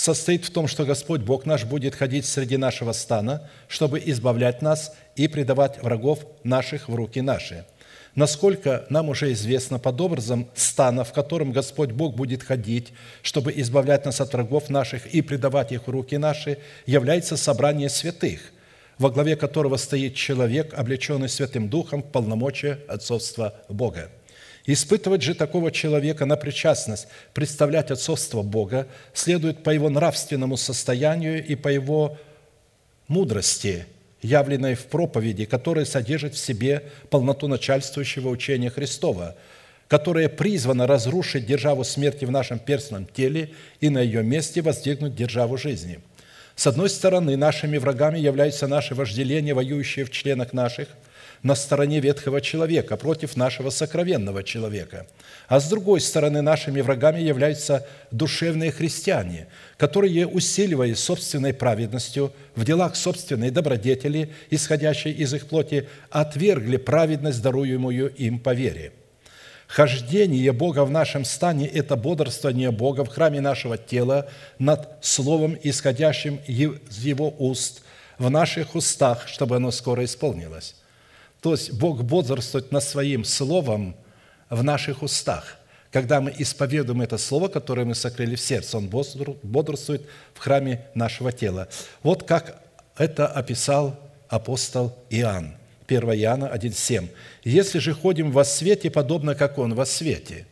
состоит 0.00 0.46
в 0.46 0.50
том, 0.50 0.66
что 0.66 0.86
Господь 0.86 1.20
Бог 1.20 1.44
наш 1.44 1.64
будет 1.64 1.94
ходить 1.94 2.24
среди 2.24 2.56
нашего 2.56 2.92
стана, 2.92 3.50
чтобы 3.68 4.02
избавлять 4.06 4.62
нас 4.62 4.94
и 5.14 5.28
предавать 5.28 5.82
врагов 5.82 6.20
наших 6.42 6.88
в 6.88 6.94
руки 6.94 7.20
наши. 7.20 7.66
Насколько 8.14 8.86
нам 8.88 9.10
уже 9.10 9.30
известно, 9.32 9.78
под 9.78 10.00
образом 10.00 10.48
стана, 10.54 11.04
в 11.04 11.12
котором 11.12 11.52
Господь 11.52 11.90
Бог 11.90 12.16
будет 12.16 12.42
ходить, 12.42 12.94
чтобы 13.20 13.52
избавлять 13.56 14.06
нас 14.06 14.22
от 14.22 14.32
врагов 14.32 14.70
наших 14.70 15.06
и 15.06 15.20
предавать 15.20 15.70
их 15.70 15.86
в 15.86 15.90
руки 15.90 16.16
наши, 16.16 16.56
является 16.86 17.36
собрание 17.36 17.90
святых, 17.90 18.40
во 18.96 19.10
главе 19.10 19.36
которого 19.36 19.76
стоит 19.76 20.14
человек, 20.14 20.72
облеченный 20.72 21.28
Святым 21.28 21.68
Духом 21.68 22.02
в 22.02 22.10
полномочия 22.10 22.78
отцовства 22.88 23.52
Бога. 23.68 24.10
Испытывать 24.72 25.22
же 25.22 25.34
такого 25.34 25.72
человека 25.72 26.26
на 26.26 26.36
причастность, 26.36 27.08
представлять 27.34 27.90
отцовство 27.90 28.42
Бога, 28.42 28.86
следует 29.12 29.64
по 29.64 29.70
его 29.70 29.90
нравственному 29.90 30.56
состоянию 30.56 31.44
и 31.44 31.56
по 31.56 31.66
его 31.66 32.16
мудрости, 33.08 33.86
явленной 34.22 34.76
в 34.76 34.86
проповеди, 34.86 35.44
которая 35.44 35.84
содержит 35.84 36.34
в 36.34 36.38
себе 36.38 36.84
полноту 37.10 37.48
начальствующего 37.48 38.28
учения 38.28 38.70
Христова, 38.70 39.34
которое 39.88 40.28
призвано 40.28 40.86
разрушить 40.86 41.46
державу 41.46 41.82
смерти 41.82 42.24
в 42.24 42.30
нашем 42.30 42.60
перстном 42.60 43.06
теле 43.06 43.50
и 43.80 43.88
на 43.88 43.98
ее 43.98 44.22
месте 44.22 44.62
воздвигнуть 44.62 45.16
державу 45.16 45.56
жизни. 45.56 45.98
С 46.54 46.68
одной 46.68 46.90
стороны, 46.90 47.36
нашими 47.36 47.76
врагами 47.76 48.20
являются 48.20 48.68
наши 48.68 48.94
вожделения, 48.94 49.52
воюющие 49.52 50.04
в 50.04 50.12
членах 50.12 50.52
наших– 50.52 50.86
на 51.42 51.54
стороне 51.54 52.00
ветхого 52.00 52.40
человека, 52.40 52.96
против 52.96 53.36
нашего 53.36 53.70
сокровенного 53.70 54.42
человека. 54.42 55.06
А 55.48 55.58
с 55.58 55.68
другой 55.68 56.00
стороны, 56.00 56.42
нашими 56.42 56.80
врагами 56.80 57.20
являются 57.20 57.86
душевные 58.10 58.72
христиане, 58.72 59.46
которые, 59.76 60.26
усиливая 60.26 60.94
собственной 60.94 61.54
праведностью 61.54 62.32
в 62.54 62.64
делах 62.64 62.94
собственной 62.94 63.50
добродетели, 63.50 64.32
исходящей 64.50 65.12
из 65.12 65.32
их 65.32 65.46
плоти, 65.46 65.88
отвергли 66.10 66.76
праведность, 66.76 67.42
даруемую 67.42 68.14
им 68.14 68.38
по 68.38 68.52
вере. 68.52 68.92
Хождение 69.66 70.50
Бога 70.52 70.84
в 70.84 70.90
нашем 70.90 71.24
стане– 71.24 71.66
это 71.68 71.94
бодрствование 71.94 72.72
Бога 72.72 73.04
в 73.04 73.08
храме 73.08 73.40
нашего 73.40 73.78
тела 73.78 74.28
над 74.58 74.98
Словом, 75.00 75.56
исходящим 75.62 76.40
из 76.48 77.04
Его 77.04 77.32
уст, 77.38 77.82
в 78.18 78.28
наших 78.28 78.74
устах, 78.74 79.28
чтобы 79.28 79.56
оно 79.56 79.70
скоро 79.70 80.04
исполнилось. 80.04 80.74
То 81.40 81.52
есть 81.52 81.72
Бог 81.72 82.02
бодрствует 82.02 82.72
над 82.72 82.84
Своим 82.84 83.24
Словом 83.24 83.96
в 84.48 84.62
наших 84.62 85.02
устах. 85.02 85.56
Когда 85.90 86.20
мы 86.20 86.32
исповедуем 86.38 87.02
это 87.02 87.18
Слово, 87.18 87.48
которое 87.48 87.84
мы 87.84 87.94
сокрыли 87.94 88.36
в 88.36 88.40
сердце, 88.40 88.76
Он 88.76 88.88
бодрствует 88.88 90.02
в 90.34 90.38
храме 90.38 90.86
нашего 90.94 91.32
тела. 91.32 91.68
Вот 92.02 92.24
как 92.24 92.62
это 92.96 93.26
описал 93.26 93.98
апостол 94.28 94.96
Иоанн. 95.08 95.56
1 95.88 96.02
Иоанна 96.12 96.44
1,7. 96.54 97.08
«Если 97.42 97.80
же 97.80 97.94
ходим 97.94 98.30
во 98.30 98.44
свете, 98.44 98.90
подобно 98.90 99.34
как 99.34 99.58
Он 99.58 99.74
во 99.74 99.84
свете». 99.84 100.46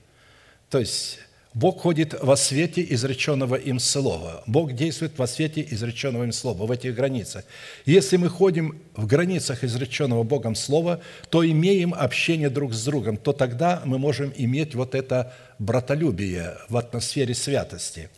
То 0.68 0.78
есть 0.78 1.20
Бог 1.58 1.80
ходит 1.80 2.14
во 2.22 2.36
свете 2.36 2.86
изреченного 2.88 3.56
им 3.56 3.80
слова. 3.80 4.44
Бог 4.46 4.74
действует 4.74 5.18
во 5.18 5.26
свете 5.26 5.66
изреченного 5.68 6.22
им 6.22 6.30
слова, 6.30 6.66
в 6.66 6.70
этих 6.70 6.94
границах. 6.94 7.44
Если 7.84 8.16
мы 8.16 8.28
ходим 8.28 8.80
в 8.94 9.06
границах 9.06 9.64
изреченного 9.64 10.22
Богом 10.22 10.54
слова, 10.54 11.00
то 11.30 11.44
имеем 11.44 11.94
общение 11.94 12.48
друг 12.48 12.74
с 12.74 12.84
другом, 12.84 13.16
то 13.16 13.32
тогда 13.32 13.82
мы 13.84 13.98
можем 13.98 14.32
иметь 14.36 14.76
вот 14.76 14.94
это 14.94 15.34
братолюбие 15.58 16.58
в 16.68 16.76
атмосфере 16.76 17.34
святости. 17.34 18.08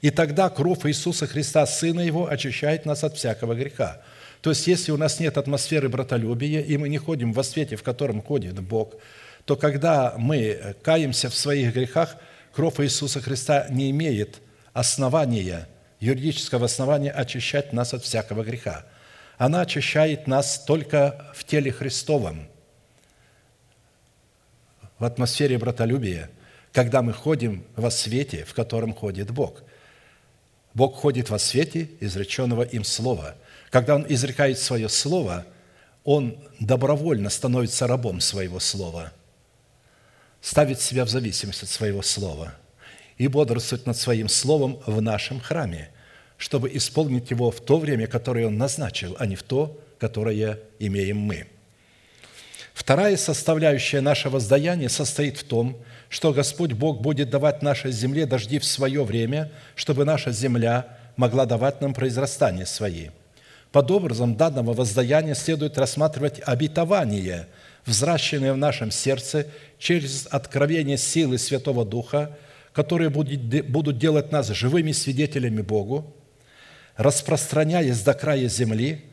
И 0.00 0.08
тогда 0.08 0.48
кровь 0.48 0.86
Иисуса 0.86 1.26
Христа, 1.26 1.66
Сына 1.66 2.00
Его, 2.00 2.30
очищает 2.30 2.86
нас 2.86 3.04
от 3.04 3.14
всякого 3.18 3.54
греха. 3.54 4.00
То 4.40 4.48
есть, 4.48 4.66
если 4.66 4.92
у 4.92 4.96
нас 4.96 5.20
нет 5.20 5.36
атмосферы 5.36 5.90
братолюбия, 5.90 6.62
и 6.62 6.78
мы 6.78 6.88
не 6.88 6.96
ходим 6.96 7.34
во 7.34 7.44
свете, 7.44 7.76
в 7.76 7.82
котором 7.82 8.22
ходит 8.22 8.58
Бог, 8.60 8.94
то 9.44 9.54
когда 9.54 10.14
мы 10.16 10.76
каемся 10.80 11.28
в 11.28 11.34
своих 11.34 11.74
грехах– 11.74 12.16
Кровь 12.56 12.80
Иисуса 12.80 13.20
Христа 13.20 13.66
не 13.68 13.90
имеет 13.90 14.40
основания, 14.72 15.68
юридического 16.00 16.64
основания 16.64 17.10
очищать 17.10 17.74
нас 17.74 17.92
от 17.92 18.02
всякого 18.02 18.44
греха. 18.44 18.86
Она 19.36 19.60
очищает 19.60 20.26
нас 20.26 20.64
только 20.64 21.30
в 21.34 21.44
теле 21.44 21.70
Христовом, 21.70 22.48
в 24.98 25.04
атмосфере 25.04 25.58
братолюбия, 25.58 26.30
когда 26.72 27.02
мы 27.02 27.12
ходим 27.12 27.62
во 27.76 27.90
свете, 27.90 28.46
в 28.46 28.54
котором 28.54 28.94
ходит 28.94 29.30
Бог. 29.32 29.62
Бог 30.72 30.96
ходит 30.96 31.28
во 31.28 31.38
свете 31.38 31.90
изреченного 32.00 32.62
им 32.62 32.84
слова. 32.84 33.34
Когда 33.68 33.96
Он 33.96 34.06
изрекает 34.08 34.58
свое 34.58 34.88
слово, 34.88 35.44
Он 36.04 36.38
добровольно 36.58 37.28
становится 37.28 37.86
рабом 37.86 38.22
своего 38.22 38.60
слова– 38.60 39.12
ставить 40.46 40.80
себя 40.80 41.04
в 41.04 41.08
зависимость 41.08 41.64
от 41.64 41.68
своего 41.68 42.02
слова 42.02 42.54
и 43.18 43.26
бодрствовать 43.26 43.84
над 43.84 43.96
своим 43.96 44.28
словом 44.28 44.78
в 44.86 45.02
нашем 45.02 45.40
храме, 45.40 45.90
чтобы 46.36 46.70
исполнить 46.72 47.32
его 47.32 47.50
в 47.50 47.60
то 47.60 47.78
время, 47.78 48.06
которое 48.06 48.46
он 48.46 48.56
назначил, 48.56 49.16
а 49.18 49.26
не 49.26 49.34
в 49.34 49.42
то, 49.42 49.76
которое 49.98 50.60
имеем 50.78 51.18
мы. 51.18 51.48
Вторая 52.74 53.16
составляющая 53.16 54.00
нашего 54.00 54.34
воздаяния 54.34 54.88
состоит 54.88 55.36
в 55.36 55.42
том, 55.42 55.78
что 56.08 56.32
Господь 56.32 56.74
Бог 56.74 57.00
будет 57.00 57.28
давать 57.28 57.62
нашей 57.62 57.90
земле 57.90 58.24
дожди 58.24 58.60
в 58.60 58.64
свое 58.64 59.02
время, 59.02 59.50
чтобы 59.74 60.04
наша 60.04 60.30
земля 60.30 60.96
могла 61.16 61.46
давать 61.46 61.80
нам 61.80 61.92
произрастание 61.92 62.66
свои. 62.66 63.08
Под 63.72 63.90
образом 63.90 64.36
данного 64.36 64.74
воздаяния 64.74 65.34
следует 65.34 65.76
рассматривать 65.76 66.40
обетование– 66.44 67.48
взращенные 67.86 68.52
в 68.52 68.56
нашем 68.56 68.90
сердце 68.90 69.46
через 69.78 70.26
откровение 70.30 70.98
силы 70.98 71.38
Святого 71.38 71.84
Духа, 71.84 72.36
которые 72.72 73.08
будут 73.08 73.98
делать 73.98 74.32
нас 74.32 74.48
живыми 74.48 74.92
свидетелями 74.92 75.62
Богу, 75.62 76.14
распространяясь 76.96 78.00
до 78.02 78.12
края 78.12 78.48
земли, 78.48 79.04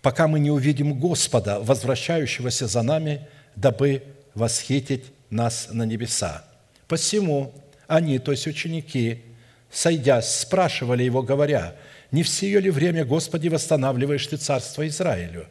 пока 0.00 0.28
мы 0.28 0.40
не 0.40 0.50
увидим 0.50 0.98
Господа, 0.98 1.60
возвращающегося 1.60 2.66
за 2.66 2.82
нами, 2.82 3.26
дабы 3.56 4.02
восхитить 4.34 5.04
нас 5.28 5.68
на 5.70 5.82
небеса. 5.82 6.44
Посему 6.88 7.52
они, 7.86 8.18
то 8.18 8.32
есть 8.32 8.46
ученики, 8.46 9.22
сойдясь, 9.70 10.28
спрашивали 10.28 11.02
его, 11.02 11.22
говоря, 11.22 11.74
«Не 12.10 12.22
все 12.22 12.58
ли 12.58 12.70
время, 12.70 13.04
Господи, 13.04 13.48
восстанавливаешь 13.48 14.26
Ты 14.26 14.36
Царство 14.36 14.86
Израилю?» 14.86 15.46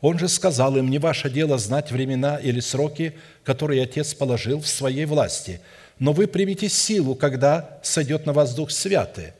Он 0.00 0.18
же 0.18 0.28
сказал 0.28 0.76
им, 0.76 0.88
не 0.88 0.98
ваше 0.98 1.28
дело 1.28 1.58
знать 1.58 1.90
времена 1.90 2.36
или 2.36 2.60
сроки, 2.60 3.14
которые 3.44 3.82
Отец 3.82 4.14
положил 4.14 4.60
в 4.60 4.66
своей 4.66 5.04
власти, 5.04 5.60
но 5.98 6.12
вы 6.12 6.26
примите 6.26 6.70
силу, 6.70 7.14
когда 7.14 7.78
сойдет 7.82 8.24
на 8.24 8.32
вас 8.32 8.54
Дух 8.54 8.70
Святый. 8.70 9.32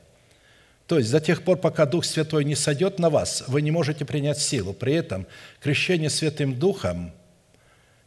То 0.86 0.98
есть 0.98 1.10
до 1.10 1.20
тех 1.20 1.42
пор, 1.44 1.56
пока 1.56 1.86
Дух 1.86 2.04
Святой 2.04 2.44
не 2.44 2.56
сойдет 2.56 2.98
на 2.98 3.08
вас, 3.08 3.44
вы 3.46 3.62
не 3.62 3.70
можете 3.70 4.04
принять 4.04 4.38
силу. 4.38 4.74
При 4.74 4.92
этом 4.94 5.26
крещение 5.60 6.10
Святым 6.10 6.58
Духом 6.58 7.12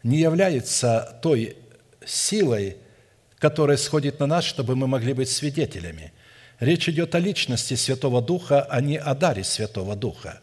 не 0.03 0.19
является 0.19 1.17
той 1.23 1.55
силой, 2.05 2.77
которая 3.39 3.77
сходит 3.77 4.19
на 4.19 4.27
нас, 4.27 4.43
чтобы 4.43 4.75
мы 4.75 4.85
могли 4.85 5.13
быть 5.13 5.29
свидетелями. 5.29 6.13
Речь 6.59 6.87
идет 6.87 7.15
о 7.15 7.19
личности 7.19 7.73
Святого 7.73 8.21
Духа, 8.21 8.61
а 8.61 8.79
не 8.79 8.97
о 8.97 9.15
даре 9.15 9.43
Святого 9.43 9.95
Духа 9.95 10.39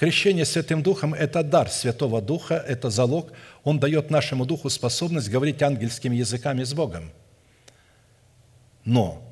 Крещение 0.00 0.46
Святым 0.46 0.82
Духом– 0.82 1.12
это 1.26 1.42
дар 1.42 1.68
Святого 1.68 2.22
Духа, 2.22 2.54
это 2.66 2.88
залог. 2.88 3.32
Он 3.64 3.78
дает 3.78 4.08
нашему 4.08 4.46
Духу 4.46 4.70
способность 4.70 5.28
говорить 5.28 5.60
ангельскими 5.60 6.16
языками 6.16 6.64
с 6.64 6.72
Богом. 6.72 7.10
Но 8.86 9.22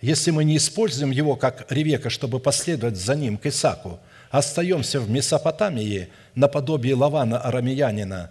если 0.00 0.30
мы 0.30 0.44
не 0.44 0.56
используем 0.56 1.10
его 1.10 1.36
как 1.36 1.70
Ревека, 1.70 2.08
чтобы 2.08 2.40
последовать 2.40 2.96
за 2.96 3.16
ним 3.16 3.36
к 3.36 3.44
Исаку, 3.44 4.00
остаемся 4.30 4.98
в 4.98 5.10
Месопотамии 5.10 6.08
наподобие 6.34 6.94
Лавана 6.94 7.38
Арамеянина 7.38 8.30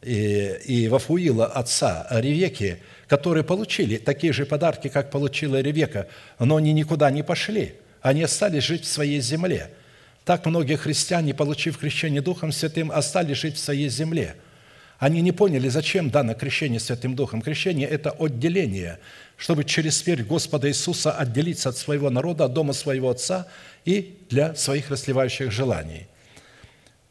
и, 0.00 0.56
и 0.64 0.88
Вафуила, 0.88 1.44
отца 1.44 2.06
Ревеки, 2.08 2.78
которые 3.06 3.44
получили 3.44 3.98
такие 3.98 4.32
же 4.32 4.46
подарки, 4.46 4.88
как 4.88 5.10
получила 5.10 5.60
Ревека, 5.60 6.06
но 6.38 6.56
они 6.56 6.72
никуда 6.72 7.10
не 7.10 7.22
пошли. 7.22 7.74
Они 8.00 8.22
остались 8.22 8.62
жить 8.62 8.84
в 8.84 8.88
своей 8.90 9.20
земле– 9.20 9.70
так 10.24 10.46
многие 10.46 10.76
христиане, 10.76 11.34
получив 11.34 11.78
крещение 11.78 12.22
Духом 12.22 12.50
Святым, 12.50 12.90
остались 12.90 13.36
жить 13.36 13.56
в 13.56 13.58
своей 13.58 13.90
земле. 13.90 14.36
Они 14.98 15.20
не 15.20 15.32
поняли, 15.32 15.68
зачем 15.68 16.08
дано 16.08 16.34
крещение 16.34 16.80
Святым 16.80 17.14
Духом. 17.14 17.42
Крещение– 17.42 17.86
это 17.90 18.10
отделение, 18.10 19.00
чтобы 19.36 19.64
через 19.64 19.98
смерть 19.98 20.26
Господа 20.26 20.68
Иисуса 20.68 21.12
отделиться 21.12 21.68
от 21.68 21.76
своего 21.76 22.08
народа, 22.08 22.46
от 22.46 22.54
дома 22.54 22.72
своего 22.72 23.10
Отца 23.10 23.46
и 23.84 24.16
для 24.30 24.54
своих 24.54 24.90
расливающих 24.90 25.50
желаний. 25.50 26.06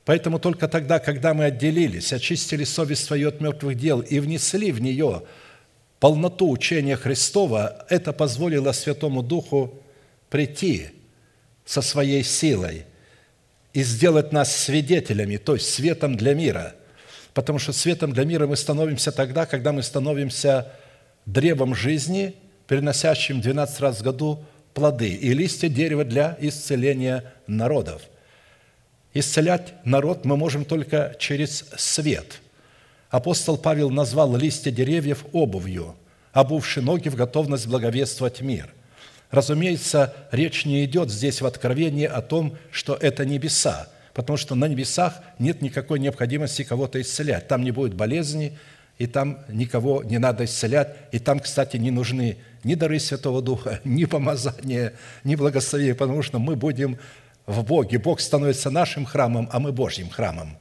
Поэтому 0.06 0.40
только 0.40 0.68
тогда, 0.68 1.00
когда 1.00 1.34
мы 1.36 1.46
отделились, 1.46 2.14
очистили 2.14 2.64
совесть 2.64 3.06
свою 3.06 3.30
от 3.30 3.42
мертвых 3.42 3.78
дел 3.78 4.00
и 4.00 4.20
внесли 4.20 4.72
в 4.72 4.82
нее 4.82 5.24
полноту 6.00 6.50
учения 6.50 6.96
Христова, 6.98 7.86
это 7.90 8.12
позволило 8.12 8.72
Святому 8.72 9.22
Духу 9.22 9.84
прийти 10.32 10.88
со 11.64 11.84
своей 11.84 12.24
силой– 12.24 12.86
и 13.74 13.82
сделать 13.82 14.32
нас 14.32 14.56
свидетелями, 14.56 15.38
то 15.38 15.56
есть 15.56 15.74
светом 15.74 16.16
для 16.16 16.34
мира. 16.34 16.76
Потому 17.34 17.58
что 17.58 17.74
светом 17.74 18.14
для 18.14 18.24
мира 18.24 18.46
мы 18.46 18.56
становимся 18.56 19.12
тогда, 19.12 19.46
когда 19.46 19.72
мы 19.72 19.82
становимся 19.82 20.72
древом 21.26 21.74
жизни, 21.74 22.36
переносящим 22.68 23.42
12 23.42 23.80
раз 23.80 24.00
в 24.00 24.04
году 24.04 24.46
плоды 24.74 25.10
и 25.10 25.34
листья 25.34 25.70
дерева 25.70 26.04
для 26.04 26.38
исцеления 26.40 27.34
народов. 27.48 28.04
Исцелять 29.16 29.74
народ 29.84 30.26
мы 30.26 30.38
можем 30.38 30.66
только 30.66 31.16
через 31.20 31.66
свет. 31.76 32.42
Апостол 33.10 33.58
Павел 33.58 33.90
назвал 33.90 34.36
листья 34.36 34.72
деревьев 34.72 35.26
обувью, 35.34 35.96
обувши 36.32 36.82
ноги 36.82 37.10
в 37.10 37.16
готовность 37.16 37.68
благовествовать 37.68 38.42
мир– 38.42 38.72
Разумеется, 39.34 40.14
речь 40.30 40.64
не 40.64 40.86
идет 40.86 41.10
здесь 41.10 41.42
в 41.42 41.48
Откровении 41.48 42.06
о 42.06 42.22
том, 42.22 42.56
что 42.70 42.94
это 42.94 43.26
небеса, 43.26 43.88
потому 44.14 44.38
что 44.38 44.54
на 44.54 44.68
небесах 44.68 45.16
нет 45.40 45.64
никакой 45.64 45.98
необходимости 45.98 46.62
кого-то 46.62 47.02
исцелять. 47.02 47.48
Там 47.48 47.64
не 47.64 47.72
будет 47.72 47.96
болезни, 47.96 48.56
и 49.00 49.08
там 49.08 49.40
никого 49.50 50.04
не 50.04 50.20
надо 50.20 50.46
исцелять. 50.46 50.96
И 51.12 51.18
там, 51.18 51.40
кстати, 51.40 51.78
не 51.78 51.90
нужны 51.90 52.38
ни 52.64 52.76
дары 52.76 53.00
Святого 53.00 53.42
Духа, 53.42 53.80
ни 53.84 54.06
помазания, 54.06 54.94
ни 55.24 55.36
благословения, 55.36 55.96
потому 55.96 56.22
что 56.22 56.38
мы 56.38 56.56
будем 56.56 57.00
в 57.48 57.64
Боге. 57.64 57.98
Бог 57.98 58.20
становится 58.20 58.70
нашим 58.70 59.04
храмом, 59.04 59.50
а 59.52 59.60
мы 59.60 59.72
Божьим 59.72 60.12
храмом. 60.12 60.58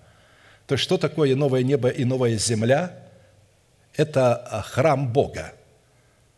То 0.66 0.76
есть, 0.76 0.84
что 0.84 0.96
такое 0.96 1.36
новое 1.36 1.62
небо 1.62 1.90
и 1.90 2.06
новая 2.06 2.38
земля? 2.38 2.96
Это 3.94 4.34
а, 4.34 4.62
храм 4.62 5.12
Бога, 5.12 5.52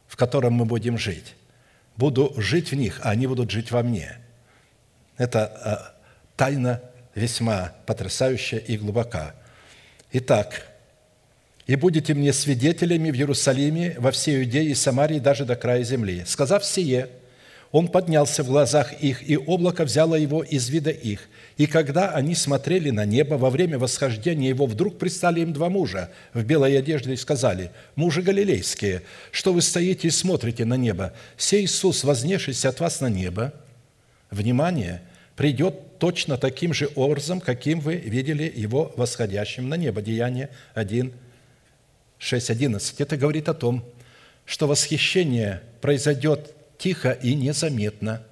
в 0.09 0.17
котором 0.17 0.55
мы 0.55 0.65
будем 0.65 0.99
жить. 0.99 1.37
Буду 1.97 2.33
жить 2.37 2.73
в 2.73 2.75
них, 2.75 3.01
а 3.03 3.11
они 3.11 3.27
будут 3.27 3.51
жить 3.51 3.71
во 3.71 3.83
мне. 3.83 4.19
Это 5.17 5.47
а, 5.47 5.95
тайна 6.37 6.83
весьма 7.15 7.73
потрясающая 7.87 8.59
и 8.59 8.77
глубока. 8.77 9.35
Итак, 10.13 10.75
«И 11.67 11.77
будете 11.77 12.13
мне 12.13 12.33
свидетелями 12.33 13.11
в 13.11 13.15
Иерусалиме, 13.15 13.97
во 13.99 14.11
всей 14.11 14.43
Иудее 14.43 14.67
и 14.67 14.75
Самарии, 14.75 15.19
даже 15.19 15.47
до 15.47 15.57
края 15.57 15.83
земли». 15.83 16.23
Сказав 16.27 16.65
сие, 16.65 17.09
он 17.75 17.89
поднялся 17.89 18.45
в 18.45 18.47
глазах 18.47 18.93
их, 19.03 19.29
и 19.29 19.37
облако 19.37 19.85
взяло 19.85 20.15
его 20.15 20.45
из 20.45 20.69
вида 20.69 20.91
их. 20.91 21.29
И 21.57 21.67
когда 21.67 22.11
они 22.11 22.37
смотрели 22.37 22.91
на 22.91 23.05
небо, 23.05 23.35
во 23.35 23.51
время 23.51 23.81
восхождения 23.81 24.49
его 24.49 24.67
вдруг 24.67 24.97
пристали 24.97 25.41
им 25.41 25.53
два 25.53 25.69
мужа 25.69 26.13
в 26.35 26.45
белой 26.45 26.79
одежде 26.79 27.13
и 27.13 27.17
сказали, 27.17 27.73
«Мужи 27.97 28.23
галилейские, 28.23 29.03
что 29.33 29.53
вы 29.53 29.61
стоите 29.61 30.07
и 30.07 30.13
смотрите 30.13 30.65
на 30.65 30.77
небо? 30.77 31.15
Сей 31.37 31.65
Иисус, 31.65 32.05
вознесшийся 32.05 32.69
от 32.69 32.79
вас 32.79 33.01
на 33.01 33.09
небо, 33.09 33.53
внимание– 34.31 35.03
придет 35.35 35.99
точно 35.99 36.39
таким 36.39 36.73
же 36.73 36.89
образом, 36.95 37.41
каким 37.41 37.81
вы 37.81 37.97
видели 37.97 38.53
его 38.55 38.95
восходящим 38.97 39.69
на 39.69 39.77
небо. 39.77 40.01
Деяние 40.01 40.51
1, 40.75 41.13
6, 42.19 42.51
11. 42.51 43.01
Это 43.01 43.17
говорит 43.17 43.49
о 43.49 43.55
том, 43.55 43.85
что 44.47 44.69
восхищение 44.69 45.61
произойдет 45.81 46.55
тихо 46.85 47.13
и 47.13 47.35
незаметно. 47.35 48.23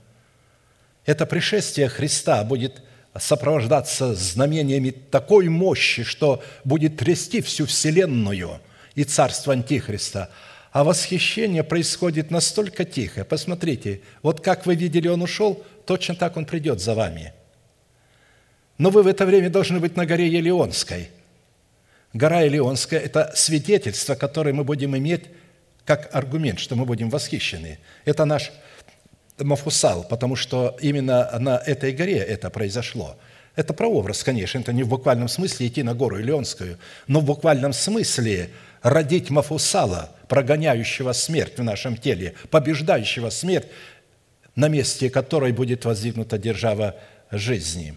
Это 1.06 1.24
пришествие 1.24 1.88
Христа 1.88 2.44
будет 2.44 2.82
сопровождаться 3.18 4.14
знамениями 4.14 4.90
такой 4.90 5.48
мощи, 5.48 6.02
что 6.02 6.42
будет 6.62 6.98
трясти 6.98 7.40
всю 7.40 7.64
Вселенную 7.64 8.60
и 8.94 9.04
царство 9.04 9.54
Антихриста. 9.54 10.28
А 10.70 10.84
восхищение 10.84 11.64
происходит 11.64 12.30
настолько 12.30 12.84
тихо. 12.84 13.24
Посмотрите, 13.24 14.02
вот 14.22 14.42
как 14.42 14.66
вы 14.66 14.74
видели, 14.74 15.08
он 15.08 15.22
ушел, 15.22 15.64
точно 15.86 16.14
так 16.14 16.36
Он 16.36 16.44
придет 16.44 16.78
за 16.78 16.94
вами. 16.94 17.32
Но 18.76 18.90
вы 18.90 19.02
в 19.02 19.06
это 19.06 19.24
время 19.24 19.48
должны 19.48 19.80
быть 19.80 19.96
на 19.96 20.04
горе 20.04 20.28
Елеонской. 20.28 21.08
Гора 22.12 22.42
Елеонская– 22.42 23.00
это 23.08 23.32
свидетельство, 23.34 24.14
которое 24.14 24.52
мы 24.52 24.62
будем 24.62 24.94
иметь 24.94 25.24
как 25.84 26.14
аргумент, 26.14 26.58
что 26.58 26.76
мы 26.76 26.84
будем 26.84 27.10
восхищены. 27.10 27.78
Это 28.04 28.24
наш 28.24 28.52
Мафусал, 29.38 30.04
потому 30.04 30.36
что 30.36 30.76
именно 30.80 31.30
на 31.38 31.56
этой 31.58 31.92
горе 31.92 32.18
это 32.18 32.50
произошло. 32.50 33.16
Это 33.56 33.74
прообраз, 33.74 34.22
конечно, 34.22 34.58
это 34.58 34.72
не 34.72 34.82
в 34.82 34.88
буквальном 34.88 35.28
смысле 35.28 35.66
идти 35.66 35.82
на 35.82 35.94
гору 35.94 36.18
Илионскую, 36.18 36.78
но 37.06 37.20
в 37.20 37.24
буквальном 37.24 37.72
смысле 37.72 38.50
родить 38.82 39.30
Мафусала, 39.30 40.10
прогоняющего 40.28 41.12
смерть 41.12 41.58
в 41.58 41.62
нашем 41.62 41.96
теле, 41.96 42.34
побеждающего 42.50 43.30
смерть, 43.30 43.66
на 44.54 44.68
месте 44.68 45.10
которой 45.10 45.52
будет 45.52 45.84
воздвигнута 45.84 46.38
держава 46.38 46.96
жизни. 47.30 47.94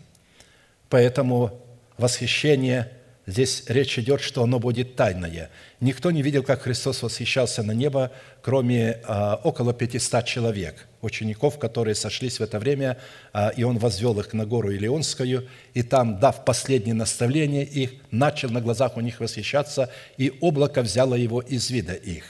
Поэтому 0.89 1.61
восхищение, 1.97 2.91
здесь 3.27 3.63
речь 3.67 3.97
идет, 3.99 4.21
что 4.21 4.43
оно 4.43 4.59
будет 4.59 4.95
тайное. 4.95 5.49
Никто 5.79 6.11
не 6.11 6.21
видел, 6.21 6.43
как 6.43 6.61
Христос 6.61 7.01
восхищался 7.01 7.63
на 7.63 7.71
небо, 7.71 8.11
кроме 8.41 9.01
а, 9.03 9.39
около 9.43 9.73
500 9.73 10.25
человек, 10.25 10.87
учеников, 11.01 11.59
которые 11.59 11.95
сошлись 11.95 12.39
в 12.39 12.43
это 12.43 12.59
время, 12.59 12.97
а, 13.33 13.49
и 13.49 13.63
Он 13.63 13.77
возвел 13.77 14.19
их 14.19 14.33
на 14.33 14.45
гору 14.45 14.71
Илионскую, 14.71 15.47
и 15.73 15.83
там, 15.83 16.19
дав 16.19 16.45
последнее 16.45 16.93
наставление 16.93 17.63
их, 17.63 17.91
начал 18.11 18.49
на 18.49 18.61
глазах 18.61 18.97
у 18.97 19.01
них 19.01 19.19
восхищаться, 19.19 19.91
и 20.17 20.37
облако 20.41 20.81
взяло 20.81 21.15
его 21.15 21.41
из 21.41 21.69
вида 21.69 21.93
их. 21.93 22.25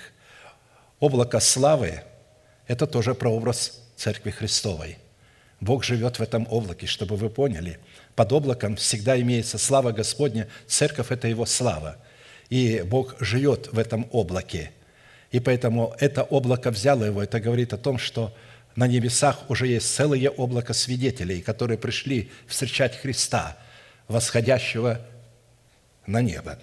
Облако 0.99 1.39
славы– 1.39 2.01
это 2.67 2.87
тоже 2.87 3.13
прообраз 3.13 3.81
Церкви 3.95 4.31
Христовой. 4.31 4.97
Бог 5.61 5.83
живет 5.83 6.19
в 6.19 6.21
этом 6.21 6.47
облаке, 6.49 6.85
чтобы 6.85 7.15
вы 7.15 7.29
поняли. 7.29 7.79
Под 8.15 8.31
облаком 8.31 8.77
всегда 8.77 9.19
имеется 9.19 9.57
слава 9.57 9.91
Господня. 9.91 10.47
Церковь– 10.67 11.07
это 11.11 11.27
Его 11.27 11.45
слава. 11.45 11.97
И 12.49 12.81
Бог 12.85 13.15
живет 13.19 13.69
в 13.71 13.79
этом 13.79 14.07
облаке. 14.11 14.71
И 15.31 15.39
поэтому 15.39 15.93
это 15.99 16.23
облако 16.23 16.71
взяло 16.71 17.03
его. 17.03 17.21
Это 17.21 17.41
говорит 17.41 17.73
о 17.73 17.77
том, 17.77 17.97
что 17.97 18.33
на 18.75 18.87
небесах 18.87 19.49
уже 19.49 19.67
есть 19.67 19.93
целое 19.93 20.29
облако 20.29 20.73
свидетелей, 20.73 21.41
которые 21.41 21.77
пришли 21.77 22.31
встречать 22.47 22.97
Христа, 22.97 23.57
восходящего 24.07 25.01
на 26.05 26.21
небо. 26.21 26.57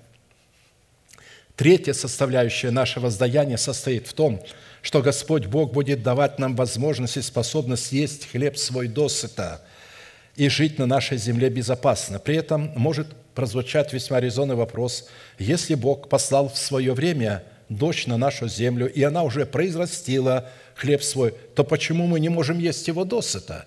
Третья 1.56 1.92
составляющая 1.92 2.70
нашего 2.70 3.04
воздаяния 3.04 3.56
состоит 3.56 4.06
в 4.06 4.14
том, 4.14 4.42
что 4.80 5.02
Господь 5.02 5.46
Бог 5.46 5.72
будет 5.72 6.02
давать 6.02 6.38
нам 6.38 6.56
возможность 6.56 7.18
и 7.18 7.22
способность 7.22 7.92
есть 7.92 8.30
хлеб 8.30 8.56
свой 8.56 8.88
досыта 8.88 9.62
и 10.36 10.48
жить 10.48 10.78
на 10.78 10.86
нашей 10.86 11.18
земле 11.18 11.50
безопасно. 11.50 12.18
При 12.18 12.36
этом 12.36 12.72
может 12.74 13.08
прозвучать 13.34 13.92
весьма 13.92 14.20
резонный 14.20 14.54
вопрос, 14.54 15.08
если 15.38 15.74
Бог 15.74 16.08
послал 16.08 16.48
в 16.48 16.58
свое 16.58 16.92
время 16.92 17.44
дождь 17.68 18.06
на 18.06 18.16
нашу 18.16 18.48
землю, 18.48 18.90
и 18.90 19.02
она 19.02 19.22
уже 19.22 19.46
произрастила 19.46 20.50
хлеб 20.74 21.02
свой, 21.02 21.34
то 21.54 21.64
почему 21.64 22.06
мы 22.06 22.20
не 22.20 22.28
можем 22.28 22.58
есть 22.58 22.88
его 22.88 23.04
досыта, 23.04 23.66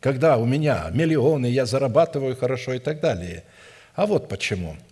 когда 0.00 0.36
у 0.36 0.44
меня 0.44 0.88
миллионы, 0.92 1.46
я 1.46 1.66
зарабатываю 1.66 2.36
хорошо 2.36 2.74
и 2.74 2.78
так 2.78 3.00
далее? 3.00 3.44
А 3.94 4.06
вот 4.06 4.28
почему– 4.28 4.76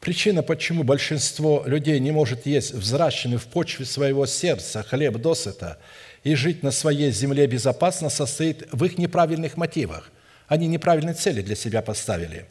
Причина, 0.00 0.42
почему 0.42 0.82
большинство 0.82 1.62
людей 1.66 2.00
не 2.00 2.10
может 2.10 2.46
есть 2.46 2.72
взращенный 2.72 3.36
в 3.36 3.44
почве 3.44 3.84
своего 3.84 4.24
сердца 4.24 4.82
хлеб 4.82 5.18
досыта 5.18 5.76
и 6.24 6.34
жить 6.34 6.62
на 6.62 6.70
своей 6.70 7.10
земле 7.12 7.46
безопасно, 7.46 8.08
состоит 8.08 8.66
в 8.72 8.82
их 8.84 8.96
неправильных 8.96 9.58
мотивах. 9.58 10.10
Они 10.50 10.66
неправильные 10.66 11.14
цели 11.14 11.42
для 11.42 11.54
себя 11.54 11.80
поставили. 11.80 12.44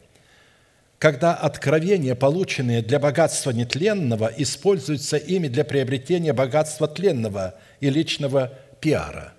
Когда 1.00 1.36
откровения, 1.36 2.16
полученные 2.16 2.82
для 2.82 2.98
богатства 2.98 3.52
нетленного, 3.52 4.32
используются 4.38 5.18
ими 5.18 5.50
для 5.50 5.66
приобретения 5.66 6.32
богатства 6.32 6.88
тленного 6.88 7.56
и 7.82 7.90
личного 7.90 8.54
пиара. 8.80 9.34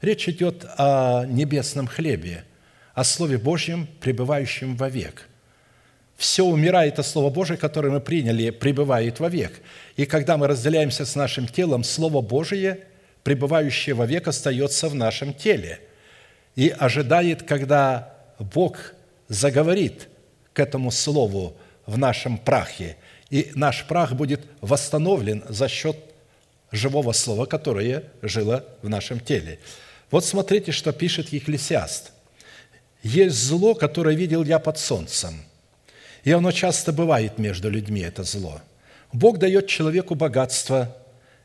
Речь 0.00 0.28
идет 0.28 0.64
о 0.78 1.24
небесном 1.26 1.88
хлебе, 1.88 2.44
о 2.94 3.02
Слове 3.02 3.36
Божьем, 3.36 3.88
пребывающем 4.00 4.76
вовек– 4.76 5.28
все 6.16 6.44
умирает, 6.44 7.00
а 7.00 7.02
Слово 7.02 7.30
Божие, 7.30 7.56
которое 7.56 7.90
мы 7.90 8.00
приняли, 8.00 8.50
пребывает 8.50 9.18
вовек. 9.18 9.60
И 9.96 10.06
когда 10.06 10.36
мы 10.36 10.46
разделяемся 10.46 11.04
с 11.04 11.16
нашим 11.16 11.48
телом, 11.48 11.82
Слово 11.82 12.20
Божие, 12.20 12.86
пребывающее 13.24 13.96
вовек, 13.96 14.28
остается 14.28 14.88
в 14.88 14.94
нашем 14.94 15.34
теле 15.34 15.80
и 16.56 16.68
ожидает, 16.68 17.42
когда 17.42 18.14
Бог 18.38 18.94
заговорит 19.28 20.08
к 20.52 20.60
этому 20.60 20.90
Слову 20.90 21.56
в 21.86 21.96
нашем 21.98 22.38
прахе, 22.38 22.96
и 23.30 23.50
наш 23.54 23.86
прах 23.86 24.12
будет 24.12 24.42
восстановлен 24.60 25.42
за 25.48 25.68
счет 25.68 25.96
живого 26.70 27.12
Слова, 27.12 27.46
которое 27.46 28.04
жило 28.20 28.64
в 28.82 28.88
нашем 28.88 29.20
теле. 29.20 29.58
Вот 30.10 30.24
смотрите, 30.24 30.72
что 30.72 30.92
пишет 30.92 31.30
Екклесиаст. 31.30 32.12
«Есть 33.02 33.36
зло, 33.36 33.74
которое 33.74 34.14
видел 34.14 34.44
я 34.44 34.58
под 34.58 34.78
солнцем, 34.78 35.42
и 36.24 36.30
оно 36.30 36.52
часто 36.52 36.92
бывает 36.92 37.38
между 37.38 37.68
людьми, 37.68 38.00
это 38.00 38.22
зло. 38.22 38.60
Бог 39.12 39.38
дает 39.38 39.66
человеку 39.66 40.14
богатство 40.14 40.96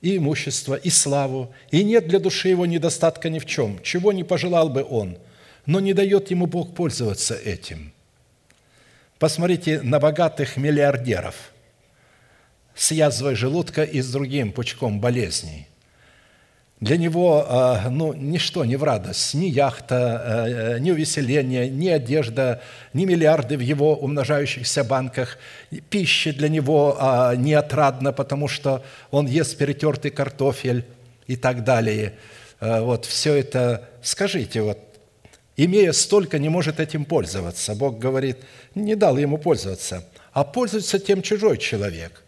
и 0.07 0.17
имущество, 0.17 0.75
и 0.75 0.89
славу, 0.89 1.53
и 1.69 1.83
нет 1.83 2.07
для 2.07 2.19
души 2.19 2.47
его 2.47 2.65
недостатка 2.65 3.29
ни 3.29 3.39
в 3.39 3.45
чем, 3.45 3.81
чего 3.83 4.13
не 4.13 4.23
пожелал 4.23 4.69
бы 4.69 4.85
он, 4.89 5.17
но 5.65 5.81
не 5.81 5.93
дает 5.93 6.31
ему 6.31 6.45
Бог 6.45 6.73
пользоваться 6.73 7.35
этим. 7.35 7.91
Посмотрите 9.19 9.81
на 9.81 9.99
богатых 9.99 10.55
миллиардеров 10.55 11.35
с 12.73 12.91
язвой 12.91 13.35
желудка 13.35 13.83
и 13.83 13.99
с 13.99 14.09
другим 14.09 14.53
пучком 14.53 15.01
болезней– 15.01 15.67
для 16.79 16.97
него 16.97 17.45
а, 17.47 17.89
ну, 17.89 18.13
ничто 18.13 18.63
не 18.63 18.75
в 18.75 18.83
радость, 18.83 19.33
ни 19.33 19.45
яхта, 19.45 19.95
э, 20.23 20.75
э, 20.75 20.79
ни 20.79 20.91
увеселение, 20.91 21.69
ни 21.69 21.87
одежда, 21.87 22.61
ни 22.93 23.05
миллиарды 23.05 23.57
в 23.57 23.61
его 23.61 23.95
умножающихся 23.95 24.83
банках. 24.83 25.39
Пища 25.89 26.33
для 26.33 26.49
него 26.49 26.95
а, 26.99 27.35
не 27.35 27.55
отрадна, 27.55 28.13
потому 28.13 28.47
что 28.47 28.83
он 29.09 29.25
ест 29.25 29.57
перетертый 29.57 30.11
картофель 30.11 30.85
и 31.25 31.35
так 31.35 31.63
далее. 31.63 32.13
Э, 32.59 32.81
вот 32.81 33.05
все 33.05 33.33
это, 33.33 33.89
скажите, 34.03 34.61
вот, 34.61 34.77
имея 35.55 35.93
столько, 35.93 36.37
не 36.37 36.49
может 36.49 36.79
этим 36.79 37.05
пользоваться. 37.05 37.73
Бог 37.73 37.97
говорит, 37.97 38.37
не 38.75 38.93
дал 38.93 39.17
ему 39.17 39.39
пользоваться, 39.39 40.03
а 40.31 40.43
пользуется 40.43 40.99
тем 40.99 41.23
чужой 41.23 41.57
человек. 41.57 42.21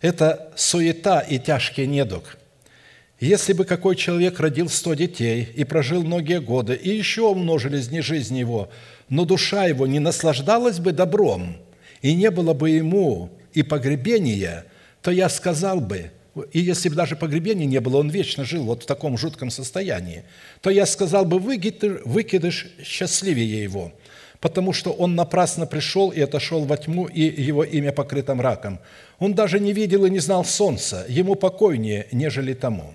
Это 0.00 0.50
суета 0.56 1.20
и 1.20 1.38
тяжкий 1.38 1.86
недуг– 1.86 2.38
Если 3.20 3.52
бы 3.52 3.64
какой 3.64 3.94
человек 3.94 4.40
родил 4.40 4.68
сто 4.68 4.94
детей 4.94 5.48
и 5.54 5.62
прожил 5.64 6.02
многие 6.02 6.40
годы, 6.40 6.74
и 6.74 6.90
еще 6.90 7.22
умножились 7.22 7.88
дни 7.88 8.00
жизни 8.00 8.38
его, 8.38 8.70
но 9.08 9.24
душа 9.24 9.66
его 9.66 9.86
не 9.86 10.00
наслаждалась 10.00 10.80
бы 10.80 10.90
добром, 10.90 11.56
и 12.02 12.12
не 12.14 12.30
было 12.30 12.54
бы 12.54 12.70
ему 12.70 13.30
и 13.52 13.62
погребения, 13.62 14.66
то 15.00 15.12
я 15.12 15.28
сказал 15.28 15.80
бы, 15.80 16.10
и 16.52 16.58
если 16.58 16.88
бы 16.88 16.96
даже 16.96 17.14
погребения 17.14 17.66
не 17.66 17.80
было, 17.80 17.98
он 17.98 18.10
вечно 18.10 18.44
жил 18.44 18.64
вот 18.64 18.82
в 18.82 18.86
таком 18.86 19.16
жутком 19.16 19.50
состоянии, 19.50 20.24
то 20.60 20.70
я 20.70 20.84
сказал 20.84 21.24
бы, 21.24 21.38
выкидыш, 21.38 22.66
счастливее 22.82 23.62
его, 23.62 23.92
потому 24.40 24.72
что 24.72 24.90
он 24.90 25.14
напрасно 25.14 25.66
пришел 25.66 26.10
и 26.10 26.20
отошел 26.20 26.64
во 26.64 26.76
тьму, 26.76 27.06
и 27.06 27.20
его 27.20 27.62
имя 27.62 27.92
покрыто 27.92 28.34
мраком. 28.34 28.80
Он 29.20 29.34
даже 29.34 29.60
не 29.60 29.72
видел 29.72 30.04
и 30.04 30.10
не 30.10 30.18
знал 30.18 30.44
солнца, 30.44 31.06
ему 31.08 31.36
покойнее, 31.36 32.08
нежели 32.10 32.54
тому». 32.54 32.92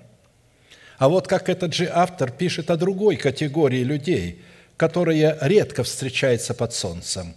А 0.99 1.09
вот 1.09 1.27
как 1.27 1.49
этот 1.49 1.73
же 1.73 1.89
автор 1.91 2.29
пишет 2.29 2.69
о 2.69 2.77
другой 2.77 3.15
категории 3.15 3.83
людей, 3.83 4.43
которая 4.77 5.35
редко 5.41 5.83
встречается 5.83 6.53
под 6.53 6.73
солнцем. 6.73 7.33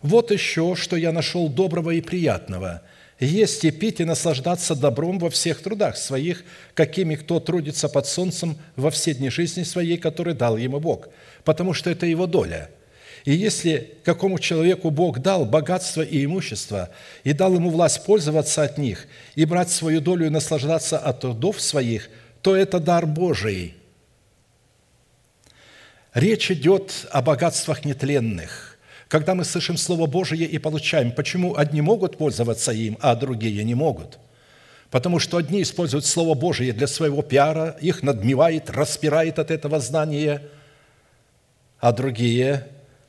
«Вот 0.00 0.32
еще, 0.32 0.74
что 0.74 0.96
я 0.96 1.12
нашел 1.12 1.48
доброго 1.48 1.92
и 1.92 2.00
приятного– 2.00 2.82
есть 3.24 3.64
и 3.64 3.70
пить 3.70 4.00
и 4.00 4.04
наслаждаться 4.04 4.74
добром 4.74 5.20
во 5.20 5.30
всех 5.30 5.62
трудах 5.62 5.96
своих, 5.96 6.42
какими 6.74 7.14
кто 7.14 7.38
трудится 7.38 7.88
под 7.88 8.06
солнцем 8.06 8.58
во 8.74 8.90
все 8.90 9.14
дни 9.14 9.30
жизни 9.30 9.62
своей, 9.62 9.96
который 9.96 10.34
дал 10.34 10.56
ему 10.56 10.80
Бог, 10.80 11.08
потому 11.44 11.72
что 11.72 11.88
это 11.88 12.04
его 12.04 12.26
доля. 12.26 12.68
И 13.24 13.32
если 13.32 13.94
какому 14.02 14.40
человеку 14.40 14.90
Бог 14.90 15.20
дал 15.20 15.44
богатство 15.44 16.02
и 16.02 16.24
имущество, 16.24 16.90
и 17.22 17.32
дал 17.32 17.54
ему 17.54 17.70
власть 17.70 18.04
пользоваться 18.04 18.64
от 18.64 18.78
них, 18.78 19.06
и 19.36 19.44
брать 19.44 19.70
свою 19.70 20.00
долю 20.00 20.26
и 20.26 20.30
наслаждаться 20.30 20.98
от 20.98 21.20
трудов 21.20 21.60
своих, 21.60 22.10
то 22.42 22.54
это 22.54 22.80
дар 22.80 23.06
Божий. 23.06 23.74
Речь 26.12 26.50
идет 26.50 27.06
о 27.10 27.22
богатствах 27.22 27.84
нетленных– 27.84 28.68
когда 29.12 29.34
мы 29.34 29.44
слышим 29.44 29.76
Слово 29.76 30.06
Божие 30.06 30.46
и 30.46 30.56
получаем, 30.56 31.12
почему 31.12 31.54
одни 31.58 31.82
могут 31.82 32.16
пользоваться 32.16 32.72
им, 32.72 32.96
а 33.02 33.14
другие 33.14 33.62
не 33.62 33.74
могут? 33.74 34.18
Потому 34.90 35.18
что 35.18 35.36
одни 35.36 35.60
используют 35.60 36.06
Слово 36.06 36.32
Божие 36.32 36.72
для 36.72 36.86
своего 36.86 37.20
пиара, 37.20 37.76
их 37.82 38.02
надмевает, 38.02 38.70
распирает 38.70 39.38
от 39.38 39.50
этого 39.50 39.80
знания, 39.80 40.40
а 41.78 41.92
другие 41.92 42.68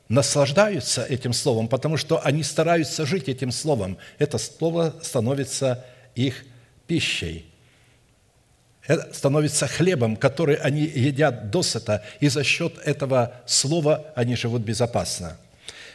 наслаждаются 0.09 1.05
этим 1.05 1.31
Словом, 1.31 1.69
потому 1.69 1.95
что 1.95 2.19
они 2.21 2.43
стараются 2.43 3.05
жить 3.05 3.29
этим 3.29 3.53
Словом. 3.53 3.97
Это 4.19 4.37
Слово 4.37 4.95
становится 5.01 5.85
их 6.15 6.43
пищей– 6.85 7.45
становится 9.11 9.67
хлебом, 9.67 10.15
который 10.15 10.55
они 10.55 10.81
едят 10.81 11.49
досыта, 11.51 12.03
и 12.19 12.27
за 12.27 12.43
счет 12.43 12.73
этого 12.83 13.33
слова 13.45 14.05
они 14.15 14.35
живут 14.35 14.61
безопасно. 14.61 15.37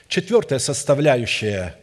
Четвертая 0.08 0.58
составляющая 0.58 1.74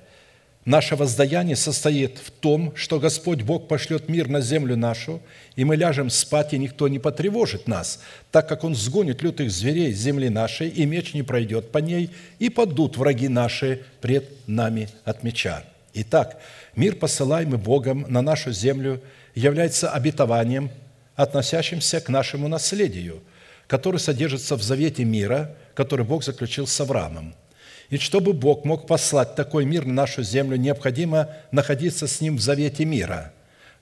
Наше 0.66 0.96
воздаяние 0.96 1.56
состоит 1.56 2.18
в 2.18 2.32
том, 2.32 2.76
что 2.76 3.00
Господь 3.00 3.44
Бог 3.44 3.68
пошлет 3.68 4.10
мир 4.10 4.28
на 4.28 4.42
землю 4.42 4.76
нашу, 4.76 5.22
и 5.56 5.64
мы 5.64 5.76
ляжем 5.76 6.10
спать, 6.10 6.54
и 6.54 6.58
никто 6.58 6.88
не 6.88 6.98
потревожит 6.98 7.68
нас, 7.68 8.00
так 8.32 8.50
как 8.50 8.64
Он 8.64 8.74
сгонит 8.74 9.22
лютых 9.22 9.52
зверей 9.52 9.94
с 9.94 10.00
земли 10.00 10.28
нашей, 10.28 10.70
и 10.70 10.88
меч 10.88 11.14
не 11.14 11.22
пройдет 11.22 11.72
по 11.72 11.78
ней, 11.78 12.10
и 12.40 12.50
падут 12.50 12.98
враги 12.98 13.28
наши 13.28 13.84
пред 14.02 14.28
нами 14.48 14.90
от 15.04 15.22
меча. 15.22 15.64
Итак, 15.94 16.42
мир, 16.76 16.96
посылаемый 16.96 17.60
Богом 17.60 18.08
на 18.10 18.24
нашу 18.24 18.52
землю, 18.52 19.02
является 19.36 19.92
обетованием, 19.92 20.72
относящимся 21.16 22.00
к 22.02 22.10
нашему 22.10 22.48
наследию, 22.48 23.24
который 23.68 24.00
содержится 24.00 24.56
в 24.56 24.64
завете 24.64 25.04
мира, 25.04 25.56
который 25.74 26.06
Бог 26.06 26.24
заключил 26.24 26.68
с 26.68 26.80
Авраамом– 26.82 27.36
и 27.90 27.98
чтобы 27.98 28.34
Бог 28.34 28.66
мог 28.66 28.88
послать 28.88 29.36
такой 29.36 29.66
мир 29.66 29.86
на 29.86 29.94
нашу 29.94 30.24
землю, 30.24 30.58
необходимо 30.58 31.30
находиться 31.52 32.08
с 32.08 32.20
Ним 32.20 32.38
в 32.38 32.42
завете 32.42 32.86
мира, 32.86 33.32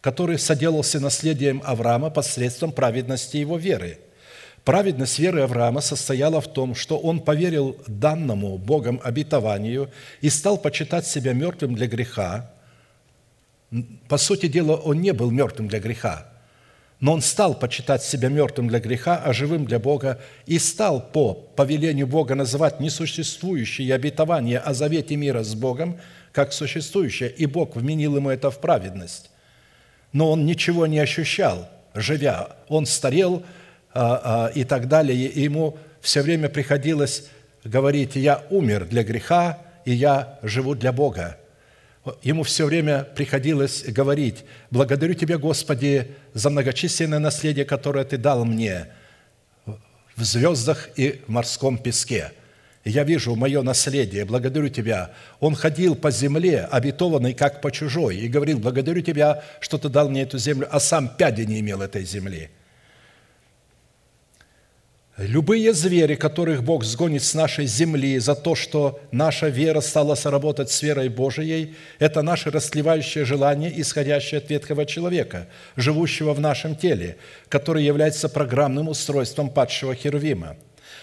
который 0.02 0.38
соделался 0.38 1.00
наследием 1.00 1.62
Авраама 1.64 2.10
посредством 2.10 2.72
праведности 2.72 3.38
его 3.38 3.58
веры. 3.58 4.00
Праведность 4.66 5.20
веры 5.20 5.42
Авраама 5.42 5.82
состояла 5.82 6.42
в 6.42 6.52
том, 6.52 6.76
что 6.76 6.98
он 6.98 7.20
поверил 7.20 7.78
данному 7.88 8.58
Богом 8.58 9.00
обетованию 9.04 9.90
и 10.22 10.30
стал 10.30 10.58
почитать 10.58 11.06
себя 11.08 11.34
мертвым 11.34 11.76
для 11.76 11.88
греха. 11.88 12.50
По 14.08 14.18
сути 14.18 14.48
дела, 14.48 14.76
он 14.76 15.02
не 15.02 15.12
был 15.12 15.32
мертвым 15.32 15.68
для 15.68 15.80
греха– 15.80 16.30
но 17.04 17.12
он 17.12 17.22
стал 17.22 17.54
почитать 17.54 18.02
себя 18.02 18.30
мертвым 18.30 18.70
для 18.70 18.80
греха, 18.80 19.22
а 19.22 19.34
живым 19.34 19.66
для 19.66 19.78
Бога, 19.78 20.22
и 20.46 20.58
стал 20.58 21.02
по 21.02 21.34
повелению 21.34 22.08
Бога 22.08 22.34
называть 22.34 22.80
несуществующие 22.80 23.94
обетования 23.94 24.58
о 24.58 24.74
завете 24.74 25.18
мира 25.18 25.44
с 25.44 25.54
Богом 25.54 26.00
как 26.32 26.54
существующее, 26.54 27.30
и 27.30 27.46
Бог 27.46 27.76
вменил 27.76 28.16
ему 28.16 28.30
это 28.30 28.50
в 28.50 28.62
праведность. 28.62 29.32
Но 30.14 30.32
он 30.32 30.46
ничего 30.46 30.88
не 30.88 31.00
ощущал, 31.00 31.68
живя. 31.94 32.56
Он 32.70 32.86
старел 32.86 33.44
а, 33.94 34.46
а, 34.48 34.52
и 34.56 34.64
так 34.64 34.88
далее, 34.88 35.28
и 35.28 35.42
ему 35.42 35.78
все 36.00 36.22
время 36.22 36.48
приходилось 36.48 37.28
говорить, 37.66 38.16
я 38.16 38.44
умер 38.50 38.86
для 38.86 39.04
греха, 39.04 39.60
и 39.84 39.92
я 39.92 40.40
живу 40.42 40.74
для 40.74 40.94
Бога 40.94 41.38
ему 42.22 42.44
все 42.44 42.66
время 42.66 43.04
приходилось 43.04 43.84
говорить, 43.84 44.44
«Благодарю 44.72 45.14
Тебя, 45.14 45.38
Господи, 45.38 46.12
за 46.34 46.50
многочисленное 46.50 47.20
наследие, 47.20 47.66
которое 47.66 48.06
Ты 48.06 48.18
дал 48.18 48.46
мне 48.46 48.88
в 49.66 50.24
звездах 50.24 50.90
и 50.96 51.22
в 51.26 51.30
морском 51.30 51.78
песке. 51.78 52.32
Я 52.86 53.04
вижу 53.04 53.36
мое 53.36 53.62
наследие, 53.62 54.26
благодарю 54.26 54.70
Тебя». 54.70 55.12
Он 55.40 55.56
ходил 55.56 55.96
по 55.96 56.12
земле, 56.12 56.68
обетованной 56.70 57.34
как 57.34 57.62
по 57.62 57.72
чужой, 57.72 58.18
и 58.18 58.28
говорил, 58.28 58.60
«Благодарю 58.60 59.02
Тебя, 59.02 59.44
что 59.60 59.78
Ты 59.78 59.90
дал 59.90 60.10
мне 60.10 60.24
эту 60.24 60.38
землю», 60.38 60.68
а 60.72 60.80
сам 60.80 61.08
пяди 61.08 61.44
не 61.44 61.60
имел 61.60 61.82
этой 61.82 62.04
земли– 62.04 62.50
Любые 65.28 65.72
звери, 65.74 66.16
которых 66.16 66.64
Бог 66.64 66.84
сгонит 66.84 67.24
с 67.24 67.34
нашей 67.34 67.66
земли 67.66 68.20
за 68.20 68.36
то, 68.36 68.56
что 68.56 69.00
наша 69.12 69.48
вера 69.48 69.80
стала 69.80 70.16
соработать 70.16 70.70
с 70.70 70.82
верой 70.82 71.08
Божией, 71.08 71.76
это 71.98 72.22
наше 72.22 72.52
расслевающее 72.52 73.24
желание, 73.24 73.72
исходящее 73.80 74.40
от 74.40 74.50
ветхого 74.50 74.86
человека, 74.86 75.48
живущего 75.78 76.34
в 76.34 76.42
нашем 76.42 76.76
теле, 76.76 77.16
который 77.48 77.86
является 77.86 78.28
программным 78.28 78.90
устройством 78.90 79.50
падшего 79.50 79.96
Херувима. 79.96 80.58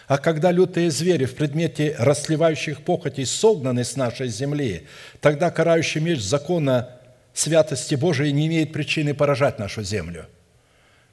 А 0.06 0.18
когда 0.18 0.50
лютые 0.50 0.90
звери 0.90 1.24
в 1.24 1.34
предмете 1.34 1.94
расслевающих 1.98 2.82
похотей 2.82 3.24
согнаны 3.24 3.84
с 3.84 3.96
нашей 3.96 4.28
земли, 4.28 4.86
тогда 5.22 5.50
карающий 5.50 6.02
меч 6.02 6.20
закона 6.20 6.90
святости 7.32 7.94
Божией 7.94 8.32
не 8.32 8.48
имеет 8.48 8.72
причины 8.72 9.14
поражать 9.14 9.58
нашу 9.58 9.82
землю. 9.82 10.26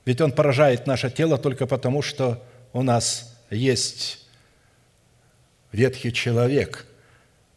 Ведь 0.03 0.20
он 0.20 0.34
поражает 0.34 0.88
наше 0.88 1.10
тело 1.10 1.38
только 1.38 1.68
потому, 1.68 2.01
что 2.01 2.43
у 2.74 2.84
нас 2.84 3.36
есть 3.49 4.26
ветхий 5.72 6.11
человек, 6.11 6.86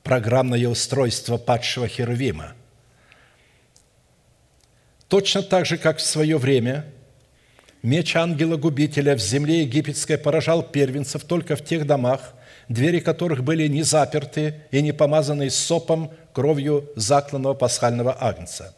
программное 0.02 0.68
устройство 0.68 1.36
падшего 1.36 1.88
Херувима. 1.88 2.54
Точно 5.08 5.42
так 5.42 5.66
же, 5.66 5.76
как 5.78 5.98
в 5.98 6.02
свое 6.02 6.38
время 6.38 6.86
меч 7.82 8.14
ангела-губителя 8.14 9.16
в 9.16 9.20
земле 9.20 9.62
египетской 9.62 10.16
поражал 10.18 10.62
первенцев 10.62 11.24
только 11.24 11.56
в 11.56 11.64
тех 11.64 11.86
домах, 11.86 12.34
двери 12.68 13.00
которых 13.00 13.42
были 13.42 13.66
не 13.66 13.82
заперты 13.82 14.62
и 14.70 14.80
не 14.80 14.92
помазаны 14.92 15.50
сопом 15.50 16.12
кровью 16.32 16.88
закланного 16.94 17.54
пасхального 17.54 18.16
агнца. 18.20 18.74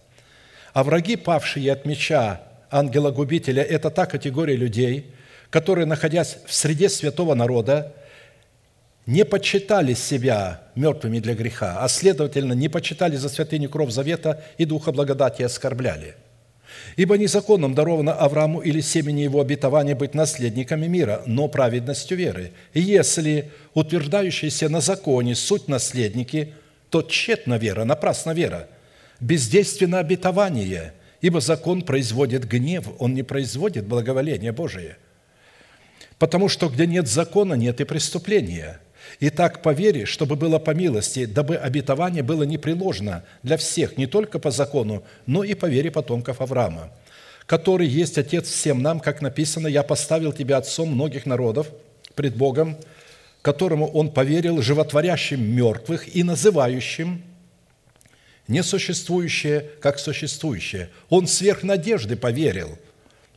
А 0.73 0.85
враги, 0.85 1.17
павшие 1.17 1.71
от 1.71 1.85
меча 1.85 2.41
ангела-губителя, 2.71 3.63
это 3.63 3.91
та 3.91 4.07
категория 4.07 4.57
людей– 4.57 5.15
которые, 5.53 5.85
находясь 5.85 6.39
в 6.47 6.55
среде 6.55 6.89
святого 6.89 7.35
народа, 7.35 7.93
не 9.05 9.25
почитали 9.25 9.93
себя 9.93 10.63
мертвыми 10.75 11.19
для 11.19 11.35
греха, 11.35 11.77
а 11.81 11.89
следовательно, 11.89 12.55
не 12.55 12.71
почитали 12.71 13.17
за 13.17 13.29
святыню 13.29 13.69
кров 13.69 13.91
завета 13.91 14.43
и 14.57 14.65
духа 14.65 14.93
благодати 14.93 15.43
оскорбляли. 15.43 16.15
Ибо 16.97 17.19
не 17.19 17.27
законом 17.27 17.75
даровано 17.75 18.15
Аврааму 18.15 18.61
или 18.61 18.81
семени 18.81 19.21
его 19.21 19.43
обетования 19.43 19.95
быть 19.95 20.15
наследниками 20.15 20.87
мира, 20.87 21.23
но 21.27 21.49
праведностью 21.49 22.17
веры. 22.17 22.53
И 22.73 22.81
если 22.81 23.51
утверждающиеся 23.75 24.71
на 24.71 24.81
законе 24.81 25.35
суть 25.35 25.69
наследники, 25.69 26.55
то 26.89 27.03
тщетна 27.03 27.59
вера, 27.59 27.85
напрасна 27.85 28.31
вера, 28.31 28.69
бездейственно 29.21 29.99
обетование, 29.99 30.95
ибо 31.21 31.41
закон 31.41 31.83
производит 31.83 32.49
гнев, 32.49 32.89
он 32.99 33.13
не 33.13 33.23
производит 33.23 33.87
благоволение 33.87 34.53
Божие– 34.53 34.97
Потому 36.23 36.49
что 36.49 36.69
где 36.69 36.87
нет 36.87 37.09
закона, 37.09 37.55
нет 37.55 37.81
и 37.81 37.85
преступления. 37.85 38.79
Итак, 39.19 39.61
по 39.61 39.71
вере, 39.73 40.07
чтобы 40.07 40.37
было 40.37 40.61
по 40.61 40.71
милости, 40.71 41.25
дабы 41.25 41.57
обетование 41.57 42.23
было 42.23 42.45
непреложно 42.45 43.25
для 43.43 43.57
всех, 43.57 43.97
не 43.97 44.07
только 44.07 44.39
по 44.39 44.53
закону, 44.53 45.03
но 45.27 45.43
и 45.43 45.55
по 45.55 45.67
вере 45.67 45.91
потомков 45.91 46.41
Авраама, 46.41 46.93
который 47.47 47.89
есть 47.89 48.19
Отец 48.19 48.49
всем 48.49 48.83
нам, 48.83 49.01
как 49.01 49.21
написано, 49.21 49.67
«Я 49.67 49.83
поставил 49.83 50.33
тебя 50.33 50.59
отцом 50.59 50.93
многих 50.93 51.27
народов 51.27 51.67
пред 52.15 52.37
Богом, 52.37 52.77
которому 53.43 53.89
он 53.89 54.13
поверил, 54.13 54.63
животворящим 54.63 55.43
мертвых 55.43 56.15
и 56.15 56.23
называющим 56.23 57.21
несуществующее 58.47 59.71
как 59.81 59.99
существующее. 59.99 60.89
Он 61.09 61.27
сверх 61.27 61.65
надежды 61.65 62.15
поверил, 62.15 62.79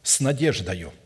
с 0.03 0.19
надеждою– 0.19 0.93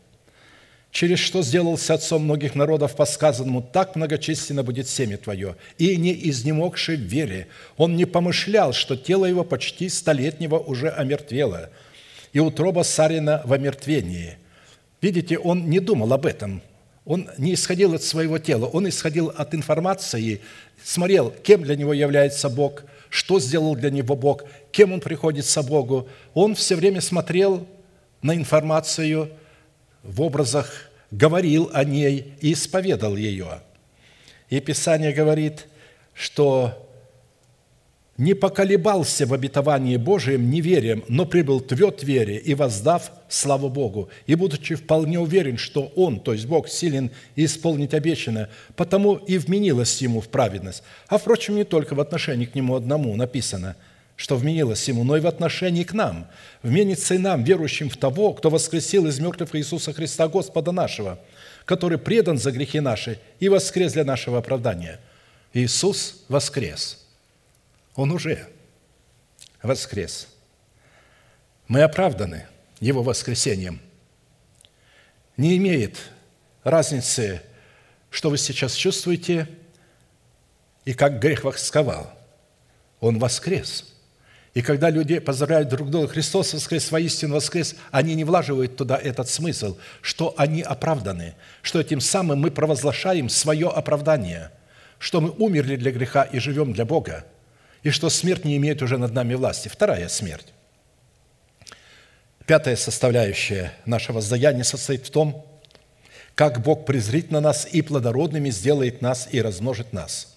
через 0.90 1.18
что 1.20 1.42
сделался 1.42 1.94
отцом 1.94 2.24
многих 2.24 2.54
народов 2.54 2.96
по 2.96 3.04
сказанному, 3.04 3.62
так 3.62 3.96
многочисленно 3.96 4.62
будет 4.62 4.88
семя 4.88 5.16
твое. 5.16 5.56
И 5.78 5.96
не 5.96 6.12
изнемогший 6.28 6.96
в 6.96 7.00
вере, 7.00 7.48
он 7.76 7.96
не 7.96 8.04
помышлял, 8.04 8.72
что 8.72 8.96
тело 8.96 9.24
его 9.24 9.44
почти 9.44 9.88
столетнего 9.88 10.58
уже 10.58 10.88
омертвело, 10.88 11.70
и 12.32 12.40
утроба 12.40 12.82
Сарина 12.82 13.42
в 13.44 13.52
омертвении. 13.52 14.36
Видите, 15.00 15.38
он 15.38 15.70
не 15.70 15.80
думал 15.80 16.12
об 16.12 16.26
этом, 16.26 16.60
он 17.04 17.30
не 17.38 17.54
исходил 17.54 17.94
от 17.94 18.02
своего 18.02 18.38
тела, 18.38 18.66
он 18.66 18.88
исходил 18.88 19.28
от 19.28 19.54
информации, 19.54 20.40
смотрел, 20.84 21.32
кем 21.42 21.62
для 21.62 21.76
него 21.76 21.92
является 21.92 22.48
Бог, 22.48 22.84
что 23.08 23.40
сделал 23.40 23.74
для 23.74 23.90
него 23.90 24.14
Бог, 24.14 24.44
кем 24.70 24.92
он 24.92 25.00
приходится 25.00 25.62
Богу. 25.62 26.08
Он 26.34 26.54
все 26.54 26.76
время 26.76 27.00
смотрел 27.00 27.66
на 28.22 28.34
информацию– 28.34 29.30
в 30.02 30.20
образах 30.22 30.90
говорил 31.10 31.70
о 31.72 31.84
ней 31.84 32.34
и 32.40 32.52
исповедал 32.52 33.16
ее. 33.16 33.60
И 34.48 34.60
Писание 34.60 35.12
говорит, 35.12 35.66
что 36.14 36.86
не 38.16 38.34
поколебался 38.34 39.26
в 39.26 39.32
обетовании 39.32 39.96
Божием 39.96 40.50
неверием, 40.50 41.04
но 41.08 41.24
прибыл 41.24 41.60
тверд 41.60 42.02
вере 42.02 42.36
и 42.36 42.54
воздав 42.54 43.12
славу 43.28 43.70
Богу, 43.70 44.10
и 44.26 44.34
будучи 44.34 44.74
вполне 44.74 45.18
уверен, 45.18 45.56
что 45.56 45.90
Он, 45.96 46.20
то 46.20 46.34
есть 46.34 46.46
Бог, 46.46 46.68
силен 46.68 47.10
исполнить 47.34 47.94
обещанное, 47.94 48.50
потому 48.76 49.14
и 49.14 49.38
вменилось 49.38 50.02
Ему 50.02 50.20
в 50.20 50.28
праведность. 50.28 50.82
А, 51.08 51.16
впрочем, 51.16 51.56
не 51.56 51.64
только 51.64 51.94
в 51.94 52.00
отношении 52.00 52.44
к 52.44 52.54
Нему 52.54 52.74
одному 52.74 53.16
написано– 53.16 53.76
что 54.20 54.36
вменилось 54.36 54.86
ему, 54.86 55.02
но 55.02 55.16
и 55.16 55.20
в 55.20 55.26
отношении 55.26 55.82
к 55.82 55.94
нам. 55.94 56.28
Вменится 56.62 57.14
и 57.14 57.18
нам, 57.18 57.42
верующим 57.42 57.88
в 57.88 57.96
того, 57.96 58.34
кто 58.34 58.50
воскресил 58.50 59.06
из 59.06 59.18
мертвых 59.18 59.54
Иисуса 59.54 59.94
Христа, 59.94 60.28
Господа 60.28 60.72
нашего, 60.72 61.18
который 61.64 61.96
предан 61.96 62.36
за 62.36 62.52
грехи 62.52 62.80
наши 62.80 63.18
и 63.38 63.48
воскрес 63.48 63.94
для 63.94 64.04
нашего 64.04 64.36
оправдания. 64.36 65.00
Иисус 65.54 66.22
воскрес. 66.28 67.02
Он 67.94 68.12
уже 68.12 68.46
воскрес. 69.62 70.28
Мы 71.66 71.80
оправданы 71.80 72.46
Его 72.78 73.02
воскресением. 73.02 73.80
Не 75.38 75.56
имеет 75.56 75.96
разницы, 76.62 77.40
что 78.10 78.28
вы 78.28 78.36
сейчас 78.36 78.74
чувствуете 78.74 79.48
и 80.84 80.92
как 80.92 81.20
грех 81.20 81.44
восковал. 81.44 82.12
Он 83.00 83.18
воскрес– 83.18 83.86
и 84.52 84.62
когда 84.62 84.90
люди 84.90 85.20
поздравляют 85.20 85.68
друг 85.68 85.90
друга, 85.90 86.08
Христос 86.08 86.52
воскрес, 86.54 86.90
воистину 86.90 87.34
воскрес, 87.34 87.76
они 87.92 88.14
не 88.16 88.24
влаживают 88.24 88.76
туда 88.76 88.96
этот 88.96 89.28
смысл, 89.28 89.76
что 90.02 90.34
они 90.36 90.62
оправданы, 90.62 91.34
что 91.62 91.80
этим 91.80 92.00
самым 92.00 92.40
мы 92.40 92.50
провозглашаем 92.50 93.28
свое 93.28 93.68
оправдание, 93.68 94.50
что 94.98 95.20
мы 95.20 95.30
умерли 95.30 95.76
для 95.76 95.92
греха 95.92 96.24
и 96.24 96.40
живем 96.40 96.72
для 96.72 96.84
Бога, 96.84 97.24
и 97.84 97.90
что 97.90 98.10
смерть 98.10 98.44
не 98.44 98.56
имеет 98.56 98.82
уже 98.82 98.98
над 98.98 99.12
нами 99.12 99.34
власти. 99.34 99.68
Вторая 99.68 100.08
смерть. 100.08 100.52
Пятая 102.44 102.74
составляющая 102.74 103.72
нашего 103.86 104.16
воздаяния 104.16 104.64
состоит 104.64 105.06
в 105.06 105.10
том, 105.10 105.46
как 106.34 106.60
Бог 106.60 106.86
презрит 106.86 107.30
на 107.30 107.40
нас 107.40 107.68
и 107.70 107.82
плодородными 107.82 108.50
сделает 108.50 109.00
нас 109.00 109.28
и 109.30 109.40
размножит 109.40 109.92
нас. 109.92 110.36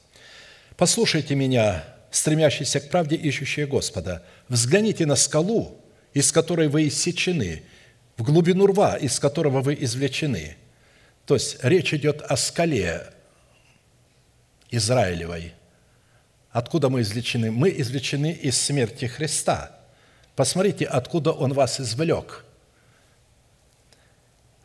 Послушайте 0.78 1.34
меня, 1.34 1.84
стремящиеся 2.16 2.80
к 2.80 2.90
правде, 2.90 3.16
ищущие 3.16 3.66
Господа. 3.66 4.24
Взгляните 4.48 5.06
на 5.06 5.16
скалу, 5.16 5.82
из 6.14 6.32
которой 6.32 6.68
вы 6.68 6.88
иссечены, 6.88 7.64
в 8.18 8.24
глубину 8.24 8.68
рва, 8.68 8.96
из 8.98 9.20
которого 9.20 9.62
вы 9.62 9.76
извлечены. 9.80 10.56
То 11.26 11.34
есть 11.34 11.58
речь 11.64 11.94
идет 11.94 12.22
о 12.22 12.38
скале 12.38 13.08
Израилевой. 14.70 15.54
Откуда 16.52 16.90
мы 16.90 17.02
извлечены? 17.02 17.52
Мы 17.52 17.74
извлечены 17.76 18.32
из 18.32 18.62
смерти 18.62 19.06
Христа. 19.06 19.72
Посмотрите, 20.36 20.86
откуда 20.86 21.32
Он 21.32 21.54
вас 21.54 21.80
извлек– 21.80 22.46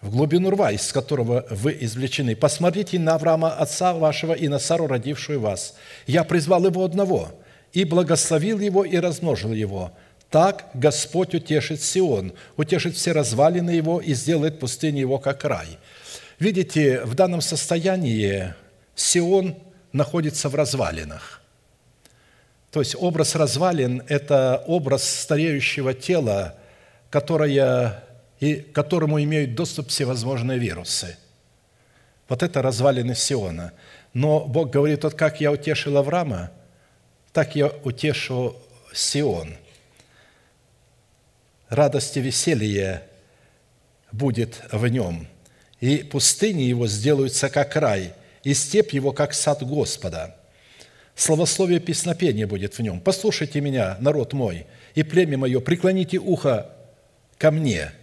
в 0.01 0.11
глубину 0.11 0.51
рва, 0.51 0.73
из 0.73 0.93
которого 0.93 1.47
вы 1.51 1.77
извлечены. 1.81 2.37
Посмотрите 2.37 2.99
на 2.99 3.15
Авраама, 3.15 3.53
отца 3.53 3.95
вашего, 3.95 4.33
и 4.33 4.49
на 4.49 4.59
Сару, 4.59 4.87
родившую 4.87 5.41
вас. 5.41 5.75
Я 6.07 6.25
призвал 6.25 6.65
его 6.67 6.85
одного, 6.85 7.33
и 7.73 7.85
благословил 7.85 8.61
его, 8.61 8.85
и 8.85 8.97
размножил 8.97 9.53
его. 9.53 9.93
Так 10.31 10.67
Господь 10.75 11.35
утешит 11.35 11.83
Сион, 11.83 12.33
утешит 12.57 12.95
все 12.97 13.13
развалины 13.13 13.71
его 13.71 14.01
и 14.01 14.15
сделает 14.15 14.61
пустыню 14.61 15.01
его, 15.01 15.19
как 15.19 15.45
рай». 15.45 15.79
Видите, 16.39 17.01
в 17.05 17.15
данном 17.15 17.41
состоянии 17.41 18.55
Сион 18.95 19.57
находится 19.93 20.49
в 20.49 20.55
развалинах. 20.55 21.43
То 22.71 22.81
есть 22.81 22.95
образ 22.97 23.35
развалин– 23.35 24.05
это 24.09 24.63
образ 24.67 25.03
стареющего 25.03 25.95
тела, 25.95 26.55
которое 27.11 28.05
и 28.41 28.57
к 28.57 28.73
которому 28.73 29.21
имеют 29.23 29.55
доступ 29.55 29.89
всевозможные 29.89 30.59
вирусы. 30.59 31.17
Вот 32.29 32.43
это 32.43 32.63
развалины 32.63 33.15
Сиона. 33.15 33.73
Но 34.13 34.41
Бог 34.41 34.71
говорит, 34.71 35.05
вот 35.05 35.15
как 35.15 35.41
я 35.41 35.51
утешил 35.51 35.97
Авраама, 35.97 36.51
так 37.33 37.57
я 37.57 37.69
утешу 37.85 38.57
Сион. 38.93 39.55
Радость 41.69 42.17
и 42.17 42.21
веселье 42.21 43.03
будет 44.11 44.63
в 44.73 44.87
нем, 44.89 45.29
и 45.81 45.99
пустыни 45.99 46.63
его 46.63 46.87
сделаются, 46.87 47.51
как 47.51 47.77
рай, 47.77 48.15
и 48.43 48.55
степь 48.55 48.95
его, 48.95 49.13
как 49.13 49.35
сад 49.35 49.63
Господа. 49.63 50.35
Словословие 51.15 51.81
песнопения 51.81 52.47
будет 52.47 52.79
в 52.79 52.83
нем. 52.83 53.01
Послушайте 53.01 53.61
меня, 53.61 53.99
народ 54.01 54.33
мой, 54.33 54.67
и 54.95 55.03
племя 55.03 55.37
мое, 55.37 55.61
преклоните 55.61 56.19
ухо 56.19 56.71
ко 57.37 57.51
мне– 57.51 57.93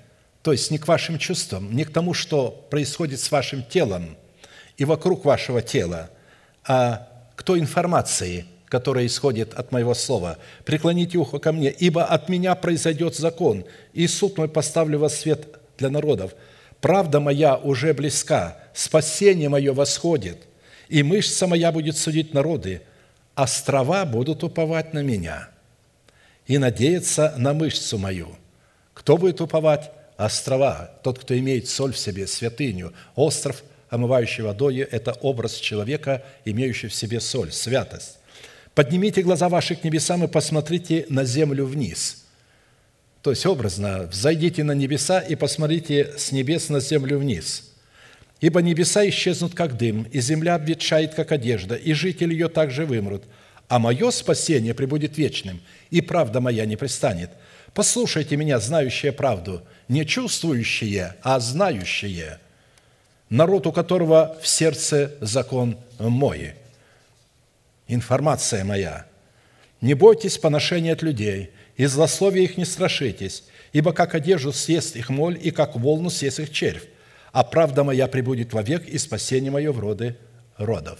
то 0.46 0.52
есть 0.52 0.70
не 0.70 0.78
к 0.78 0.88
вашим 0.88 1.18
чувствам, 1.18 1.76
не 1.76 1.86
к 1.86 1.91
тому, 1.91 2.14
что 2.14 2.68
происходит 2.70 3.20
с 3.20 3.32
вашим 3.32 3.64
телом 3.64 4.16
и 4.78 4.86
вокруг 4.86 5.26
вашего 5.26 5.64
тела, 5.64 6.12
а 6.64 7.10
к 7.36 7.41
той 7.41 7.60
информации, 7.60 8.46
которая 8.68 9.08
исходит 9.08 9.56
от 9.56 9.72
моего 9.72 9.96
слова. 9.96 10.38
«Преклоните 10.64 11.18
ухо 11.18 11.39
ко 11.39 11.52
мне, 11.52 11.72
ибо 11.72 12.06
от 12.06 12.30
меня 12.30 12.54
произойдет 12.54 13.16
закон, 13.16 13.66
и 13.93 14.06
суд 14.06 14.38
мой 14.38 14.48
поставлю 14.48 15.00
во 15.00 15.10
свет 15.10 15.48
для 15.80 15.89
народов. 15.89 16.36
Правда 16.80 17.20
моя 17.20 17.58
уже 17.58 17.96
близка, 17.96 18.60
спасение 18.76 19.50
мое 19.50 19.74
восходит, 19.74 20.46
и 20.89 21.02
мышца 21.02 21.48
моя 21.48 21.72
будет 21.72 21.98
судить 21.98 22.36
народы, 22.36 22.84
острова 23.34 24.06
будут 24.06 24.43
уповать 24.43 24.93
на 24.93 25.02
меня 25.02 25.50
и 26.46 26.60
надеяться 26.60 27.34
на 27.36 27.56
мышцу 27.56 27.98
мою. 27.98 28.36
Кто 28.93 29.18
будет 29.18 29.41
уповать? 29.41 29.91
Острова, 30.18 30.91
тот, 31.03 31.20
кто 31.20 31.38
имеет 31.38 31.68
соль 31.68 31.93
в 31.93 31.97
себе, 31.97 32.28
святыню, 32.28 32.93
остров, 33.16 33.63
омывающий 33.89 34.43
водой, 34.43 34.78
это 34.78 35.13
образ 35.13 35.55
человека, 35.55 36.24
имеющий 36.45 36.88
в 36.88 36.93
себе 36.93 37.20
соль, 37.20 37.51
святость. 37.51 38.18
Поднимите 38.74 39.22
глаза 39.22 39.47
ваши 39.49 39.76
к 39.76 39.84
небесам 39.84 40.24
и 40.24 40.28
посмотрите 40.28 41.05
на 41.09 41.24
землю 41.24 41.66
вниз. 41.66 42.26
То 43.22 43.32
есть 43.32 43.45
образно, 43.45 44.07
взойдите 44.11 44.63
на 44.63 44.74
небеса 44.74 45.20
и 45.20 45.36
посмотрите 45.36 46.13
с 46.18 46.32
небес 46.32 46.70
на 46.70 46.80
землю 46.80 47.18
вниз. 47.18 47.72
Ибо 48.41 48.61
небеса 48.61 49.07
исчезнут, 49.07 49.55
как 49.55 49.78
дым, 49.78 50.03
и 50.11 50.20
земля 50.20 50.55
обветшает, 50.55 51.16
как 51.16 51.32
одежда, 51.32 51.76
и 51.76 51.93
жители 51.93 52.34
ее 52.34 52.49
также 52.49 52.86
вымрут. 52.86 53.24
А 53.68 53.80
мое 53.80 54.11
спасение 54.11 54.76
пребудет 54.76 55.18
вечным, 55.18 55.61
и 55.89 56.01
правда 56.01 56.39
моя 56.39 56.66
не 56.66 56.76
пристанет– 56.76 57.32
Послушайте 57.76 58.38
меня, 58.38 58.57
знающие 58.59 59.11
правду, 59.11 59.61
не 59.89 60.05
чувствующие, 60.05 61.17
а 61.21 61.41
знающие, 61.41 62.39
народ, 63.30 63.67
у 63.67 63.73
которого 63.73 64.38
в 64.41 64.47
сердце 64.47 65.13
закон 65.19 65.78
мой. 65.99 66.53
Информация 67.89 68.63
моя. 68.63 69.05
Не 69.82 69.93
бойтесь 69.93 70.38
поношения 70.38 70.93
от 70.93 71.01
людей, 71.01 71.51
и 71.76 71.86
злословия 71.86 72.43
их 72.43 72.55
не 72.55 72.63
страшитесь, 72.63 73.43
ибо 73.73 73.91
как 73.91 74.15
одежду 74.15 74.53
съест 74.53 74.95
их 74.95 75.09
моль, 75.09 75.38
и 75.39 75.51
как 75.51 75.76
волну 75.76 76.09
съест 76.09 76.39
их 76.39 76.53
червь, 76.53 76.86
а 77.34 77.43
правда 77.43 77.84
моя 77.84 78.07
прибудет 78.07 78.53
вовек, 78.53 78.88
и 78.88 78.97
спасение 78.97 79.51
мое 79.51 79.73
в 79.73 79.80
роды 79.80 80.15
родов». 80.55 80.99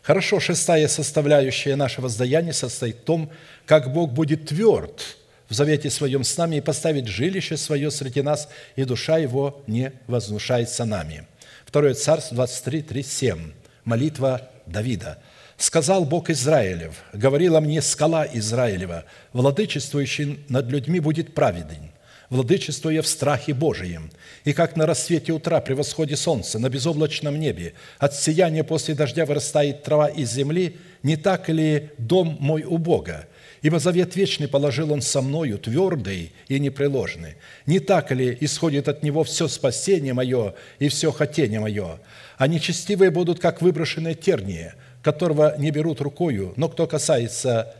Хорошо, 0.00 0.40
шестая 0.40 0.88
составляющая 0.88 1.76
нашего 1.76 2.04
воздаяния 2.04 2.54
состоит 2.54 2.96
в 2.96 3.04
том, 3.04 3.30
как 3.66 3.92
Бог 3.92 4.12
будет 4.12 4.48
тверд– 4.48 5.18
в 5.52 5.54
завете 5.54 5.90
своем 5.90 6.24
с 6.24 6.38
нами 6.38 6.56
и 6.56 6.60
поставить 6.62 7.06
жилище 7.06 7.58
свое 7.58 7.90
среди 7.90 8.22
нас, 8.22 8.48
и 8.74 8.84
душа 8.84 9.18
его 9.18 9.62
не 9.66 9.92
вознушается 10.06 10.86
нами». 10.86 11.26
Второе 11.66 11.92
Царство 11.92 12.36
23, 12.36 12.80
3, 12.80 13.02
7. 13.02 13.52
Молитва 13.84 14.48
Давида. 14.64 15.18
«Сказал 15.58 16.06
Бог 16.06 16.30
Израилев, 16.30 17.02
говорила 17.12 17.60
мне 17.60 17.82
скала 17.82 18.26
Израилева, 18.32 19.04
владычествующий 19.34 20.42
над 20.48 20.70
людьми 20.70 21.00
будет 21.00 21.34
праведен, 21.34 21.90
владычествуя 22.30 23.02
в 23.02 23.06
страхе 23.06 23.52
Божием, 23.52 24.10
и 24.44 24.54
как 24.54 24.74
на 24.76 24.86
рассвете 24.86 25.32
утра 25.32 25.60
при 25.60 25.74
восходе 25.74 26.16
солнца 26.16 26.58
на 26.58 26.70
безоблачном 26.70 27.38
небе 27.38 27.74
от 27.98 28.14
сияния 28.14 28.64
после 28.64 28.94
дождя 28.94 29.26
вырастает 29.26 29.82
трава 29.82 30.08
из 30.08 30.32
земли, 30.32 30.78
не 31.02 31.16
так 31.16 31.50
ли 31.50 31.90
дом 31.98 32.38
мой 32.40 32.62
у 32.64 32.78
Бога? 32.78 33.26
Ибо 33.62 33.78
завет 33.78 34.16
вечный 34.16 34.48
положил 34.48 34.92
Он 34.92 35.00
со 35.00 35.22
мною, 35.22 35.56
твердый 35.56 36.32
и 36.48 36.58
непреложный. 36.58 37.36
Не 37.64 37.78
так 37.78 38.10
ли 38.10 38.36
исходит 38.40 38.88
от 38.88 39.04
Него 39.04 39.22
все 39.22 39.46
спасение 39.46 40.14
мое 40.14 40.54
и 40.80 40.88
все 40.88 41.12
хотение 41.12 41.60
мое? 41.60 42.00
А 42.38 42.48
нечестивые 42.48 43.12
будут, 43.12 43.38
как 43.38 43.62
выброшенные 43.62 44.16
тернии, 44.16 44.72
которого 45.00 45.54
не 45.58 45.70
берут 45.70 46.00
рукою, 46.00 46.52
но 46.56 46.68
кто 46.68 46.88
касается 46.88 47.72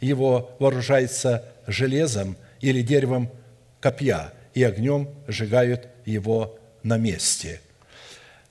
его, 0.00 0.54
вооружается 0.58 1.44
железом 1.66 2.36
или 2.60 2.82
деревом 2.82 3.30
копья, 3.80 4.34
и 4.52 4.62
огнем 4.62 5.08
сжигают 5.26 5.88
его 6.04 6.58
на 6.82 6.98
месте. 6.98 7.60